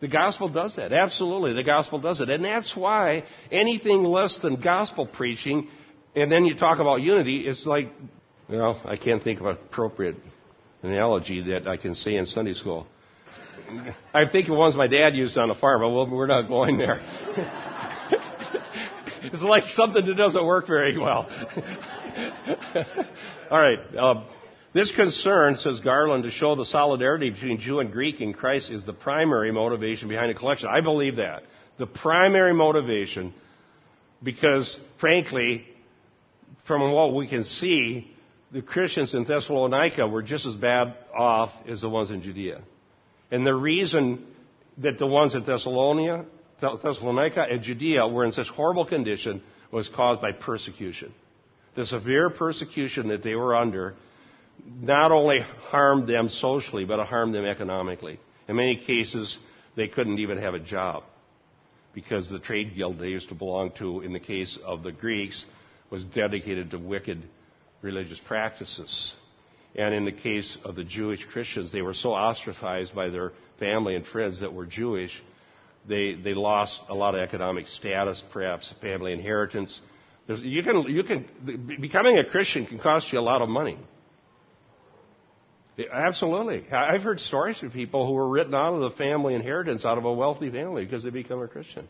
The 0.05 0.09
gospel 0.09 0.51
does 0.51 0.77
that. 0.77 0.93
Absolutely, 0.93 1.55
the 1.55 1.65
gospel 1.65 1.99
does 1.99 2.21
it. 2.21 2.29
And 2.29 2.45
that's 2.45 2.77
why 2.77 3.25
anything 3.51 4.05
less 4.05 4.39
than 4.43 4.61
gospel 4.61 5.07
preaching, 5.07 5.71
and 6.15 6.31
then 6.31 6.45
you 6.45 6.55
talk 6.55 6.79
about 6.79 7.01
unity, 7.01 7.49
it's 7.49 7.65
like, 7.65 7.89
well, 8.47 8.83
I 8.85 8.99
can't 8.99 9.23
think 9.23 9.41
of 9.41 9.47
an 9.47 9.53
appropriate 9.53 10.17
analogy 10.83 11.41
that 11.53 11.67
I 11.67 11.79
can 11.79 11.95
say 11.95 12.17
in 12.17 12.27
Sunday 12.27 12.53
school. 12.53 12.87
I 14.13 14.29
think 14.29 14.51
of 14.51 14.59
ones 14.59 14.77
my 14.77 14.89
dad 14.89 15.15
used 15.15 15.39
on 15.39 15.49
the 15.49 15.55
farm, 15.55 15.81
but 15.81 16.15
we're 16.15 16.27
not 16.27 16.49
going 16.49 16.77
there. 16.77 17.01
it's 19.23 19.41
like 19.41 19.71
something 19.71 20.05
that 20.05 20.17
doesn't 20.19 20.45
work 20.45 20.67
very 20.67 20.99
well. 20.99 21.27
All 23.51 23.59
right. 23.59 23.79
Uh, 23.99 24.25
this 24.75 24.91
concern, 24.93 25.57
says 25.57 25.81
Garland, 25.81 26.25
to 26.25 26.31
show 26.31 26.57
the 26.57 26.65
solidarity 26.65 27.31
between 27.31 27.61
Jew 27.61 27.79
and 27.79 27.93
Greek 27.93 28.21
in 28.21 28.33
Christ 28.33 28.71
is 28.71 28.85
the 28.85 28.93
primary 28.93 29.53
motivation 29.53 30.09
behind 30.09 30.31
the 30.31 30.39
collection. 30.39 30.69
I 30.71 30.81
believe 30.81 31.17
that. 31.17 31.45
The 31.79 31.87
primary 31.87 32.53
motivation, 32.53 33.33
because 34.23 34.79
frankly, 35.01 35.65
from 36.67 36.93
what 36.93 37.15
we 37.15 37.29
can 37.29 37.45
see, 37.45 38.11
the 38.53 38.63
Christians 38.63 39.15
in 39.15 39.25
Thessalonica 39.25 40.07
were 40.07 40.23
just 40.23 40.45
as 40.45 40.57
bad 40.57 40.95
off 41.17 41.51
as 41.69 41.81
the 41.81 41.89
ones 41.89 42.11
in 42.11 42.23
Judea. 42.23 42.61
And 43.31 43.47
the 43.47 43.55
reason 43.55 44.27
that 44.79 44.99
the 44.99 45.07
ones 45.07 45.35
in 45.35 45.45
Thessalonica, 45.45 46.27
Thessalonica 46.61 47.47
and 47.49 47.63
Judea 47.63 48.09
were 48.09 48.25
in 48.25 48.33
such 48.33 48.49
horrible 48.49 48.87
condition 48.87 49.43
was 49.71 49.89
caused 49.89 50.21
by 50.21 50.33
persecution 50.33 51.15
the 51.75 51.85
severe 51.85 52.31
persecution 52.31 53.09
that 53.09 53.23
they 53.23 53.35
were 53.35 53.55
under 53.55 53.95
not 54.65 55.13
only 55.13 55.41
harmed 55.41 56.09
them 56.09 56.29
socially, 56.29 56.85
but 56.85 56.99
it 56.99 57.07
harmed 57.07 57.35
them 57.35 57.45
economically. 57.45 58.19
In 58.49 58.57
many 58.57 58.77
cases, 58.77 59.37
they 59.77 59.89
couldn't 59.89 60.19
even 60.19 60.39
have 60.39 60.55
a 60.55 60.59
job 60.59 61.05
because 61.95 62.29
the 62.29 62.39
trade 62.39 62.75
guild 62.75 62.99
they 62.99 63.09
used 63.09 63.29
to 63.29 63.35
belong 63.35 63.71
to, 63.79 64.01
in 64.01 64.13
the 64.13 64.21
case 64.21 64.59
of 64.65 64.83
the 64.83 64.93
Greeks, 64.93 65.45
was 65.91 66.05
dedicated 66.05 66.71
to 66.71 66.79
wicked 66.79 67.23
religious 67.83 68.21
practices. 68.27 69.15
And 69.77 69.95
in 69.95 70.05
the 70.05 70.13
case 70.13 70.57
of 70.65 70.77
the 70.77 70.85
Jewish 70.85 71.25
Christians, 71.33 71.73
they 71.73 71.83
were 71.83 71.95
so 71.95 72.11
ostracized 72.11 72.95
by 72.95 73.09
their 73.11 73.33
family 73.59 73.95
and 73.95 74.07
friends 74.07 74.41
that 74.41 74.53
were 74.53 74.67
Jewish, 74.67 75.13
they, 75.87 76.15
they 76.15 76.35
lost 76.35 76.81
a 76.89 76.95
lot 76.95 77.15
of 77.15 77.21
economic 77.21 77.67
status, 77.67 78.23
perhaps 78.33 78.73
family 78.81 79.13
inheritance, 79.13 79.81
you 80.27 80.63
can, 80.63 80.83
you 80.85 81.05
can, 81.05 81.27
becoming 81.81 82.19
a 82.19 82.25
Christian 82.25 82.67
can 82.67 82.79
cost 82.79 83.13
you 83.13 83.19
a 83.19 83.21
lot 83.21 83.43
of 83.43 83.49
money. 83.49 83.79
Absolutely. 85.93 86.65
I've 86.71 87.03
heard 87.03 87.21
stories 87.21 87.61
of 87.63 87.73
people 87.73 88.07
who 88.07 88.13
were 88.13 88.29
written 88.29 88.55
out 88.55 88.75
of 88.75 88.81
the 88.81 88.97
family 88.97 89.35
inheritance 89.35 89.85
out 89.85 89.99
of 89.99 90.05
a 90.05 90.13
wealthy 90.13 90.51
family 90.51 90.85
because 90.85 91.03
they 91.03 91.11
become 91.11 91.43
a 91.43 91.49
Christian. 91.49 91.89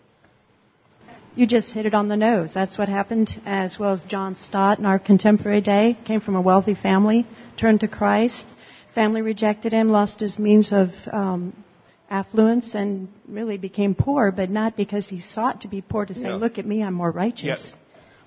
You 1.37 1.47
just 1.47 1.73
hit 1.73 1.85
it 1.85 1.95
on 1.95 2.09
the 2.09 2.17
nose. 2.17 2.55
That's 2.55 2.79
what 2.79 2.89
happened, 2.89 3.29
as 3.45 3.79
well 3.79 3.93
as 3.93 4.05
John 4.05 4.37
Stott 4.37 4.79
in 4.79 4.87
our 4.87 4.99
contemporary 4.99 5.61
day. 5.61 5.99
Came 6.07 6.21
from 6.21 6.37
a 6.37 6.41
wealthy 6.41 6.75
family, 6.75 7.27
turned 7.59 7.81
to 7.81 7.89
Christ. 7.89 8.47
Family 8.95 9.21
rejected 9.21 9.73
him, 9.73 9.89
lost 9.89 10.21
his 10.21 10.39
means 10.39 10.73
of 10.73 10.91
um, 11.13 11.65
affluence, 12.09 12.75
and 12.75 13.09
really 13.29 13.59
became 13.59 13.97
poor, 13.97 14.31
but 14.31 14.49
not 14.49 14.77
because 14.77 15.09
he 15.09 15.21
sought 15.21 15.63
to 15.63 15.69
be 15.69 15.83
poor 15.83 16.07
to 16.07 16.15
say, 16.15 16.29
yeah. 16.29 16.37
look 16.37 16.59
at 16.59 16.67
me, 16.67 16.83
I'm 16.83 16.95
more 16.95 17.11
righteous. 17.11 17.73
Yeah. 17.73 17.79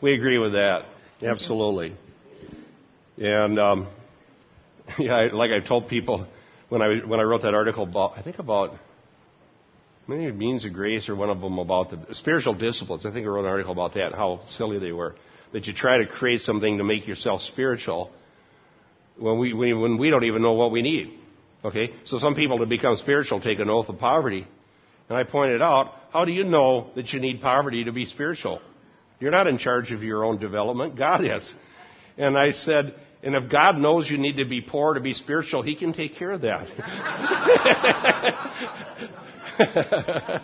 We 0.01 0.13
agree 0.13 0.37
with 0.37 0.51
that. 0.53 0.85
Absolutely. 1.23 1.95
And 3.17 3.57
um, 3.57 3.87
yeah, 4.99 5.29
like 5.33 5.51
I've 5.51 5.67
told 5.67 5.87
people 5.87 6.27
when 6.69 6.81
I 6.81 7.05
when 7.05 7.19
I 7.19 7.23
wrote 7.23 7.41
that 7.43 7.53
article 7.53 7.83
about 7.83 8.17
I 8.17 8.21
think 8.21 8.39
about 8.39 8.75
maybe 10.07 10.31
means 10.31 10.65
of 10.65 10.73
grace 10.73 11.09
or 11.09 11.15
one 11.15 11.29
of 11.29 11.41
them 11.41 11.59
about 11.59 11.89
the 11.89 12.13
spiritual 12.15 12.53
disciplines. 12.53 13.05
I 13.05 13.11
think 13.11 13.25
I 13.25 13.29
wrote 13.29 13.45
an 13.45 13.51
article 13.51 13.73
about 13.73 13.95
that, 13.95 14.13
how 14.13 14.41
silly 14.57 14.79
they 14.79 14.91
were. 14.91 15.15
That 15.53 15.65
you 15.65 15.73
try 15.73 15.97
to 15.99 16.07
create 16.07 16.41
something 16.41 16.77
to 16.77 16.83
make 16.83 17.07
yourself 17.07 17.41
spiritual 17.41 18.11
when 19.17 19.39
we 19.39 19.53
when 19.53 19.97
we 19.97 20.09
don't 20.09 20.23
even 20.23 20.41
know 20.41 20.53
what 20.53 20.71
we 20.71 20.81
need. 20.81 21.19
Okay, 21.65 21.93
so 22.05 22.19
some 22.19 22.35
people 22.35 22.59
to 22.59 22.65
become 22.65 22.95
spiritual 22.97 23.41
take 23.41 23.59
an 23.59 23.69
oath 23.69 23.89
of 23.89 23.97
poverty, 23.97 24.47
and 25.09 25.17
I 25.17 25.23
pointed 25.23 25.61
out, 25.61 25.93
how 26.11 26.25
do 26.25 26.31
you 26.31 26.43
know 26.43 26.91
that 26.95 27.11
you 27.11 27.19
need 27.19 27.41
poverty 27.41 27.85
to 27.85 27.91
be 27.91 28.05
spiritual? 28.05 28.61
You're 29.19 29.31
not 29.31 29.47
in 29.47 29.57
charge 29.57 29.91
of 29.91 30.03
your 30.03 30.23
own 30.23 30.37
development. 30.37 30.95
God 30.95 31.25
is. 31.25 31.51
And 32.17 32.37
I 32.37 32.51
said, 32.51 32.95
and 33.27 33.35
if 33.35 33.51
God 33.51 33.77
knows 33.77 34.09
you 34.09 34.17
need 34.17 34.37
to 34.37 34.45
be 34.45 34.61
poor 34.61 34.93
to 34.93 35.01
be 35.01 35.11
spiritual, 35.11 35.61
He 35.61 35.75
can 35.75 35.91
take 35.91 36.15
care 36.15 36.31
of 36.31 36.43
that. 36.43 36.65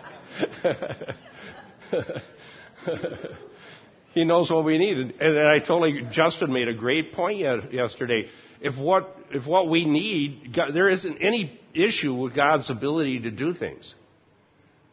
he 4.14 4.26
knows 4.26 4.52
what 4.52 4.66
we 4.66 4.78
need. 4.78 5.14
And 5.18 5.40
I 5.40 5.60
totally, 5.60 6.02
Justin 6.12 6.52
made 6.52 6.68
a 6.68 6.74
great 6.74 7.14
point 7.14 7.40
yesterday. 7.40 8.28
If 8.60 8.78
what, 8.78 9.16
if 9.32 9.48
what 9.48 9.70
we 9.70 9.86
need, 9.86 10.54
God, 10.54 10.72
there 10.74 10.90
isn't 10.90 11.20
any 11.22 11.58
issue 11.74 12.14
with 12.14 12.36
God's 12.36 12.70
ability 12.70 13.22
to 13.22 13.32
do 13.32 13.54
things. 13.54 13.96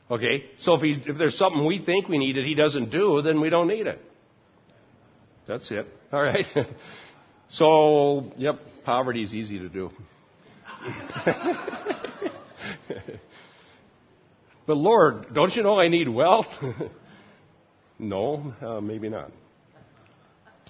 Okay? 0.09 0.45
So 0.59 0.75
if, 0.75 0.83
he, 0.83 0.93
if 1.11 1.19
there's 1.19 1.37
something 1.37 1.67
we 1.67 1.85
think 1.85 2.07
we 2.07 2.19
need 2.19 2.37
that 2.37 2.45
he 2.45 2.55
doesn't 2.55 2.93
do, 2.93 3.21
then 3.23 3.41
we 3.41 3.51
don't 3.51 3.67
need 3.67 3.89
it. 3.89 4.01
That's 5.49 5.69
it. 5.73 5.89
All 6.13 6.23
right? 6.23 6.47
so, 7.51 8.33
yep, 8.37 8.61
poverty 8.85 9.23
is 9.23 9.35
easy 9.35 9.59
to 9.59 9.69
do. 9.69 9.91
But 14.71 14.77
Lord, 14.77 15.35
don't 15.35 15.53
you 15.57 15.65
know 15.65 15.81
I 15.81 15.89
need 15.89 16.09
wealth? 16.09 16.47
no, 17.99 18.55
uh, 18.63 18.81
maybe 18.81 19.09
not. 19.09 19.33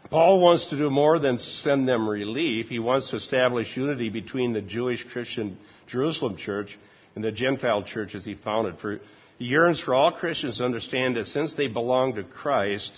Paul 0.09 0.41
wants 0.41 0.71
to 0.71 0.79
do 0.79 0.89
more 0.89 1.19
than 1.19 1.37
send 1.37 1.87
them 1.87 2.09
relief. 2.09 2.69
He 2.69 2.79
wants 2.79 3.11
to 3.11 3.17
establish 3.17 3.77
unity 3.77 4.09
between 4.09 4.55
the 4.55 4.63
Jewish 4.63 5.05
Christian 5.13 5.59
Jerusalem 5.87 6.39
church 6.39 6.79
and 7.15 7.23
the 7.23 7.31
Gentile 7.31 7.83
churches 7.83 8.25
he 8.25 8.37
founded. 8.37 8.79
For, 8.79 9.01
he 9.37 9.45
yearns 9.45 9.81
for 9.81 9.95
all 9.95 10.13
Christians 10.13 10.57
to 10.57 10.65
understand 10.65 11.19
that 11.19 11.27
since 11.27 11.53
they 11.53 11.67
belong 11.67 12.15
to 12.15 12.25
Christ, 12.25 12.91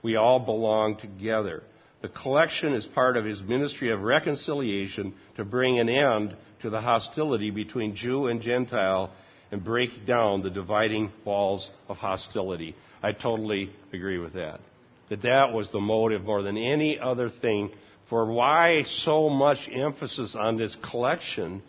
we 0.00 0.14
all 0.14 0.38
belong 0.38 0.96
together. 0.98 1.64
The 2.06 2.12
collection 2.12 2.72
is 2.72 2.86
part 2.86 3.16
of 3.16 3.24
his 3.24 3.42
ministry 3.42 3.90
of 3.90 4.00
reconciliation 4.00 5.12
to 5.34 5.44
bring 5.44 5.80
an 5.80 5.88
end 5.88 6.36
to 6.62 6.70
the 6.70 6.80
hostility 6.80 7.50
between 7.50 7.96
Jew 7.96 8.28
and 8.28 8.40
Gentile 8.40 9.10
and 9.50 9.64
break 9.64 10.06
down 10.06 10.44
the 10.44 10.50
dividing 10.50 11.10
walls 11.24 11.68
of 11.88 11.96
hostility. 11.96 12.76
I 13.02 13.10
totally 13.10 13.72
agree 13.92 14.18
with 14.18 14.34
that 14.34 14.60
that 15.08 15.22
that 15.22 15.52
was 15.52 15.68
the 15.72 15.80
motive 15.80 16.22
more 16.22 16.42
than 16.42 16.56
any 16.56 16.96
other 16.96 17.28
thing 17.28 17.72
for 18.08 18.26
why 18.26 18.84
so 18.84 19.28
much 19.28 19.68
emphasis 19.68 20.36
on 20.38 20.56
this 20.56 20.76
collection 20.88 21.60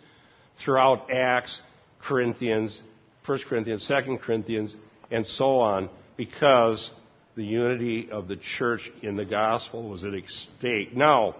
throughout 0.64 1.10
Acts, 1.10 1.60
Corinthians, 2.00 2.80
1 3.26 3.40
Corinthians, 3.48 3.88
2 3.88 4.18
Corinthians, 4.18 4.76
and 5.10 5.26
so 5.26 5.58
on, 5.58 5.90
because 6.16 6.92
the 7.38 7.44
unity 7.44 8.08
of 8.10 8.26
the 8.26 8.34
church 8.58 8.80
in 9.00 9.14
the 9.14 9.24
gospel 9.24 9.88
was 9.88 10.02
at 10.02 10.10
stake. 10.26 10.92
Now, 10.92 11.36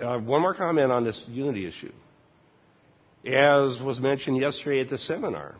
uh, 0.00 0.18
one 0.18 0.42
more 0.42 0.54
comment 0.54 0.92
on 0.92 1.02
this 1.02 1.20
unity 1.26 1.66
issue. 1.66 1.90
As 3.26 3.82
was 3.82 3.98
mentioned 3.98 4.36
yesterday 4.40 4.78
at 4.78 4.90
the 4.90 4.96
seminar, 4.96 5.56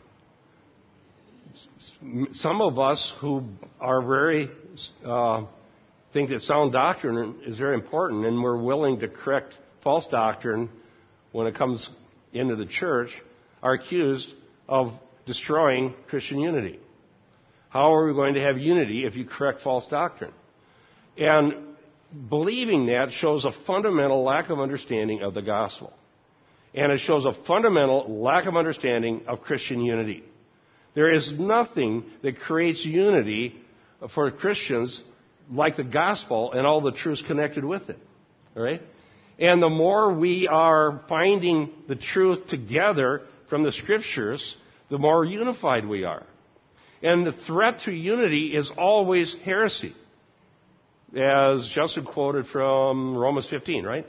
some 2.31 2.61
of 2.61 2.79
us 2.79 3.11
who 3.19 3.43
are 3.81 4.01
very 4.01 4.49
uh, 5.05 5.43
think 6.13 6.29
that 6.29 6.39
sound 6.39 6.71
doctrine 6.71 7.41
is 7.45 7.57
very 7.57 7.75
important, 7.75 8.25
and 8.25 8.41
we're 8.41 8.63
willing 8.63 9.01
to 9.01 9.09
correct 9.09 9.57
false 9.83 10.07
doctrine 10.07 10.69
when 11.33 11.47
it 11.47 11.55
comes 11.55 11.89
into 12.31 12.55
the 12.55 12.65
church, 12.65 13.09
are 13.61 13.73
accused 13.73 14.33
of 14.69 14.93
destroying 15.25 15.93
Christian 16.07 16.39
unity. 16.39 16.79
How 17.73 17.95
are 17.95 18.05
we 18.05 18.13
going 18.13 18.35
to 18.35 18.39
have 18.39 18.59
unity 18.59 19.03
if 19.03 19.15
you 19.15 19.25
correct 19.25 19.61
false 19.61 19.87
doctrine? 19.87 20.31
And 21.17 21.55
believing 22.29 22.85
that 22.85 23.11
shows 23.11 23.45
a 23.45 23.51
fundamental 23.65 24.23
lack 24.23 24.51
of 24.51 24.59
understanding 24.59 25.23
of 25.23 25.33
the 25.33 25.41
gospel. 25.41 25.91
And 26.75 26.91
it 26.91 26.99
shows 26.99 27.25
a 27.25 27.33
fundamental 27.47 28.21
lack 28.21 28.45
of 28.45 28.55
understanding 28.55 29.23
of 29.27 29.41
Christian 29.41 29.81
unity. 29.81 30.23
There 30.93 31.11
is 31.11 31.31
nothing 31.31 32.03
that 32.21 32.37
creates 32.37 32.85
unity 32.85 33.59
for 34.13 34.29
Christians 34.29 35.01
like 35.51 35.75
the 35.75 35.83
gospel 35.83 36.51
and 36.51 36.67
all 36.67 36.79
the 36.79 36.91
truths 36.91 37.23
connected 37.25 37.65
with 37.65 37.89
it. 37.89 37.97
Right? 38.53 38.83
And 39.39 39.63
the 39.63 39.69
more 39.69 40.13
we 40.13 40.47
are 40.47 41.01
finding 41.09 41.71
the 41.87 41.95
truth 41.95 42.45
together 42.45 43.23
from 43.49 43.63
the 43.63 43.71
scriptures, 43.71 44.55
the 44.91 44.99
more 44.99 45.25
unified 45.25 45.87
we 45.87 46.03
are. 46.03 46.27
And 47.03 47.27
the 47.27 47.33
threat 47.33 47.81
to 47.81 47.91
unity 47.91 48.55
is 48.55 48.71
always 48.77 49.35
heresy. 49.43 49.93
As 51.15 51.69
Justin 51.75 52.05
quoted 52.05 52.47
from 52.47 53.15
Romans 53.15 53.47
15, 53.49 53.83
right? 53.83 54.07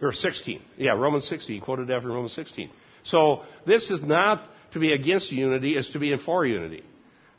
Or 0.00 0.12
16. 0.12 0.62
Yeah, 0.76 0.92
Romans 0.92 1.26
16. 1.28 1.56
He 1.56 1.60
quoted 1.60 1.90
after 1.90 2.08
Romans 2.08 2.34
16. 2.34 2.70
So 3.04 3.42
this 3.66 3.90
is 3.90 4.02
not 4.02 4.42
to 4.72 4.78
be 4.78 4.92
against 4.92 5.32
unity 5.32 5.76
it's 5.76 5.90
to 5.92 5.98
be 5.98 6.12
in 6.12 6.18
for 6.18 6.44
unity. 6.46 6.82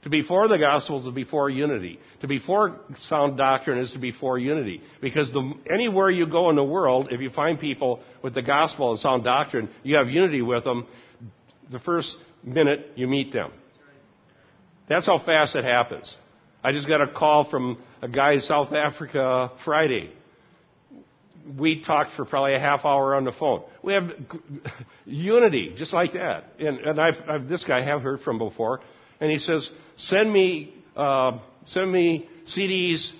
To 0.04 0.10
be 0.10 0.22
for 0.22 0.48
the 0.48 0.58
gospel 0.58 1.00
is 1.00 1.06
to 1.06 1.12
be 1.12 1.24
for 1.24 1.50
unity. 1.50 2.00
To 2.22 2.28
be 2.28 2.40
for 2.40 2.80
sound 3.08 3.38
doctrine 3.38 3.80
is 3.80 3.92
to 3.94 4.00
be 4.00 4.12
for 4.12 4.38
unity. 4.38 4.82
Because 5.02 5.32
the, 5.32 5.54
anywhere 5.72 6.12
you 6.12 6.28
go 6.28 6.50
in 6.52 6.56
the 6.56 6.64
world, 6.64 7.08
if 7.12 7.22
you 7.22 7.32
find 7.32 7.60
people 7.60 8.02
with 8.22 8.36
the 8.36 8.44
gospel 8.44 8.92
and 8.92 9.00
sound 9.00 9.24
doctrine, 9.24 9.70
you 9.82 9.98
have 9.98 10.08
unity 10.10 10.44
with 10.44 10.64
them 10.64 10.86
the 11.72 11.80
first 11.80 12.16
minute 12.44 12.92
you 12.96 13.08
meet 13.08 13.34
them. 13.34 13.52
That's 14.88 15.06
how 15.06 15.20
fast 15.20 15.56
it 15.56 15.64
happens. 15.64 16.16
I 16.64 16.72
just 16.72 16.88
got 16.88 17.02
a 17.02 17.08
call 17.08 17.50
from 17.50 17.82
a 18.02 18.08
guy 18.08 18.34
in 18.34 18.42
South 18.42 18.74
Africa 18.74 19.52
Friday 19.64 20.12
we 21.58 21.82
talked 21.84 22.12
for 22.16 22.26
probably 22.26 22.56
a 22.56 22.60
half 22.60 22.86
hour 22.86 23.16
on 23.16 23.24
the 23.24 23.32
phone. 23.32 23.64
We 23.84 23.94
have 23.94 24.12
unity, 25.06 25.76
just 25.78 25.94
like 25.94 26.14
that. 26.14 26.46
And, 26.60 26.80
and 26.80 27.00
I've, 27.00 27.18
I've, 27.28 27.48
this 27.48 27.64
guy 27.64 27.80
I 27.80 27.84
have 27.84 28.02
heard 28.02 28.22
from 28.22 28.38
before, 28.38 28.82
and 29.20 29.32
he 29.32 29.38
says, 29.38 29.70
"Send 29.96 30.32
me, 30.32 30.74
uh, 30.96 31.40
send 31.66 31.92
me 31.92 32.28
CDs 32.48 33.12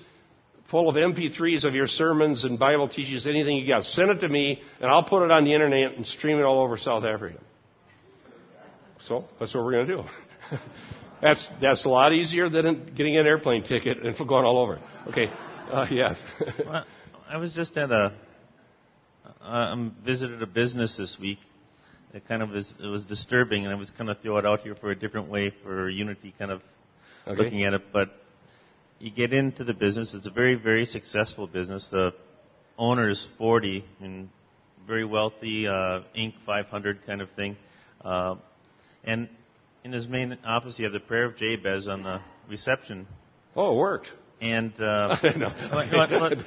full 0.70 0.88
of 0.88 0.96
MP3s 0.96 1.64
of 1.64 1.74
your 1.74 1.86
sermons 1.86 2.44
and 2.44 2.58
Bible 2.58 2.88
teachings, 2.88 3.26
anything 3.26 3.56
you 3.56 3.68
got. 3.68 3.84
Send 3.84 4.10
it 4.10 4.18
to 4.20 4.28
me, 4.28 4.60
and 4.80 4.90
I'll 4.90 5.04
put 5.04 5.24
it 5.24 5.30
on 5.30 5.44
the 5.44 5.54
internet 5.54 5.94
and 5.94 6.04
stream 6.04 6.38
it 6.38 6.42
all 6.42 6.60
over 6.60 6.76
South 6.76 7.04
Africa." 7.04 7.38
So 9.06 9.24
that's 9.38 9.54
what 9.54 9.64
we're 9.64 9.72
going 9.72 9.86
to 9.86 9.96
do. 9.96 10.04
that's 11.20 11.48
that's 11.60 11.84
a 11.84 11.88
lot 11.88 12.12
easier 12.12 12.48
than 12.48 12.92
getting 12.96 13.16
an 13.16 13.26
airplane 13.26 13.62
ticket 13.62 14.02
and 14.02 14.16
for 14.16 14.24
going 14.32 14.44
all 14.44 14.58
over. 14.58 14.78
Okay. 15.08 15.30
Uh, 15.70 15.86
yes. 15.90 16.22
I 17.28 17.38
was 17.38 17.52
just 17.52 17.76
at 17.76 17.90
a, 17.90 18.12
I 19.40 19.72
um, 19.72 19.96
visited 20.04 20.42
a 20.42 20.46
business 20.46 20.96
this 20.96 21.16
week. 21.20 21.38
It 22.14 22.26
kind 22.28 22.40
of 22.40 22.50
was, 22.50 22.72
it 22.82 22.86
was 22.86 23.04
disturbing, 23.04 23.64
and 23.64 23.74
I 23.74 23.76
was 23.76 23.90
kind 23.90 24.08
of 24.08 24.20
throw 24.20 24.36
it 24.38 24.46
out 24.46 24.60
here 24.60 24.76
for 24.76 24.90
a 24.90 24.94
different 24.94 25.28
way 25.28 25.52
for 25.64 25.90
Unity, 25.90 26.32
kind 26.38 26.52
of 26.52 26.62
okay. 27.26 27.42
looking 27.42 27.64
at 27.64 27.74
it. 27.74 27.82
But 27.92 28.10
you 29.00 29.10
get 29.10 29.32
into 29.32 29.64
the 29.64 29.74
business; 29.74 30.14
it's 30.14 30.26
a 30.26 30.30
very, 30.30 30.54
very 30.54 30.86
successful 30.86 31.48
business. 31.48 31.88
The 31.90 32.12
owner 32.78 33.08
is 33.08 33.26
40 33.38 33.84
and 34.00 34.28
very 34.86 35.04
wealthy, 35.04 35.66
uh, 35.66 36.02
Inc. 36.16 36.34
500 36.46 37.04
kind 37.04 37.20
of 37.20 37.30
thing. 37.32 37.56
Uh, 38.04 38.36
and 39.02 39.28
in 39.86 39.92
his 39.92 40.08
main 40.08 40.36
office, 40.44 40.80
you 40.80 40.84
have 40.84 40.92
the 40.92 40.98
prayer 40.98 41.26
of 41.26 41.36
Jabez 41.36 41.86
on 41.86 42.02
the 42.02 42.20
reception. 42.50 43.06
Oh, 43.54 43.72
it 43.72 43.76
worked. 43.76 44.08
And 44.40 44.72
uh, 44.80 45.16
when, 45.22 46.44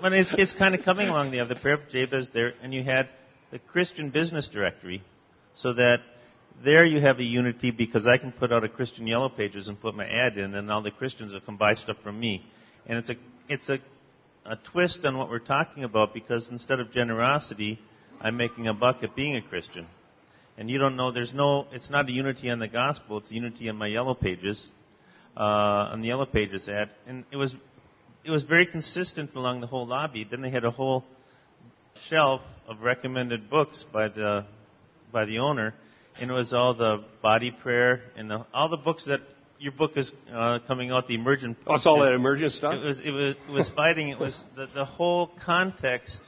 when, 0.00 0.12
it's, 0.12 0.34
it's 0.36 0.52
kind 0.52 0.74
of 0.74 0.84
coming 0.84 1.08
along, 1.08 1.30
they 1.30 1.36
have 1.36 1.48
the 1.48 1.54
prayer 1.54 1.74
of 1.74 1.88
Jabez 1.88 2.28
there, 2.34 2.54
and 2.60 2.74
you 2.74 2.82
had 2.82 3.08
the 3.52 3.60
Christian 3.60 4.10
business 4.10 4.48
directory, 4.48 5.04
so 5.54 5.74
that 5.74 5.98
there 6.64 6.84
you 6.84 7.00
have 7.00 7.20
a 7.20 7.22
unity 7.22 7.70
because 7.70 8.04
I 8.04 8.18
can 8.18 8.32
put 8.32 8.52
out 8.52 8.64
a 8.64 8.68
Christian 8.68 9.06
yellow 9.06 9.28
pages 9.28 9.68
and 9.68 9.80
put 9.80 9.94
my 9.94 10.06
ad 10.06 10.36
in, 10.36 10.52
and 10.54 10.68
all 10.68 10.82
the 10.82 10.90
Christians 10.90 11.32
will 11.32 11.40
come 11.42 11.56
buy 11.56 11.74
stuff 11.74 11.98
from 12.02 12.18
me. 12.18 12.44
And 12.84 12.98
it's 12.98 13.10
a 13.10 13.14
it's 13.48 13.68
a 13.68 13.78
a 14.44 14.56
twist 14.56 15.04
on 15.04 15.16
what 15.16 15.30
we're 15.30 15.38
talking 15.38 15.84
about 15.84 16.12
because 16.12 16.50
instead 16.50 16.80
of 16.80 16.90
generosity, 16.90 17.78
I'm 18.20 18.36
making 18.36 18.66
a 18.66 18.74
buck 18.74 19.04
at 19.04 19.14
being 19.14 19.36
a 19.36 19.42
Christian. 19.42 19.86
And 20.58 20.70
you 20.70 20.78
don't 20.78 20.96
know, 20.96 21.12
there's 21.12 21.34
no, 21.34 21.66
it's 21.72 21.90
not 21.90 22.08
a 22.08 22.12
unity 22.12 22.50
on 22.50 22.58
the 22.58 22.68
gospel, 22.68 23.18
it's 23.18 23.30
a 23.30 23.34
unity 23.34 23.68
on 23.68 23.76
my 23.76 23.88
yellow 23.88 24.14
pages 24.14 24.68
uh, 25.36 25.90
on 25.92 26.00
the 26.00 26.08
Yellow 26.08 26.26
Pages 26.26 26.68
ad, 26.68 26.90
and 27.06 27.24
it 27.30 27.36
was 27.36 27.54
it 28.24 28.30
was 28.30 28.42
very 28.42 28.66
consistent 28.66 29.34
along 29.34 29.60
the 29.60 29.66
whole 29.66 29.86
lobby. 29.86 30.26
Then 30.28 30.40
they 30.40 30.50
had 30.50 30.64
a 30.64 30.70
whole 30.70 31.04
shelf 32.08 32.40
of 32.66 32.80
recommended 32.80 33.50
books 33.50 33.84
by 33.92 34.08
the 34.08 34.46
by 35.12 35.26
the 35.26 35.38
owner, 35.38 35.74
and 36.20 36.30
it 36.30 36.34
was 36.34 36.52
all 36.52 36.74
the 36.74 37.04
body 37.22 37.50
prayer 37.50 38.02
and 38.16 38.30
the, 38.30 38.46
all 38.52 38.68
the 38.68 38.76
books 38.76 39.04
that 39.06 39.20
your 39.58 39.72
book 39.72 39.92
is 39.96 40.10
uh, 40.32 40.58
coming 40.66 40.90
out. 40.90 41.06
The 41.06 41.14
emergent. 41.14 41.58
Oh, 41.66 41.74
it's 41.74 41.86
all 41.86 42.00
that 42.00 42.12
emergent 42.12 42.52
stuff. 42.52 42.74
It 42.74 42.84
was 42.84 43.00
it 43.00 43.10
was 43.10 43.34
it 43.48 43.52
was 43.52 43.68
fighting. 43.70 44.08
It 44.08 44.18
was 44.18 44.42
the, 44.56 44.66
the 44.74 44.84
whole 44.84 45.30
context 45.44 46.20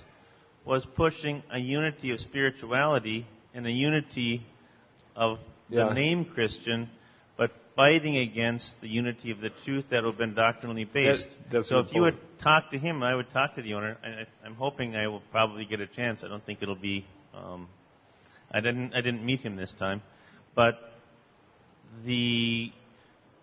was 0.66 0.86
pushing 0.96 1.42
a 1.50 1.58
unity 1.58 2.10
of 2.10 2.20
spirituality 2.20 3.26
and 3.58 3.66
a 3.66 3.72
unity 3.72 4.46
of 5.16 5.38
the 5.68 5.78
yeah. 5.78 5.92
name 5.92 6.24
Christian 6.24 6.88
but 7.36 7.50
fighting 7.74 8.16
against 8.16 8.74
the 8.80 8.88
unity 8.88 9.32
of 9.32 9.40
the 9.40 9.50
truth 9.64 9.86
that 9.90 10.04
have 10.04 10.16
been 10.16 10.34
doctrinally 10.34 10.84
based. 10.84 11.26
That, 11.50 11.66
so 11.66 11.80
if 11.80 11.92
you 11.92 12.02
would 12.02 12.18
talk 12.40 12.70
to 12.70 12.78
him, 12.78 13.02
I 13.02 13.16
would 13.16 13.30
talk 13.30 13.56
to 13.56 13.62
the 13.62 13.74
owner. 13.74 13.96
I, 14.02 14.46
I'm 14.46 14.54
hoping 14.54 14.94
I 14.94 15.08
will 15.08 15.22
probably 15.32 15.64
get 15.64 15.80
a 15.80 15.88
chance. 15.88 16.22
I 16.24 16.28
don't 16.28 16.44
think 16.46 16.62
it'll 16.62 16.76
be. 16.76 17.04
Um, 17.34 17.68
I 18.50 18.60
didn't. 18.60 18.94
I 18.94 19.00
didn't 19.00 19.24
meet 19.24 19.40
him 19.40 19.56
this 19.56 19.74
time, 19.76 20.02
but 20.54 20.78
the 22.04 22.70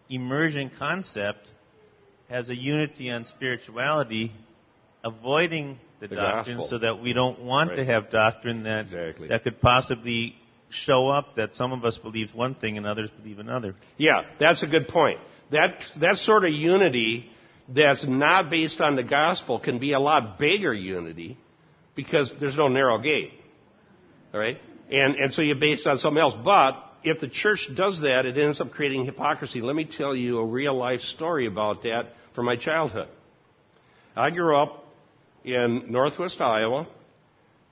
emerging 0.09 0.72
concept 0.80 1.47
has 2.30 2.49
a 2.49 2.55
unity 2.55 3.11
on 3.11 3.26
spirituality, 3.26 4.32
avoiding 5.03 5.78
the, 6.00 6.08
the 6.08 6.16
doctrine, 6.16 6.58
gospel. 6.58 6.78
so 6.78 6.80
that 6.80 7.02
we 7.02 7.14
don't 7.14 7.41
want 7.41 7.70
right. 7.70 7.78
to 7.78 7.86
have 7.86 8.10
doctrine 8.10 8.64
that 8.64 8.86
exactly. 8.86 9.28
that 9.30 9.43
could 9.43 9.62
possibly 9.62 10.36
show 10.70 11.08
up 11.08 11.36
that 11.36 11.56
some 11.56 11.72
of 11.72 11.86
us 11.86 11.98
believe 11.98 12.34
one 12.34 12.56
thing 12.56 12.78
and 12.78 12.86
others 12.86 13.10
believe 13.22 13.39
another. 13.39 13.76
Yeah, 13.98 14.24
that's 14.39 14.64
a 14.64 14.68
good 14.68 14.88
point. 14.88 15.20
That, 15.52 15.76
that 16.00 16.18
sort 16.18 16.43
of 16.43 16.52
unity 16.52 17.30
that's 17.70 18.06
not 18.08 18.50
based 18.50 18.82
on 18.82 18.96
the 18.96 19.04
gospel 19.04 19.60
can 19.60 19.80
be 19.80 19.93
a 19.93 20.00
lot 20.00 20.38
bigger 20.39 20.74
unity 20.74 21.38
because 21.96 22.32
there's 22.39 22.58
no 22.58 22.68
narrow 22.68 23.00
gate. 23.00 23.32
All 24.34 24.39
right? 24.39 24.58
And, 24.91 25.16
and 25.16 25.34
so 25.34 25.41
you 25.41 25.56
base 25.56 25.82
it 25.82 25.88
on 25.88 25.98
something 26.00 26.20
else. 26.20 26.36
But 26.43 26.74
if 27.04 27.22
the 27.22 27.28
church 27.28 27.68
does 27.76 28.02
that, 28.02 28.26
it 28.26 28.38
ends 28.38 28.60
up 28.60 28.72
creating 28.72 29.06
hypocrisy. 29.06 29.62
Let 29.62 29.76
me 29.76 29.86
tell 29.86 30.16
you 30.16 30.39
a 30.39 30.46
real 30.46 30.76
life 30.76 31.02
story 31.02 31.48
about 31.48 31.84
that 31.84 32.14
from 32.34 32.46
my 32.46 32.56
childhood. 32.56 33.08
I 34.16 34.32
grew 34.32 34.56
up 34.56 34.85
in 35.46 35.91
northwest 35.91 36.41
Iowa 36.41 36.88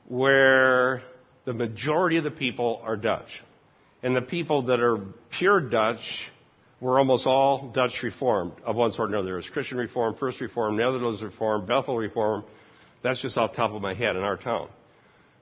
where 0.07 1.01
the 1.45 1.53
majority 1.53 2.17
of 2.17 2.23
the 2.23 2.31
people 2.31 2.79
are 2.83 2.95
Dutch. 2.95 3.41
And 4.03 4.15
the 4.15 4.21
people 4.21 4.63
that 4.63 4.79
are 4.79 4.99
pure 5.37 5.59
Dutch 5.59 6.29
were 6.79 6.99
almost 6.99 7.25
all 7.25 7.71
Dutch 7.73 8.03
Reformed 8.03 8.53
of 8.65 8.75
one 8.75 8.91
sort 8.91 9.09
or 9.09 9.13
another. 9.13 9.27
There 9.27 9.35
was 9.37 9.49
Christian 9.49 9.77
Reform, 9.77 10.15
First 10.19 10.41
Reform, 10.41 10.77
Netherlands 10.77 11.23
Reform, 11.23 11.65
Bethel 11.65 11.97
Reform. 11.97 12.43
That's 13.01 13.21
just 13.21 13.37
off 13.37 13.51
the 13.51 13.57
top 13.57 13.71
of 13.71 13.81
my 13.81 13.93
head 13.93 14.15
in 14.15 14.21
our 14.21 14.37
town. 14.37 14.67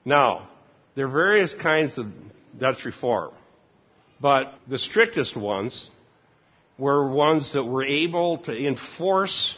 Now, 0.05 0.49
there 0.95 1.07
are 1.07 1.11
various 1.11 1.53
kinds 1.53 1.97
of 1.97 2.07
Dutch 2.57 2.85
Reform. 2.85 3.33
But 4.21 4.53
the 4.69 4.77
strictest 4.77 5.35
ones 5.35 5.89
were 6.77 7.09
ones 7.09 7.53
that 7.53 7.63
were 7.63 7.83
able 7.83 8.37
to 8.39 8.55
enforce 8.55 9.55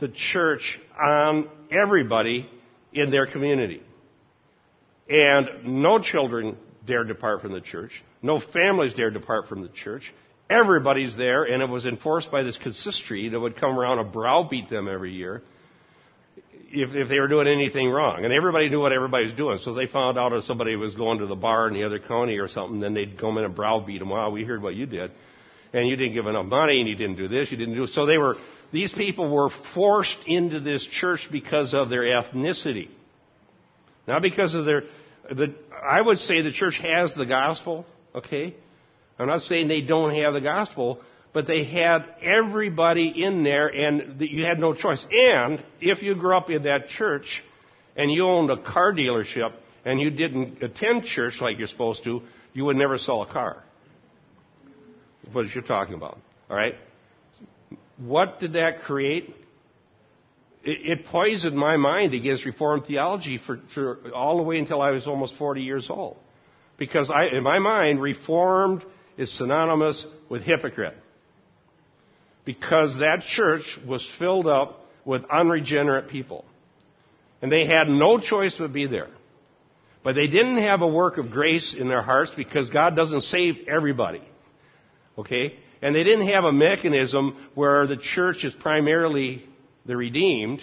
the 0.00 0.08
church 0.08 0.78
on 1.00 1.48
everybody 1.70 2.48
in 2.92 3.10
their 3.10 3.26
community. 3.26 3.82
And 5.08 5.82
no 5.82 5.98
children 5.98 6.56
dared 6.86 7.08
depart 7.08 7.42
from 7.42 7.52
the 7.52 7.60
church. 7.60 7.92
No 8.22 8.40
families 8.40 8.94
dared 8.94 9.14
depart 9.14 9.48
from 9.48 9.62
the 9.62 9.68
church. 9.68 10.12
Everybody's 10.48 11.16
there, 11.16 11.44
and 11.44 11.62
it 11.62 11.68
was 11.68 11.86
enforced 11.86 12.30
by 12.30 12.42
this 12.42 12.56
consistory 12.56 13.28
that 13.28 13.38
would 13.38 13.58
come 13.60 13.78
around 13.78 13.98
and 13.98 14.12
browbeat 14.12 14.70
them 14.70 14.88
every 14.88 15.12
year 15.12 15.42
if, 16.70 16.94
if 16.94 17.08
they 17.08 17.18
were 17.18 17.28
doing 17.28 17.48
anything 17.48 17.88
wrong. 17.88 18.24
And 18.24 18.32
everybody 18.32 18.68
knew 18.68 18.80
what 18.80 18.92
everybody 18.92 19.24
was 19.24 19.34
doing. 19.34 19.58
So 19.58 19.74
they 19.74 19.86
found 19.86 20.18
out 20.18 20.32
if 20.32 20.44
somebody 20.44 20.76
was 20.76 20.94
going 20.94 21.18
to 21.18 21.26
the 21.26 21.36
bar 21.36 21.68
in 21.68 21.74
the 21.74 21.84
other 21.84 21.98
county 21.98 22.38
or 22.38 22.48
something, 22.48 22.80
then 22.80 22.94
they'd 22.94 23.18
come 23.18 23.38
in 23.38 23.44
and 23.44 23.54
browbeat 23.54 24.00
them. 24.00 24.10
Wow, 24.10 24.30
we 24.30 24.44
heard 24.44 24.62
what 24.62 24.74
you 24.74 24.86
did. 24.86 25.10
And 25.72 25.88
you 25.88 25.96
didn't 25.96 26.14
give 26.14 26.26
enough 26.26 26.46
money, 26.46 26.80
and 26.80 26.88
you 26.88 26.94
didn't 26.94 27.16
do 27.16 27.28
this, 27.28 27.50
you 27.50 27.56
didn't 27.56 27.74
do 27.74 27.86
So 27.86 28.06
they 28.06 28.18
were, 28.18 28.36
these 28.72 28.92
people 28.92 29.30
were 29.30 29.50
forced 29.74 30.18
into 30.26 30.60
this 30.60 30.84
church 30.84 31.28
because 31.30 31.74
of 31.74 31.88
their 31.88 32.02
ethnicity. 32.02 32.88
Not 34.06 34.22
because 34.22 34.54
of 34.54 34.64
their, 34.64 34.84
the, 35.30 35.54
I 35.84 36.00
would 36.00 36.18
say 36.18 36.42
the 36.42 36.52
church 36.52 36.78
has 36.78 37.14
the 37.14 37.26
gospel, 37.26 37.86
okay? 38.14 38.54
I'm 39.18 39.26
not 39.26 39.42
saying 39.42 39.68
they 39.68 39.80
don't 39.80 40.14
have 40.14 40.34
the 40.34 40.40
gospel, 40.40 41.00
but 41.32 41.46
they 41.46 41.64
had 41.64 42.04
everybody 42.22 43.08
in 43.22 43.42
there 43.42 43.68
and 43.68 44.20
you 44.20 44.44
had 44.44 44.58
no 44.58 44.74
choice. 44.74 45.04
And 45.10 45.62
if 45.80 46.02
you 46.02 46.14
grew 46.14 46.36
up 46.36 46.50
in 46.50 46.64
that 46.64 46.88
church 46.88 47.42
and 47.96 48.10
you 48.10 48.24
owned 48.24 48.50
a 48.50 48.56
car 48.56 48.92
dealership 48.92 49.52
and 49.84 50.00
you 50.00 50.10
didn't 50.10 50.62
attend 50.62 51.04
church 51.04 51.40
like 51.40 51.58
you're 51.58 51.68
supposed 51.68 52.04
to, 52.04 52.22
you 52.52 52.64
would 52.64 52.76
never 52.76 52.98
sell 52.98 53.22
a 53.22 53.32
car. 53.32 53.62
What 55.32 55.54
you're 55.54 55.64
talking 55.64 55.94
about. 55.94 56.18
All 56.48 56.56
right? 56.56 56.74
What 57.98 58.40
did 58.40 58.54
that 58.54 58.82
create? 58.82 59.34
It, 60.62 61.00
it 61.00 61.06
poisoned 61.06 61.56
my 61.56 61.76
mind 61.76 62.14
against 62.14 62.44
Reformed 62.44 62.86
theology 62.86 63.38
for, 63.38 63.60
for 63.74 64.12
all 64.14 64.36
the 64.36 64.42
way 64.42 64.58
until 64.58 64.82
I 64.82 64.90
was 64.90 65.06
almost 65.06 65.36
40 65.36 65.62
years 65.62 65.88
old. 65.88 66.16
Because 66.78 67.10
I, 67.10 67.26
in 67.26 67.42
my 67.42 67.58
mind, 67.58 68.02
Reformed 68.02 68.84
is 69.16 69.32
synonymous 69.32 70.06
with 70.28 70.42
hypocrite 70.42 70.96
because 72.44 72.98
that 72.98 73.22
church 73.22 73.78
was 73.86 74.06
filled 74.18 74.46
up 74.46 74.80
with 75.04 75.22
unregenerate 75.30 76.08
people. 76.08 76.44
And 77.42 77.52
they 77.52 77.66
had 77.66 77.88
no 77.88 78.18
choice 78.18 78.56
but 78.58 78.72
be 78.72 78.86
there. 78.86 79.08
But 80.02 80.14
they 80.14 80.28
didn't 80.28 80.58
have 80.58 80.82
a 80.82 80.86
work 80.86 81.18
of 81.18 81.30
grace 81.30 81.74
in 81.78 81.88
their 81.88 82.02
hearts 82.02 82.32
because 82.36 82.70
God 82.70 82.94
doesn't 82.94 83.22
save 83.22 83.66
everybody. 83.68 84.22
Okay? 85.18 85.58
And 85.86 85.94
they 85.94 86.02
didn't 86.02 86.26
have 86.26 86.42
a 86.42 86.50
mechanism 86.50 87.36
where 87.54 87.86
the 87.86 87.96
church 87.96 88.42
is 88.42 88.52
primarily 88.54 89.44
the 89.84 89.96
redeemed. 89.96 90.60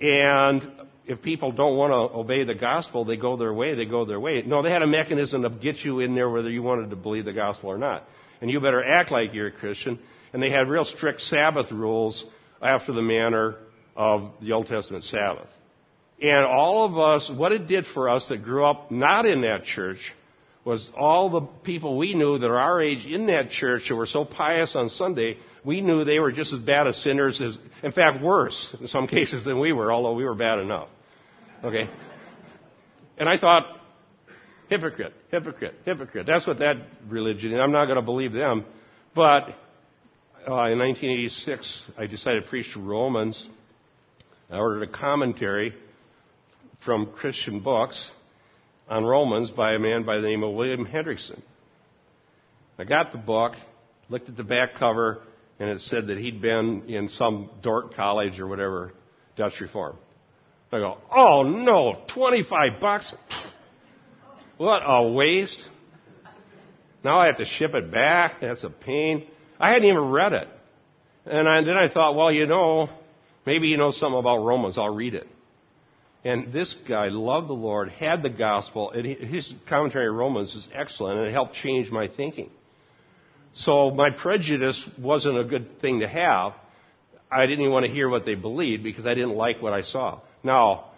And 0.00 0.66
if 1.04 1.20
people 1.20 1.52
don't 1.52 1.76
want 1.76 1.92
to 1.92 2.16
obey 2.16 2.42
the 2.44 2.54
gospel, 2.54 3.04
they 3.04 3.18
go 3.18 3.36
their 3.36 3.52
way, 3.52 3.74
they 3.74 3.84
go 3.84 4.06
their 4.06 4.18
way. 4.18 4.40
No, 4.40 4.62
they 4.62 4.70
had 4.70 4.80
a 4.80 4.86
mechanism 4.86 5.42
to 5.42 5.50
get 5.50 5.84
you 5.84 6.00
in 6.00 6.14
there 6.14 6.30
whether 6.30 6.48
you 6.48 6.62
wanted 6.62 6.88
to 6.88 6.96
believe 6.96 7.26
the 7.26 7.34
gospel 7.34 7.68
or 7.68 7.76
not. 7.76 8.08
And 8.40 8.50
you 8.50 8.60
better 8.60 8.82
act 8.82 9.10
like 9.10 9.34
you're 9.34 9.48
a 9.48 9.52
Christian 9.52 9.98
and 10.32 10.42
they 10.42 10.48
had 10.48 10.70
real 10.70 10.86
strict 10.86 11.20
Sabbath 11.20 11.70
rules 11.70 12.24
after 12.62 12.94
the 12.94 13.02
manner 13.02 13.56
of 13.94 14.30
the 14.40 14.52
Old 14.52 14.68
Testament 14.68 15.04
Sabbath. 15.04 15.48
And 16.22 16.46
all 16.46 16.86
of 16.86 16.96
us, 16.96 17.30
what 17.30 17.52
it 17.52 17.66
did 17.66 17.84
for 17.92 18.08
us 18.08 18.26
that 18.28 18.42
grew 18.42 18.64
up 18.64 18.90
not 18.90 19.26
in 19.26 19.42
that 19.42 19.64
church 19.64 20.14
was 20.68 20.92
all 20.94 21.30
the 21.30 21.40
people 21.64 21.96
we 21.96 22.12
knew 22.12 22.38
that 22.38 22.46
are 22.46 22.58
our 22.58 22.78
age 22.78 23.06
in 23.06 23.28
that 23.28 23.48
church 23.48 23.84
who 23.88 23.96
were 23.96 24.04
so 24.04 24.26
pious 24.26 24.76
on 24.76 24.90
Sunday, 24.90 25.38
we 25.64 25.80
knew 25.80 26.04
they 26.04 26.18
were 26.18 26.30
just 26.30 26.52
as 26.52 26.60
bad 26.60 26.86
as 26.86 27.02
sinners 27.02 27.40
as, 27.40 27.56
in 27.82 27.90
fact, 27.90 28.22
worse 28.22 28.76
in 28.78 28.86
some 28.86 29.06
cases 29.16 29.46
than 29.46 29.60
we 29.60 29.72
were, 29.72 29.90
although 29.90 30.12
we 30.12 30.26
were 30.26 30.34
bad 30.34 30.58
enough. 30.58 30.88
Okay? 31.64 31.88
And 33.16 33.30
I 33.30 33.38
thought, 33.38 33.80
hypocrite, 34.68 35.14
hypocrite, 35.30 35.74
hypocrite. 35.86 36.26
That's 36.26 36.46
what 36.46 36.58
that 36.58 36.76
religion 37.08 37.54
is. 37.54 37.60
I'm 37.60 37.72
not 37.72 37.86
going 37.86 37.96
to 37.96 38.02
believe 38.02 38.34
them. 38.34 38.66
But 39.14 39.48
uh, 40.46 40.68
in 40.68 40.78
1986, 40.80 41.82
I 41.96 42.06
decided 42.06 42.42
to 42.44 42.48
preach 42.50 42.74
to 42.74 42.80
Romans. 42.80 43.42
I 44.50 44.58
ordered 44.58 44.82
a 44.82 44.92
commentary 44.92 45.74
from 46.84 47.06
Christian 47.06 47.60
books 47.60 48.10
on 48.88 49.04
Romans 49.04 49.50
by 49.50 49.74
a 49.74 49.78
man 49.78 50.04
by 50.04 50.16
the 50.16 50.28
name 50.28 50.42
of 50.42 50.54
William 50.54 50.86
Hendriksen. 50.86 51.40
I 52.78 52.84
got 52.84 53.12
the 53.12 53.18
book, 53.18 53.54
looked 54.08 54.28
at 54.28 54.36
the 54.36 54.44
back 54.44 54.74
cover, 54.78 55.22
and 55.58 55.68
it 55.68 55.80
said 55.80 56.06
that 56.06 56.18
he'd 56.18 56.40
been 56.40 56.84
in 56.88 57.08
some 57.08 57.50
Dordt 57.62 57.94
college 57.94 58.38
or 58.38 58.46
whatever, 58.46 58.92
Dutch 59.36 59.60
Reform. 59.60 59.96
I 60.70 60.78
go, 60.78 60.98
oh 61.14 61.42
no, 61.42 62.02
25 62.14 62.80
bucks? 62.80 63.14
What 64.58 64.82
a 64.84 65.08
waste. 65.08 65.58
Now 67.02 67.20
I 67.20 67.26
have 67.26 67.38
to 67.38 67.44
ship 67.44 67.74
it 67.74 67.90
back. 67.90 68.40
That's 68.40 68.64
a 68.64 68.70
pain. 68.70 69.26
I 69.58 69.72
hadn't 69.72 69.88
even 69.88 70.10
read 70.10 70.32
it. 70.32 70.48
And 71.26 71.48
I, 71.48 71.62
then 71.62 71.76
I 71.76 71.88
thought, 71.88 72.14
well, 72.14 72.32
you 72.32 72.46
know, 72.46 72.90
maybe 73.46 73.68
you 73.68 73.76
know 73.76 73.92
something 73.92 74.18
about 74.18 74.38
Romans. 74.38 74.76
I'll 74.78 74.94
read 74.94 75.14
it. 75.14 75.26
And 76.28 76.52
this 76.52 76.74
guy 76.86 77.08
loved 77.08 77.48
the 77.48 77.54
Lord, 77.54 77.88
had 77.88 78.22
the 78.22 78.28
gospel, 78.28 78.90
and 78.90 79.06
his 79.06 79.50
commentary 79.66 80.08
on 80.08 80.14
Romans 80.14 80.54
is 80.54 80.68
excellent, 80.74 81.18
and 81.18 81.28
it 81.28 81.32
helped 81.32 81.54
change 81.54 81.90
my 81.90 82.06
thinking. 82.06 82.50
So 83.54 83.90
my 83.90 84.10
prejudice 84.10 84.78
wasn't 84.98 85.38
a 85.38 85.44
good 85.44 85.80
thing 85.80 86.00
to 86.00 86.06
have. 86.06 86.52
I 87.32 87.46
didn't 87.46 87.60
even 87.60 87.72
want 87.72 87.86
to 87.86 87.90
hear 87.90 88.10
what 88.10 88.26
they 88.26 88.34
believed 88.34 88.82
because 88.82 89.06
I 89.06 89.14
didn't 89.14 89.36
like 89.36 89.62
what 89.62 89.72
I 89.72 89.80
saw. 89.80 90.20
Now, 90.44 90.90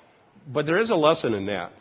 but 0.52 0.66
there 0.66 0.78
is 0.78 0.90
a 0.90 0.96
lesson 0.96 1.34
in 1.34 1.46
that. 1.46 1.74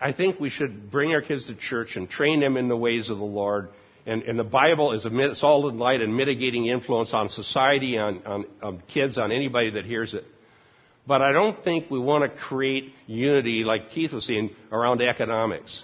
I 0.00 0.14
think 0.14 0.40
we 0.40 0.48
should 0.48 0.90
bring 0.90 1.12
our 1.12 1.20
kids 1.20 1.48
to 1.48 1.54
church 1.54 1.96
and 1.96 2.08
train 2.08 2.40
them 2.40 2.56
in 2.56 2.68
the 2.68 2.76
ways 2.78 3.10
of 3.10 3.18
the 3.18 3.24
Lord 3.24 3.68
and, 4.06 4.22
and 4.24 4.38
the 4.38 4.44
Bible 4.44 4.92
is 4.92 5.06
a 5.06 5.34
solid 5.34 5.74
light 5.76 6.02
and 6.02 6.14
mitigating 6.14 6.66
influence 6.66 7.14
on 7.14 7.30
society, 7.30 7.96
on, 7.96 8.22
on, 8.26 8.44
on 8.62 8.82
kids, 8.92 9.16
on 9.16 9.32
anybody 9.32 9.70
that 9.72 9.86
hears 9.86 10.12
it. 10.12 10.24
But 11.06 11.20
I 11.20 11.32
don't 11.32 11.62
think 11.62 11.90
we 11.90 11.98
want 11.98 12.24
to 12.24 12.40
create 12.40 12.92
unity, 13.06 13.62
like 13.64 13.90
Keith 13.90 14.12
was 14.12 14.26
saying, 14.26 14.50
around 14.72 15.02
economics. 15.02 15.82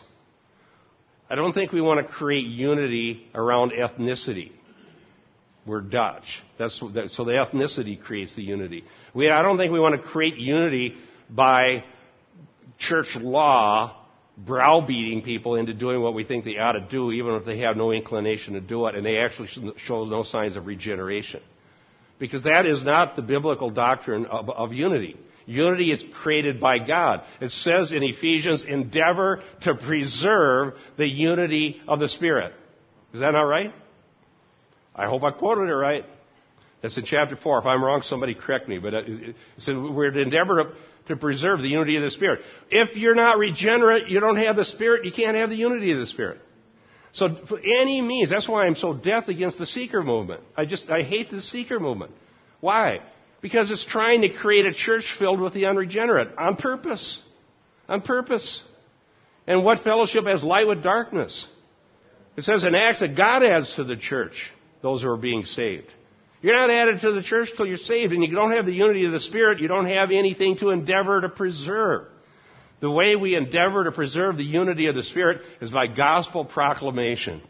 I 1.29 1.35
don't 1.35 1.53
think 1.53 1.73
we 1.73 1.81
want 1.81 2.07
to 2.07 2.13
create 2.13 2.47
unity 2.47 3.29
around 3.35 3.73
ethnicity. 3.73 4.53
We're 5.67 5.83
Dutch. 5.83 6.25
That's, 6.59 6.79
so 6.79 6.89
the 6.89 7.33
ethnicity 7.33 8.01
creates 8.01 8.35
the 8.35 8.43
unity. 8.43 8.85
We, 9.15 9.29
I 9.29 9.43
don't 9.43 9.59
think 9.59 9.73
we 9.73 9.79
want 9.79 10.01
to 10.01 10.09
create 10.09 10.37
unity 10.37 10.95
by 11.29 11.85
church 12.79 13.15
law 13.17 13.97
browbeating 14.39 15.23
people 15.23 15.57
into 15.57 15.75
doing 15.75 16.01
what 16.01 16.15
we 16.15 16.25
think 16.25 16.45
they 16.45 16.57
ought 16.57 16.73
to 16.73 16.81
do, 16.81 17.13
even 17.13 17.35
if 17.35 17.45
they 17.45 17.59
have 17.59 17.77
no 17.77 17.93
inclination 17.93 18.55
to 18.55 18.61
do 18.61 18.87
it, 18.87 18.95
and 18.95 19.05
they 19.05 19.19
actually 19.19 19.49
show 19.85 20.05
no 20.05 20.23
signs 20.23 20.57
of 20.57 20.67
regeneration. 20.67 21.43
Because 22.21 22.45
that 22.45 22.67
is 22.67 22.85
not 22.85 23.17
the 23.17 23.23
biblical 23.23 23.71
doctrine 23.71 24.27
of, 24.27 24.49
of 24.49 24.73
unity. 24.73 25.17
Unity 25.47 25.91
is 25.91 26.05
created 26.23 26.61
by 26.61 26.79
God. 26.79 27.23
It 27.41 27.51
says 27.51 27.91
in 27.91 28.05
Ephesians, 28.05 28.65
endeavor 28.65 29.43
to 29.63 29.75
preserve 29.75 30.75
the 30.97 31.09
unity 31.09 31.81
of 31.89 31.99
the 31.99 32.09
Spirit. 32.09 32.53
Is 33.13 33.19
that 33.19 33.33
not 33.33 33.43
right? 33.43 33.73
I 34.95 35.07
hope 35.07 35.25
I 35.25 35.33
quoted 35.33 35.69
it 35.69 35.75
right. 35.75 36.05
That's 36.83 36.97
in 36.97 37.05
chapter 37.05 37.37
4. 37.37 37.59
If 37.59 37.67
I'm 37.67 37.83
wrong, 37.83 38.03
somebody 38.03 38.35
correct 38.35 38.69
me. 38.69 38.79
But 38.79 38.95
uh, 38.95 38.99
it 39.05 39.37
says 39.59 39.75
we're 39.75 40.13
to 40.13 40.21
endeavor 40.21 40.63
to 40.63 40.75
to 41.11 41.17
preserve 41.17 41.61
the 41.61 41.69
unity 41.69 41.97
of 41.97 42.03
the 42.03 42.11
Spirit. 42.11 42.41
If 42.71 42.97
you're 42.97 43.15
not 43.15 43.39
regenerate, 43.39 44.09
you 44.09 44.21
don't 44.21 44.37
have 44.37 44.57
the 44.57 44.65
Spirit, 44.65 45.05
you 45.05 45.13
can't 45.13 45.37
have 45.37 45.51
the 45.51 45.57
unity 45.57 45.93
of 45.93 45.99
the 45.99 46.07
Spirit. 46.07 46.41
So 47.13 47.29
for 47.49 47.59
any 47.59 48.01
means, 48.01 48.31
that's 48.31 48.49
why 48.49 48.67
I'm 48.67 48.77
so 48.77 48.95
death 48.95 49.29
against 49.29 49.59
the 49.59 49.67
seeker 49.67 50.03
movement. 50.03 50.43
I 50.57 50.65
just, 50.65 50.89
I 50.89 51.03
hate 51.03 51.31
the 51.31 51.41
seeker 51.41 51.81
movement. 51.81 52.13
Why? 52.61 53.01
Because 53.41 53.71
it's 53.71 53.85
trying 53.85 54.23
to 54.23 54.29
create 54.29 54.67
a 54.67 54.73
church 54.73 55.17
filled 55.19 55.41
with 55.41 55.55
the 55.55 55.67
unregenerate 55.67 56.37
on 56.39 56.57
purpose. 56.57 57.19
On 57.89 58.01
purpose. 58.03 58.63
And 59.47 59.65
what 59.65 59.81
fellowship 59.81 60.27
has 60.27 60.45
light 60.45 60.69
with 60.69 60.83
darkness? 60.83 61.45
It 62.37 62.45
says 62.45 62.63
in 62.63 62.75
Acts 62.75 63.01
that 63.01 63.17
God 63.17 63.43
adds 63.43 63.75
to 63.77 63.85
the 63.85 63.97
church 63.97 64.35
those 64.83 65.03
who 65.03 65.09
are 65.09 65.17
being 65.17 65.45
saved. 65.45 65.93
You're 66.43 66.57
not 66.57 66.71
added 66.71 67.01
to 67.01 67.13
the 67.13 67.23
church 67.23 67.51
till 67.57 67.67
you're 67.67 67.77
saved, 67.77 68.13
and 68.13 68.25
you 68.25 68.35
don't 68.35 68.53
have 68.53 68.65
the 68.65 68.73
unity 68.73 69.05
of 69.05 69.13
the 69.13 69.21
Spirit. 69.21 69.61
You 69.61 69.69
don't 69.69 69.87
have 69.87 70.11
anything 70.11 70.57
to 70.59 70.71
endeavor 70.71 71.21
to 71.21 71.29
preserve. 71.29 72.07
The 72.81 72.91
way 72.91 73.15
we 73.15 73.37
endeavor 73.37 73.85
to 73.85 73.93
preserve 73.93 74.37
the 74.37 74.45
unity 74.45 74.87
of 74.87 74.95
the 74.95 75.03
Spirit 75.03 75.43
is 75.61 75.71
by 75.71 75.87
gospel 75.87 76.45
proclamation. 76.45 77.43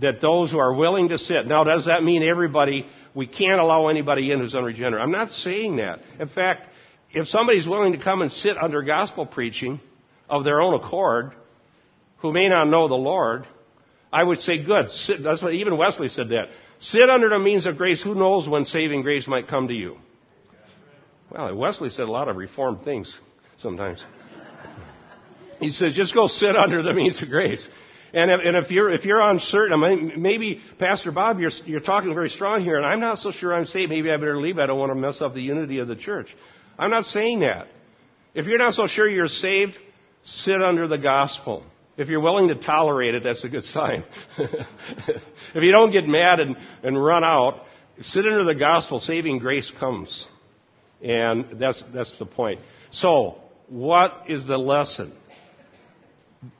That 0.00 0.20
those 0.20 0.50
who 0.50 0.58
are 0.58 0.74
willing 0.74 1.08
to 1.08 1.18
sit. 1.18 1.46
Now, 1.46 1.64
does 1.64 1.86
that 1.86 2.02
mean 2.02 2.22
everybody, 2.22 2.86
we 3.14 3.26
can't 3.26 3.60
allow 3.60 3.88
anybody 3.88 4.30
in 4.30 4.40
who's 4.40 4.54
unregenerate? 4.54 5.02
I'm 5.02 5.10
not 5.10 5.30
saying 5.30 5.76
that. 5.76 6.00
In 6.18 6.28
fact, 6.28 6.68
if 7.12 7.28
somebody's 7.28 7.66
willing 7.66 7.92
to 7.92 7.98
come 7.98 8.22
and 8.22 8.30
sit 8.30 8.56
under 8.56 8.82
gospel 8.82 9.26
preaching 9.26 9.80
of 10.28 10.44
their 10.44 10.60
own 10.60 10.74
accord, 10.74 11.32
who 12.18 12.32
may 12.32 12.48
not 12.48 12.66
know 12.66 12.88
the 12.88 12.94
Lord, 12.94 13.46
I 14.12 14.22
would 14.22 14.40
say 14.40 14.62
good. 14.62 14.88
Sit, 14.90 15.22
that's 15.22 15.42
what 15.42 15.54
even 15.54 15.76
Wesley 15.76 16.08
said 16.08 16.30
that. 16.30 16.46
Sit 16.78 17.08
under 17.08 17.28
the 17.28 17.38
means 17.38 17.66
of 17.66 17.76
grace. 17.76 18.02
Who 18.02 18.14
knows 18.14 18.48
when 18.48 18.64
saving 18.64 19.02
grace 19.02 19.26
might 19.26 19.48
come 19.48 19.68
to 19.68 19.74
you? 19.74 19.96
Well, 21.30 21.54
Wesley 21.54 21.90
said 21.90 22.08
a 22.08 22.10
lot 22.10 22.28
of 22.28 22.36
reformed 22.36 22.84
things 22.84 23.14
sometimes. 23.56 24.04
He 25.62 25.70
said, 25.70 25.92
just 25.92 26.12
go 26.12 26.26
sit 26.26 26.56
under 26.56 26.82
the 26.82 26.92
means 26.92 27.22
of 27.22 27.28
grace. 27.28 27.66
And 28.12 28.30
if, 28.30 28.40
and 28.44 28.56
if 28.56 28.70
you're 28.70 28.90
if 28.90 29.06
you're 29.06 29.20
uncertain, 29.20 30.20
maybe 30.20 30.60
Pastor 30.78 31.12
Bob, 31.12 31.38
you're 31.40 31.52
you're 31.64 31.80
talking 31.80 32.12
very 32.12 32.28
strong 32.28 32.60
here, 32.60 32.76
and 32.76 32.84
I'm 32.84 33.00
not 33.00 33.18
so 33.18 33.30
sure 33.30 33.54
I'm 33.54 33.64
saved. 33.64 33.90
Maybe 33.90 34.10
I 34.10 34.16
better 34.16 34.38
leave. 34.38 34.58
I 34.58 34.66
don't 34.66 34.78
want 34.78 34.90
to 34.90 34.96
mess 34.96 35.22
up 35.22 35.32
the 35.32 35.40
unity 35.40 35.78
of 35.78 35.88
the 35.88 35.96
church. 35.96 36.28
I'm 36.78 36.90
not 36.90 37.06
saying 37.06 37.40
that. 37.40 37.68
If 38.34 38.46
you're 38.46 38.58
not 38.58 38.74
so 38.74 38.86
sure 38.86 39.08
you're 39.08 39.28
saved, 39.28 39.78
sit 40.24 40.60
under 40.62 40.88
the 40.88 40.98
gospel. 40.98 41.64
If 41.96 42.08
you're 42.08 42.20
willing 42.20 42.48
to 42.48 42.54
tolerate 42.54 43.14
it, 43.14 43.22
that's 43.22 43.44
a 43.44 43.48
good 43.48 43.64
sign. 43.64 44.04
if 44.38 45.62
you 45.62 45.72
don't 45.72 45.90
get 45.90 46.06
mad 46.06 46.40
and, 46.40 46.56
and 46.82 47.02
run 47.02 47.22
out, 47.22 47.64
sit 48.00 48.24
under 48.24 48.44
the 48.44 48.54
gospel, 48.54 48.98
saving 48.98 49.38
grace 49.38 49.70
comes. 49.78 50.24
And 51.02 51.58
that's, 51.58 51.82
that's 51.92 52.18
the 52.18 52.24
point. 52.24 52.60
So, 52.90 53.38
what 53.68 54.24
is 54.28 54.46
the 54.46 54.56
lesson? 54.56 55.12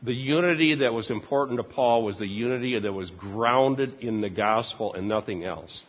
The 0.03 0.15
unity 0.15 0.77
that 0.77 0.95
was 0.95 1.11
important 1.11 1.59
to 1.59 1.65
Paul 1.65 2.05
was 2.05 2.19
the 2.19 2.27
unity 2.27 2.79
that 2.79 2.93
was 2.93 3.11
grounded 3.11 4.01
in 4.01 4.21
the 4.21 4.31
gospel 4.31 4.95
and 4.95 5.09
nothing 5.09 5.45
else. 5.45 5.83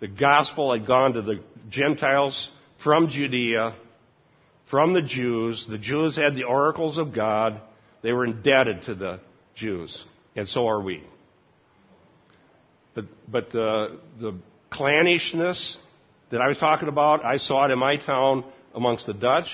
The 0.00 0.08
gospel 0.08 0.72
had 0.72 0.86
gone 0.86 1.14
to 1.14 1.22
the 1.22 1.40
Gentiles 1.68 2.50
from 2.82 3.08
Judea, 3.08 3.74
from 4.70 4.92
the 4.92 5.02
Jews. 5.02 5.66
The 5.68 5.78
Jews 5.78 6.16
had 6.16 6.34
the 6.34 6.44
oracles 6.44 6.98
of 6.98 7.14
God. 7.14 7.60
They 8.02 8.12
were 8.12 8.24
indebted 8.24 8.82
to 8.84 8.94
the 8.94 9.20
Jews, 9.54 10.02
and 10.36 10.48
so 10.48 10.66
are 10.68 10.80
we. 10.80 11.02
But, 12.94 13.04
but 13.28 13.50
the, 13.50 13.98
the 14.18 14.34
clannishness 14.70 15.76
that 16.30 16.40
I 16.40 16.48
was 16.48 16.58
talking 16.58 16.88
about, 16.88 17.24
I 17.24 17.36
saw 17.36 17.66
it 17.66 17.70
in 17.70 17.78
my 17.78 17.96
town 17.96 18.44
amongst 18.74 19.06
the 19.06 19.14
Dutch. 19.14 19.48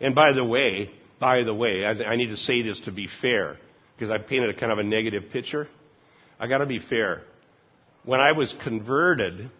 And 0.00 0.14
by 0.14 0.32
the 0.32 0.44
way, 0.44 0.90
by 1.20 1.44
the 1.44 1.54
way, 1.54 1.84
I, 1.84 2.16
need 2.16 2.28
to 2.28 2.36
say 2.36 2.62
this 2.62 2.80
to 2.80 2.92
be 2.92 3.06
fair, 3.20 3.58
because 3.94 4.10
I 4.10 4.18
painted 4.18 4.50
a 4.50 4.58
kind 4.58 4.72
of 4.72 4.78
a 4.78 4.82
negative 4.82 5.24
picture. 5.30 5.68
I 6.40 6.48
got 6.48 6.58
to 6.58 6.66
be 6.66 6.78
fair. 6.78 7.22
When 8.04 8.18
I 8.18 8.32
was 8.32 8.54
converted 8.64 9.50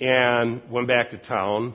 and 0.00 0.60
went 0.68 0.88
back 0.88 1.10
to 1.10 1.18
town 1.18 1.74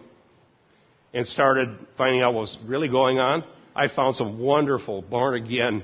and 1.13 1.25
started 1.25 1.77
finding 1.97 2.21
out 2.21 2.33
what 2.33 2.41
was 2.41 2.57
really 2.65 2.89
going 2.89 3.19
on, 3.19 3.45
I 3.73 3.87
found 3.87 4.15
some 4.15 4.37
wonderful 4.37 5.01
born 5.01 5.41
again 5.41 5.83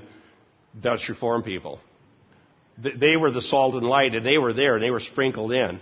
Dutch 0.78 1.08
Reformed 1.08 1.44
people. 1.44 1.80
They 2.76 3.16
were 3.16 3.30
the 3.30 3.40
salt 3.40 3.76
and 3.76 3.86
light, 3.86 4.14
and 4.14 4.26
they 4.26 4.36
were 4.36 4.52
there, 4.52 4.74
and 4.74 4.84
they 4.84 4.90
were 4.90 5.00
sprinkled 5.00 5.52
in, 5.52 5.80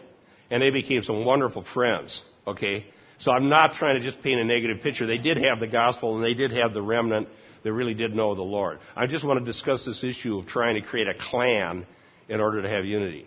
and 0.51 0.63
they 0.63 0.71
became 0.71 1.03
some 1.03 1.25
wonderful 1.25 1.65
friends. 1.75 2.23
Okay, 2.47 2.87
so 3.19 3.31
I'm 3.31 3.49
not 3.49 3.75
trying 3.75 4.01
to 4.01 4.05
just 4.05 4.23
paint 4.23 4.41
a 4.41 4.45
negative 4.45 4.83
picture. 4.83 5.07
They 5.07 5.19
did 5.19 5.39
have 5.39 5.61
the 5.61 5.67
gospel, 5.67 6.17
and 6.17 6.25
they 6.25 6.35
did 6.35 6.53
have 6.53 6.75
the 6.75 6.83
remnant 6.83 7.29
that 7.63 7.73
really 7.73 7.95
did 7.95 8.15
know 8.15 8.35
the 8.35 8.43
Lord. 8.43 8.79
I 8.97 9.07
just 9.07 9.25
want 9.25 9.39
to 9.39 9.45
discuss 9.45 9.85
this 9.85 10.03
issue 10.03 10.39
of 10.39 10.47
trying 10.47 10.75
to 10.75 10.87
create 10.87 11.09
a 11.09 11.15
clan 11.15 11.87
in 12.29 12.41
order 12.41 12.63
to 12.63 12.69
have 12.69 12.85
unity. 12.85 13.27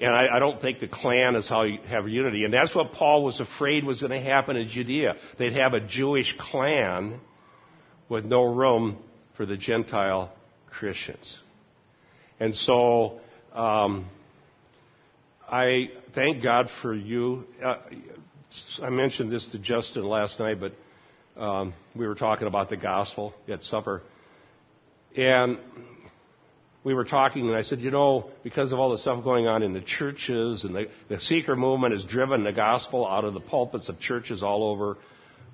And 0.00 0.14
I, 0.14 0.36
I, 0.36 0.38
don't 0.40 0.60
think 0.60 0.80
the 0.80 0.88
clan 0.88 1.36
is 1.36 1.48
how 1.48 1.62
you 1.62 1.78
have 1.88 2.08
unity. 2.08 2.44
And 2.44 2.52
that's 2.52 2.74
what 2.74 2.92
Paul 2.92 3.24
was 3.24 3.40
afraid 3.40 3.84
was 3.84 4.00
going 4.00 4.10
to 4.10 4.20
happen 4.20 4.56
in 4.56 4.68
Judea. 4.68 5.14
They'd 5.38 5.52
have 5.52 5.72
a 5.72 5.80
Jewish 5.80 6.34
clan 6.38 7.20
with 8.08 8.24
no 8.24 8.42
room 8.42 8.98
for 9.36 9.46
the 9.46 9.56
Gentile 9.56 10.32
Christians. 10.66 11.38
And 12.40 12.54
so, 12.56 13.20
um, 13.54 14.06
I 15.48 15.90
thank 16.14 16.42
God 16.42 16.68
for 16.82 16.92
you. 16.92 17.44
Uh, 17.64 17.76
I 18.82 18.90
mentioned 18.90 19.32
this 19.32 19.46
to 19.48 19.58
Justin 19.58 20.04
last 20.04 20.38
night, 20.38 20.58
but 20.60 20.72
um, 21.40 21.74
we 21.94 22.06
were 22.06 22.14
talking 22.14 22.46
about 22.46 22.70
the 22.70 22.76
gospel 22.76 23.34
at 23.48 23.62
supper. 23.62 24.02
And 25.16 25.58
we 26.84 26.92
were 26.94 27.04
talking, 27.04 27.48
and 27.48 27.56
I 27.56 27.62
said, 27.62 27.80
you 27.80 27.90
know, 27.90 28.30
because 28.42 28.72
of 28.72 28.78
all 28.78 28.90
the 28.90 28.98
stuff 28.98 29.24
going 29.24 29.46
on 29.46 29.62
in 29.62 29.72
the 29.72 29.80
churches, 29.80 30.64
and 30.64 30.74
the, 30.74 30.86
the 31.08 31.18
seeker 31.18 31.56
movement 31.56 31.94
has 31.94 32.04
driven 32.04 32.44
the 32.44 32.52
gospel 32.52 33.06
out 33.06 33.24
of 33.24 33.32
the 33.34 33.40
pulpits 33.40 33.88
of 33.88 33.98
churches 34.00 34.42
all 34.42 34.64
over 34.64 34.98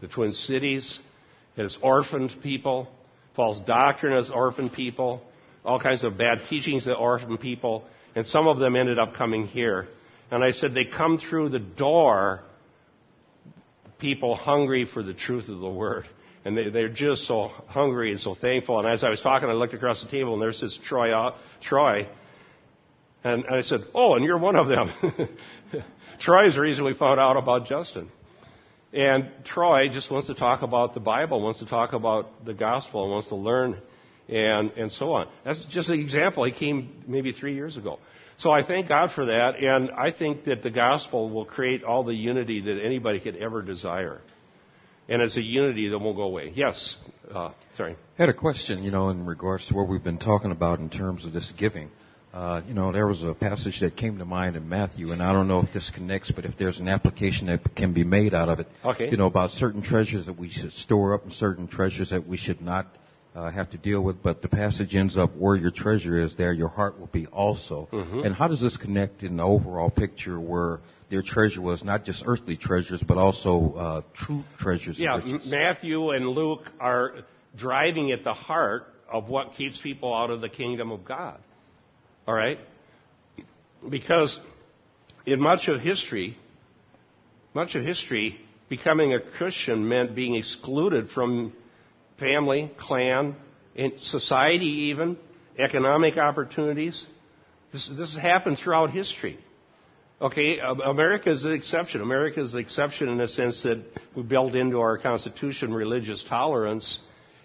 the 0.00 0.08
Twin 0.08 0.32
Cities. 0.32 0.98
It 1.56 1.62
has 1.62 1.78
orphaned 1.82 2.34
people. 2.42 2.88
False 3.36 3.60
doctrine 3.60 4.12
has 4.14 4.30
orphaned 4.30 4.72
people. 4.72 5.22
All 5.64 5.78
kinds 5.78 6.04
of 6.04 6.18
bad 6.18 6.40
teachings 6.48 6.86
that 6.86 6.94
orphan 6.94 7.38
people. 7.38 7.84
And 8.14 8.26
some 8.26 8.48
of 8.48 8.58
them 8.58 8.74
ended 8.74 8.98
up 8.98 9.14
coming 9.14 9.46
here. 9.46 9.88
And 10.30 10.42
I 10.42 10.50
said 10.50 10.74
they 10.74 10.84
come 10.84 11.18
through 11.18 11.50
the 11.50 11.58
door, 11.58 12.42
people 14.00 14.34
hungry 14.34 14.86
for 14.86 15.02
the 15.02 15.14
truth 15.14 15.48
of 15.48 15.60
the 15.60 15.68
word. 15.68 16.08
And 16.44 16.56
they, 16.56 16.70
they're 16.70 16.88
just 16.88 17.26
so 17.26 17.48
hungry 17.68 18.10
and 18.10 18.20
so 18.20 18.34
thankful. 18.34 18.78
And 18.78 18.88
as 18.88 19.04
I 19.04 19.10
was 19.10 19.20
talking, 19.20 19.48
I 19.48 19.52
looked 19.52 19.74
across 19.74 20.02
the 20.02 20.08
table 20.08 20.32
and 20.32 20.42
there's 20.42 20.60
this 20.60 20.78
Troy, 20.84 21.12
uh, 21.12 21.36
Troy. 21.60 22.08
And, 23.22 23.44
I 23.50 23.60
said, 23.60 23.80
Oh, 23.94 24.14
and 24.14 24.24
you're 24.24 24.38
one 24.38 24.56
of 24.56 24.66
them. 24.68 24.90
Troy's 26.20 26.56
we 26.56 26.94
found 26.94 27.20
out 27.20 27.36
about 27.36 27.66
Justin. 27.66 28.10
And 28.92 29.30
Troy 29.44 29.88
just 29.88 30.10
wants 30.10 30.26
to 30.26 30.34
talk 30.34 30.62
about 30.62 30.94
the 30.94 31.00
Bible, 31.00 31.40
wants 31.40 31.60
to 31.60 31.66
talk 31.66 31.92
about 31.92 32.44
the 32.44 32.54
gospel, 32.54 33.08
wants 33.08 33.28
to 33.28 33.36
learn, 33.36 33.80
and, 34.28 34.70
and 34.72 34.90
so 34.90 35.12
on. 35.12 35.28
That's 35.44 35.64
just 35.66 35.90
an 35.90 36.00
example. 36.00 36.44
He 36.44 36.52
came 36.52 37.04
maybe 37.06 37.32
three 37.32 37.54
years 37.54 37.76
ago. 37.76 38.00
So 38.40 38.50
I 38.50 38.62
thank 38.64 38.88
God 38.88 39.10
for 39.12 39.26
that, 39.26 39.56
and 39.56 39.90
I 39.90 40.12
think 40.12 40.44
that 40.44 40.62
the 40.62 40.70
gospel 40.70 41.28
will 41.28 41.44
create 41.44 41.84
all 41.84 42.04
the 42.04 42.14
unity 42.14 42.62
that 42.62 42.80
anybody 42.82 43.20
could 43.20 43.36
ever 43.36 43.60
desire. 43.60 44.22
And 45.10 45.20
it's 45.20 45.36
a 45.36 45.42
unity 45.42 45.90
that 45.90 45.98
won't 45.98 46.16
go 46.16 46.22
away. 46.22 46.52
Yes, 46.54 46.96
uh, 47.34 47.50
sorry. 47.76 47.96
I 48.18 48.22
had 48.22 48.30
a 48.30 48.34
question, 48.34 48.82
you 48.82 48.90
know, 48.90 49.10
in 49.10 49.26
regards 49.26 49.68
to 49.68 49.74
what 49.74 49.88
we've 49.88 50.02
been 50.02 50.18
talking 50.18 50.52
about 50.52 50.78
in 50.78 50.88
terms 50.88 51.26
of 51.26 51.34
this 51.34 51.52
giving. 51.58 51.90
Uh, 52.32 52.62
you 52.66 52.72
know, 52.72 52.92
there 52.92 53.06
was 53.06 53.22
a 53.22 53.34
passage 53.34 53.80
that 53.80 53.96
came 53.96 54.16
to 54.16 54.24
mind 54.24 54.56
in 54.56 54.66
Matthew, 54.66 55.12
and 55.12 55.22
I 55.22 55.34
don't 55.34 55.48
know 55.48 55.60
if 55.60 55.72
this 55.74 55.90
connects, 55.90 56.30
but 56.30 56.46
if 56.46 56.56
there's 56.56 56.80
an 56.80 56.88
application 56.88 57.48
that 57.48 57.74
can 57.74 57.92
be 57.92 58.04
made 58.04 58.32
out 58.32 58.48
of 58.48 58.60
it, 58.60 58.68
okay. 58.84 59.10
you 59.10 59.18
know, 59.18 59.26
about 59.26 59.50
certain 59.50 59.82
treasures 59.82 60.24
that 60.26 60.38
we 60.38 60.48
should 60.48 60.72
store 60.72 61.12
up 61.12 61.24
and 61.24 61.32
certain 61.32 61.66
treasures 61.66 62.08
that 62.08 62.26
we 62.26 62.38
should 62.38 62.62
not 62.62 62.86
uh, 63.34 63.50
have 63.50 63.70
to 63.70 63.78
deal 63.78 64.00
with. 64.00 64.22
But 64.22 64.42
the 64.42 64.48
passage 64.48 64.94
ends 64.94 65.16
up 65.16 65.36
where 65.36 65.56
your 65.56 65.70
treasure 65.70 66.18
is, 66.18 66.36
there 66.36 66.52
your 66.52 66.68
heart 66.68 66.98
will 66.98 67.06
be 67.08 67.26
also. 67.26 67.88
Mm-hmm. 67.92 68.20
And 68.20 68.34
how 68.34 68.48
does 68.48 68.60
this 68.60 68.76
connect 68.76 69.22
in 69.22 69.36
the 69.36 69.44
overall 69.44 69.90
picture 69.90 70.38
where 70.38 70.80
their 71.10 71.22
treasure 71.22 71.60
was 71.60 71.84
not 71.84 72.04
just 72.04 72.22
earthly 72.26 72.56
treasures, 72.56 73.02
but 73.02 73.18
also 73.18 73.74
uh, 73.74 74.02
true 74.14 74.44
treasures? 74.58 74.98
Yeah, 74.98 75.20
Matthew 75.46 76.10
and 76.10 76.28
Luke 76.28 76.62
are 76.78 77.24
driving 77.56 78.12
at 78.12 78.24
the 78.24 78.34
heart 78.34 78.86
of 79.10 79.28
what 79.28 79.54
keeps 79.54 79.80
people 79.80 80.14
out 80.14 80.30
of 80.30 80.40
the 80.40 80.48
kingdom 80.48 80.92
of 80.92 81.04
God. 81.04 81.38
All 82.26 82.34
right? 82.34 82.58
Because 83.88 84.38
in 85.26 85.40
much 85.40 85.68
of 85.68 85.80
history, 85.80 86.36
much 87.54 87.74
of 87.74 87.84
history, 87.84 88.40
becoming 88.68 89.14
a 89.14 89.20
Christian 89.20 89.88
meant 89.88 90.14
being 90.14 90.36
excluded 90.36 91.10
from 91.10 91.52
family, 92.20 92.70
clan, 92.76 93.34
in 93.74 93.98
society 93.98 94.90
even, 94.90 95.16
economic 95.58 96.16
opportunities. 96.16 97.04
This, 97.72 97.88
this 97.96 98.12
has 98.14 98.22
happened 98.22 98.58
throughout 98.58 98.90
history. 98.92 99.38
Okay, 100.20 100.58
America 100.58 101.32
is 101.32 101.42
the 101.42 101.52
exception. 101.52 102.02
America 102.02 102.42
is 102.42 102.52
the 102.52 102.58
exception 102.58 103.08
in 103.08 103.16
the 103.16 103.26
sense 103.26 103.62
that 103.62 103.82
we 104.14 104.22
built 104.22 104.54
into 104.54 104.78
our 104.78 104.98
Constitution 104.98 105.72
religious 105.72 106.22
tolerance, 106.28 106.98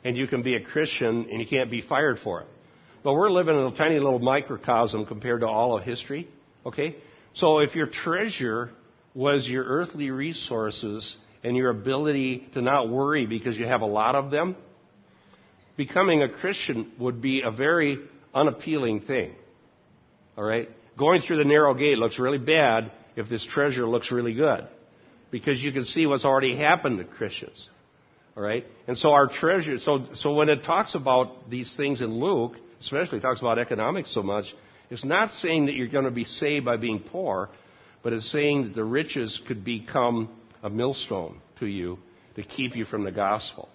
and 0.04 0.18
you 0.18 0.28
can 0.28 0.42
be 0.42 0.56
a 0.56 0.62
Christian 0.62 1.28
and 1.32 1.40
you 1.40 1.48
can't 1.48 1.72
be 1.72 1.82
fired 1.82 2.20
for 2.20 2.42
it. 2.42 2.48
But 3.02 3.14
we're 3.14 3.30
living 3.30 3.56
in 3.56 3.62
a 3.62 3.76
tiny 3.76 3.96
little 3.96 4.20
microcosm 4.20 5.06
compared 5.06 5.42
to 5.42 5.48
all 5.48 5.78
of 5.78 5.84
history. 5.84 6.28
Okay? 6.66 6.98
So 7.34 7.60
if 7.60 7.76
your 7.76 7.88
treasure 7.88 8.72
was 9.14 9.48
your 9.48 9.64
earthly 9.64 10.12
resources 10.12 11.16
and 11.46 11.56
your 11.56 11.70
ability 11.70 12.48
to 12.56 12.62
not 12.62 12.90
worry 12.90 13.28
because 13.28 13.56
you 13.56 13.68
have 13.68 13.82
a 13.82 13.86
lot 13.86 14.16
of 14.16 14.32
them, 14.32 14.56
becoming 15.78 16.24
a 16.24 16.28
Christian 16.28 16.92
would 16.98 17.22
be 17.22 17.44
a 17.44 17.52
very 17.52 18.00
unappealing 18.34 19.02
thing. 19.02 19.36
All 20.36 20.44
right? 20.44 20.68
Going 20.98 21.22
through 21.22 21.38
the 21.38 21.46
narrow 21.46 21.76
gate 21.76 22.00
looks 22.00 22.18
really 22.18 22.40
bad 22.40 22.92
if 23.16 23.30
this 23.30 23.46
treasure 23.46 23.88
looks 23.88 24.12
really 24.12 24.34
good. 24.34 24.68
Because 25.30 25.62
you 25.62 25.72
can 25.72 25.86
see 25.86 26.08
what's 26.08 26.26
already 26.26 26.56
happened 26.58 26.98
to 26.98 27.04
Christians. 27.04 27.70
All 28.36 28.42
right? 28.42 28.66
And 28.88 28.98
so 28.98 29.12
our 29.12 29.28
treasure, 29.28 29.78
so, 29.78 30.04
so 30.14 30.34
when 30.34 30.50
it 30.50 30.64
talks 30.64 30.96
about 30.96 31.48
these 31.52 31.76
things 31.78 32.02
in 32.02 32.20
Luke, 32.20 32.54
especially 32.82 33.20
talks 33.20 33.42
about 33.42 33.60
economics 33.60 34.12
so 34.12 34.24
much, 34.24 34.46
it's 34.90 35.06
not 35.06 35.32
saying 35.32 35.68
that 35.68 35.76
you're 35.76 35.90
going 35.90 36.06
to 36.06 36.12
be 36.12 36.26
saved 36.26 36.66
by 36.66 36.78
being 36.78 37.02
poor, 37.02 37.50
but 38.02 38.14
it's 38.14 38.32
saying 38.32 38.64
that 38.64 38.74
the 38.74 38.84
riches 38.84 39.40
could 39.48 39.64
become 39.64 40.30
a 40.64 40.70
millstone 40.70 41.42
to 41.60 41.66
you 41.66 41.98
to 42.36 42.44
keep 42.44 42.76
you 42.76 42.86
from 42.86 43.04
the 43.04 43.12
gospel. 43.12 43.70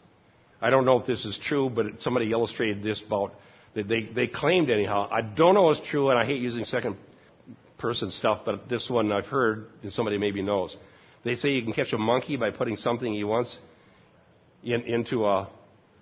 I 0.61 0.71
don't 0.71 0.85
know 0.85 0.99
if 1.01 1.07
this 1.07 1.25
is 1.25 1.39
true, 1.43 1.71
but 1.71 2.01
somebody 2.01 2.31
illustrated 2.33 2.83
this 2.83 3.03
about 3.05 3.35
that 3.75 3.89
they, 3.89 4.03
they 4.03 4.27
claimed 4.27 4.71
anyhow. 4.71 5.09
I 5.11 5.23
don't 5.23 5.55
know 5.55 5.71
if 5.71 5.79
it's 5.79 5.89
true, 5.89 6.11
and 6.11 6.19
I 6.19 6.25
hate 6.25 6.43
using 6.43 6.65
second 6.65 6.97
person 7.79 8.11
stuff, 8.11 8.41
but 8.45 8.69
this 8.69 8.91
one 8.91 9.11
I've 9.13 9.27
heard, 9.27 9.69
and 9.83 9.93
somebody 9.93 10.19
maybe 10.19 10.43
knows. 10.43 10.77
They 11.25 11.35
say 11.37 11.51
you 11.51 11.63
can 11.63 11.73
catch 11.73 11.93
a 11.93 11.99
monkey 11.99 12.37
by 12.37 12.51
putting 12.51 12.77
something 12.77 13.13
he 13.13 13.25
wants 13.25 13.59
in, 14.63 14.83
into 14.83 15.25
a, 15.25 15.49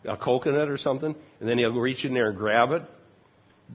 a 0.05 0.17
coconut 0.17 0.69
or 0.69 0.79
something, 0.79 1.15
and 1.41 1.49
then 1.49 1.59
he'll 1.59 1.73
reach 1.73 2.05
in 2.05 2.15
there 2.15 2.31
and 2.31 2.39
grab 2.39 2.73
it. 2.73 2.83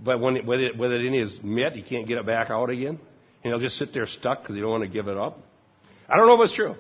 But 0.04 0.20
when 0.20 0.38
it, 0.38 0.46
with, 0.46 0.60
it, 0.60 0.78
with 0.78 0.92
it 0.92 1.06
in 1.06 1.14
his 1.14 1.38
mitt, 1.44 1.74
he 1.74 1.84
can't 1.84 2.08
get 2.08 2.18
it 2.18 2.26
back 2.26 2.50
out 2.50 2.70
again. 2.70 3.00
And 3.44 3.52
he'll 3.52 3.60
just 3.60 3.78
sit 3.78 3.94
there 3.94 4.08
stuck 4.08 4.42
because 4.42 4.56
he 4.56 4.62
don't 4.62 4.72
want 4.72 4.84
to 4.84 4.90
give 4.90 5.08
it 5.08 5.18
up. 5.18 5.40
I 6.10 6.18
don't 6.18 6.28
know 6.28 6.42
if 6.42 6.46
it's 6.46 6.56
true. 6.56 6.76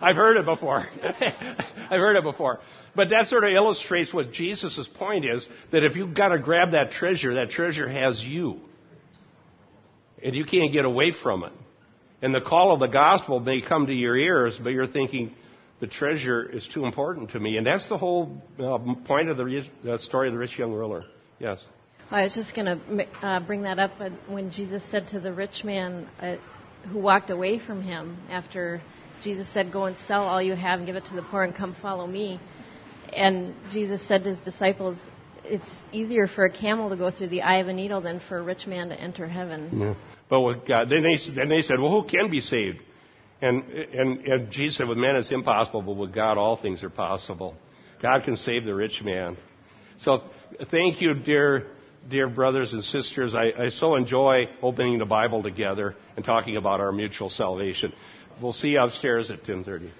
I've 0.00 0.16
heard 0.16 0.36
it 0.36 0.44
before. 0.44 0.78
I've 1.02 2.00
heard 2.00 2.16
it 2.16 2.24
before. 2.24 2.60
But 2.96 3.10
that 3.10 3.26
sort 3.26 3.44
of 3.44 3.52
illustrates 3.52 4.12
what 4.12 4.32
Jesus' 4.32 4.88
point 4.94 5.24
is 5.24 5.46
that 5.72 5.84
if 5.84 5.96
you've 5.96 6.14
got 6.14 6.28
to 6.28 6.38
grab 6.38 6.72
that 6.72 6.92
treasure, 6.92 7.34
that 7.34 7.50
treasure 7.50 7.88
has 7.88 8.22
you. 8.22 8.60
And 10.22 10.34
you 10.34 10.44
can't 10.44 10.72
get 10.72 10.84
away 10.84 11.12
from 11.12 11.44
it. 11.44 11.52
And 12.22 12.34
the 12.34 12.40
call 12.40 12.72
of 12.72 12.80
the 12.80 12.86
gospel 12.86 13.40
may 13.40 13.62
come 13.62 13.86
to 13.86 13.94
your 13.94 14.16
ears, 14.16 14.58
but 14.62 14.70
you're 14.70 14.86
thinking, 14.86 15.34
the 15.80 15.86
treasure 15.86 16.44
is 16.44 16.68
too 16.72 16.84
important 16.84 17.30
to 17.30 17.40
me. 17.40 17.56
And 17.56 17.66
that's 17.66 17.88
the 17.88 17.96
whole 17.96 18.42
uh, 18.58 18.78
point 19.06 19.30
of 19.30 19.38
the 19.38 19.66
uh, 19.88 19.98
story 19.98 20.28
of 20.28 20.34
the 20.34 20.38
rich 20.38 20.58
young 20.58 20.72
ruler. 20.72 21.04
Yes. 21.38 21.64
I 22.10 22.24
was 22.24 22.34
just 22.34 22.54
going 22.54 22.66
to 22.66 23.06
uh, 23.22 23.40
bring 23.40 23.62
that 23.62 23.78
up 23.78 23.92
when 24.28 24.50
Jesus 24.50 24.82
said 24.90 25.08
to 25.08 25.20
the 25.20 25.32
rich 25.32 25.64
man 25.64 26.08
uh, 26.20 26.36
who 26.90 26.98
walked 26.98 27.30
away 27.30 27.58
from 27.58 27.82
him 27.82 28.18
after 28.28 28.82
Jesus 29.22 29.48
said, 29.52 29.72
Go 29.72 29.84
and 29.84 29.96
sell 30.06 30.22
all 30.22 30.42
you 30.42 30.54
have 30.54 30.80
and 30.80 30.86
give 30.86 30.96
it 30.96 31.04
to 31.06 31.14
the 31.14 31.22
poor 31.22 31.42
and 31.42 31.54
come 31.54 31.74
follow 31.80 32.06
me. 32.06 32.40
And 33.12 33.54
Jesus 33.70 34.06
said 34.06 34.24
to 34.24 34.30
his 34.30 34.40
disciples, 34.40 35.00
It's 35.44 35.68
easier 35.92 36.26
for 36.26 36.44
a 36.44 36.52
camel 36.52 36.90
to 36.90 36.96
go 36.96 37.10
through 37.10 37.28
the 37.28 37.42
eye 37.42 37.58
of 37.58 37.68
a 37.68 37.72
needle 37.72 38.00
than 38.00 38.20
for 38.20 38.38
a 38.38 38.42
rich 38.42 38.66
man 38.66 38.88
to 38.88 39.00
enter 39.00 39.26
heaven. 39.26 39.70
Yeah. 39.72 39.94
But 40.28 40.40
with 40.42 40.66
God, 40.66 40.88
then 40.88 41.02
they, 41.02 41.18
then 41.34 41.48
they 41.48 41.62
said, 41.62 41.80
Well, 41.80 41.90
who 41.90 42.08
can 42.08 42.30
be 42.30 42.40
saved? 42.40 42.78
And, 43.42 43.64
and, 43.64 44.26
and 44.26 44.50
Jesus 44.50 44.78
said, 44.78 44.88
With 44.88 44.98
man 44.98 45.16
it's 45.16 45.32
impossible, 45.32 45.82
but 45.82 45.96
with 45.96 46.14
God 46.14 46.38
all 46.38 46.56
things 46.56 46.82
are 46.82 46.90
possible. 46.90 47.56
God 48.02 48.24
can 48.24 48.36
save 48.36 48.64
the 48.64 48.74
rich 48.74 49.02
man. 49.02 49.36
So 49.98 50.22
thank 50.70 51.02
you, 51.02 51.14
dear 51.14 51.66
dear 52.08 52.28
brothers 52.28 52.72
and 52.72 52.82
sisters. 52.82 53.34
I, 53.34 53.64
I 53.64 53.68
so 53.70 53.96
enjoy 53.96 54.48
opening 54.62 54.98
the 54.98 55.04
Bible 55.04 55.42
together 55.42 55.94
and 56.16 56.24
talking 56.24 56.56
about 56.56 56.80
our 56.80 56.92
mutual 56.92 57.28
salvation. 57.28 57.92
We'll 58.40 58.52
see 58.52 58.68
you 58.68 58.80
upstairs 58.80 59.30
at 59.30 59.38
1030. 59.38 59.90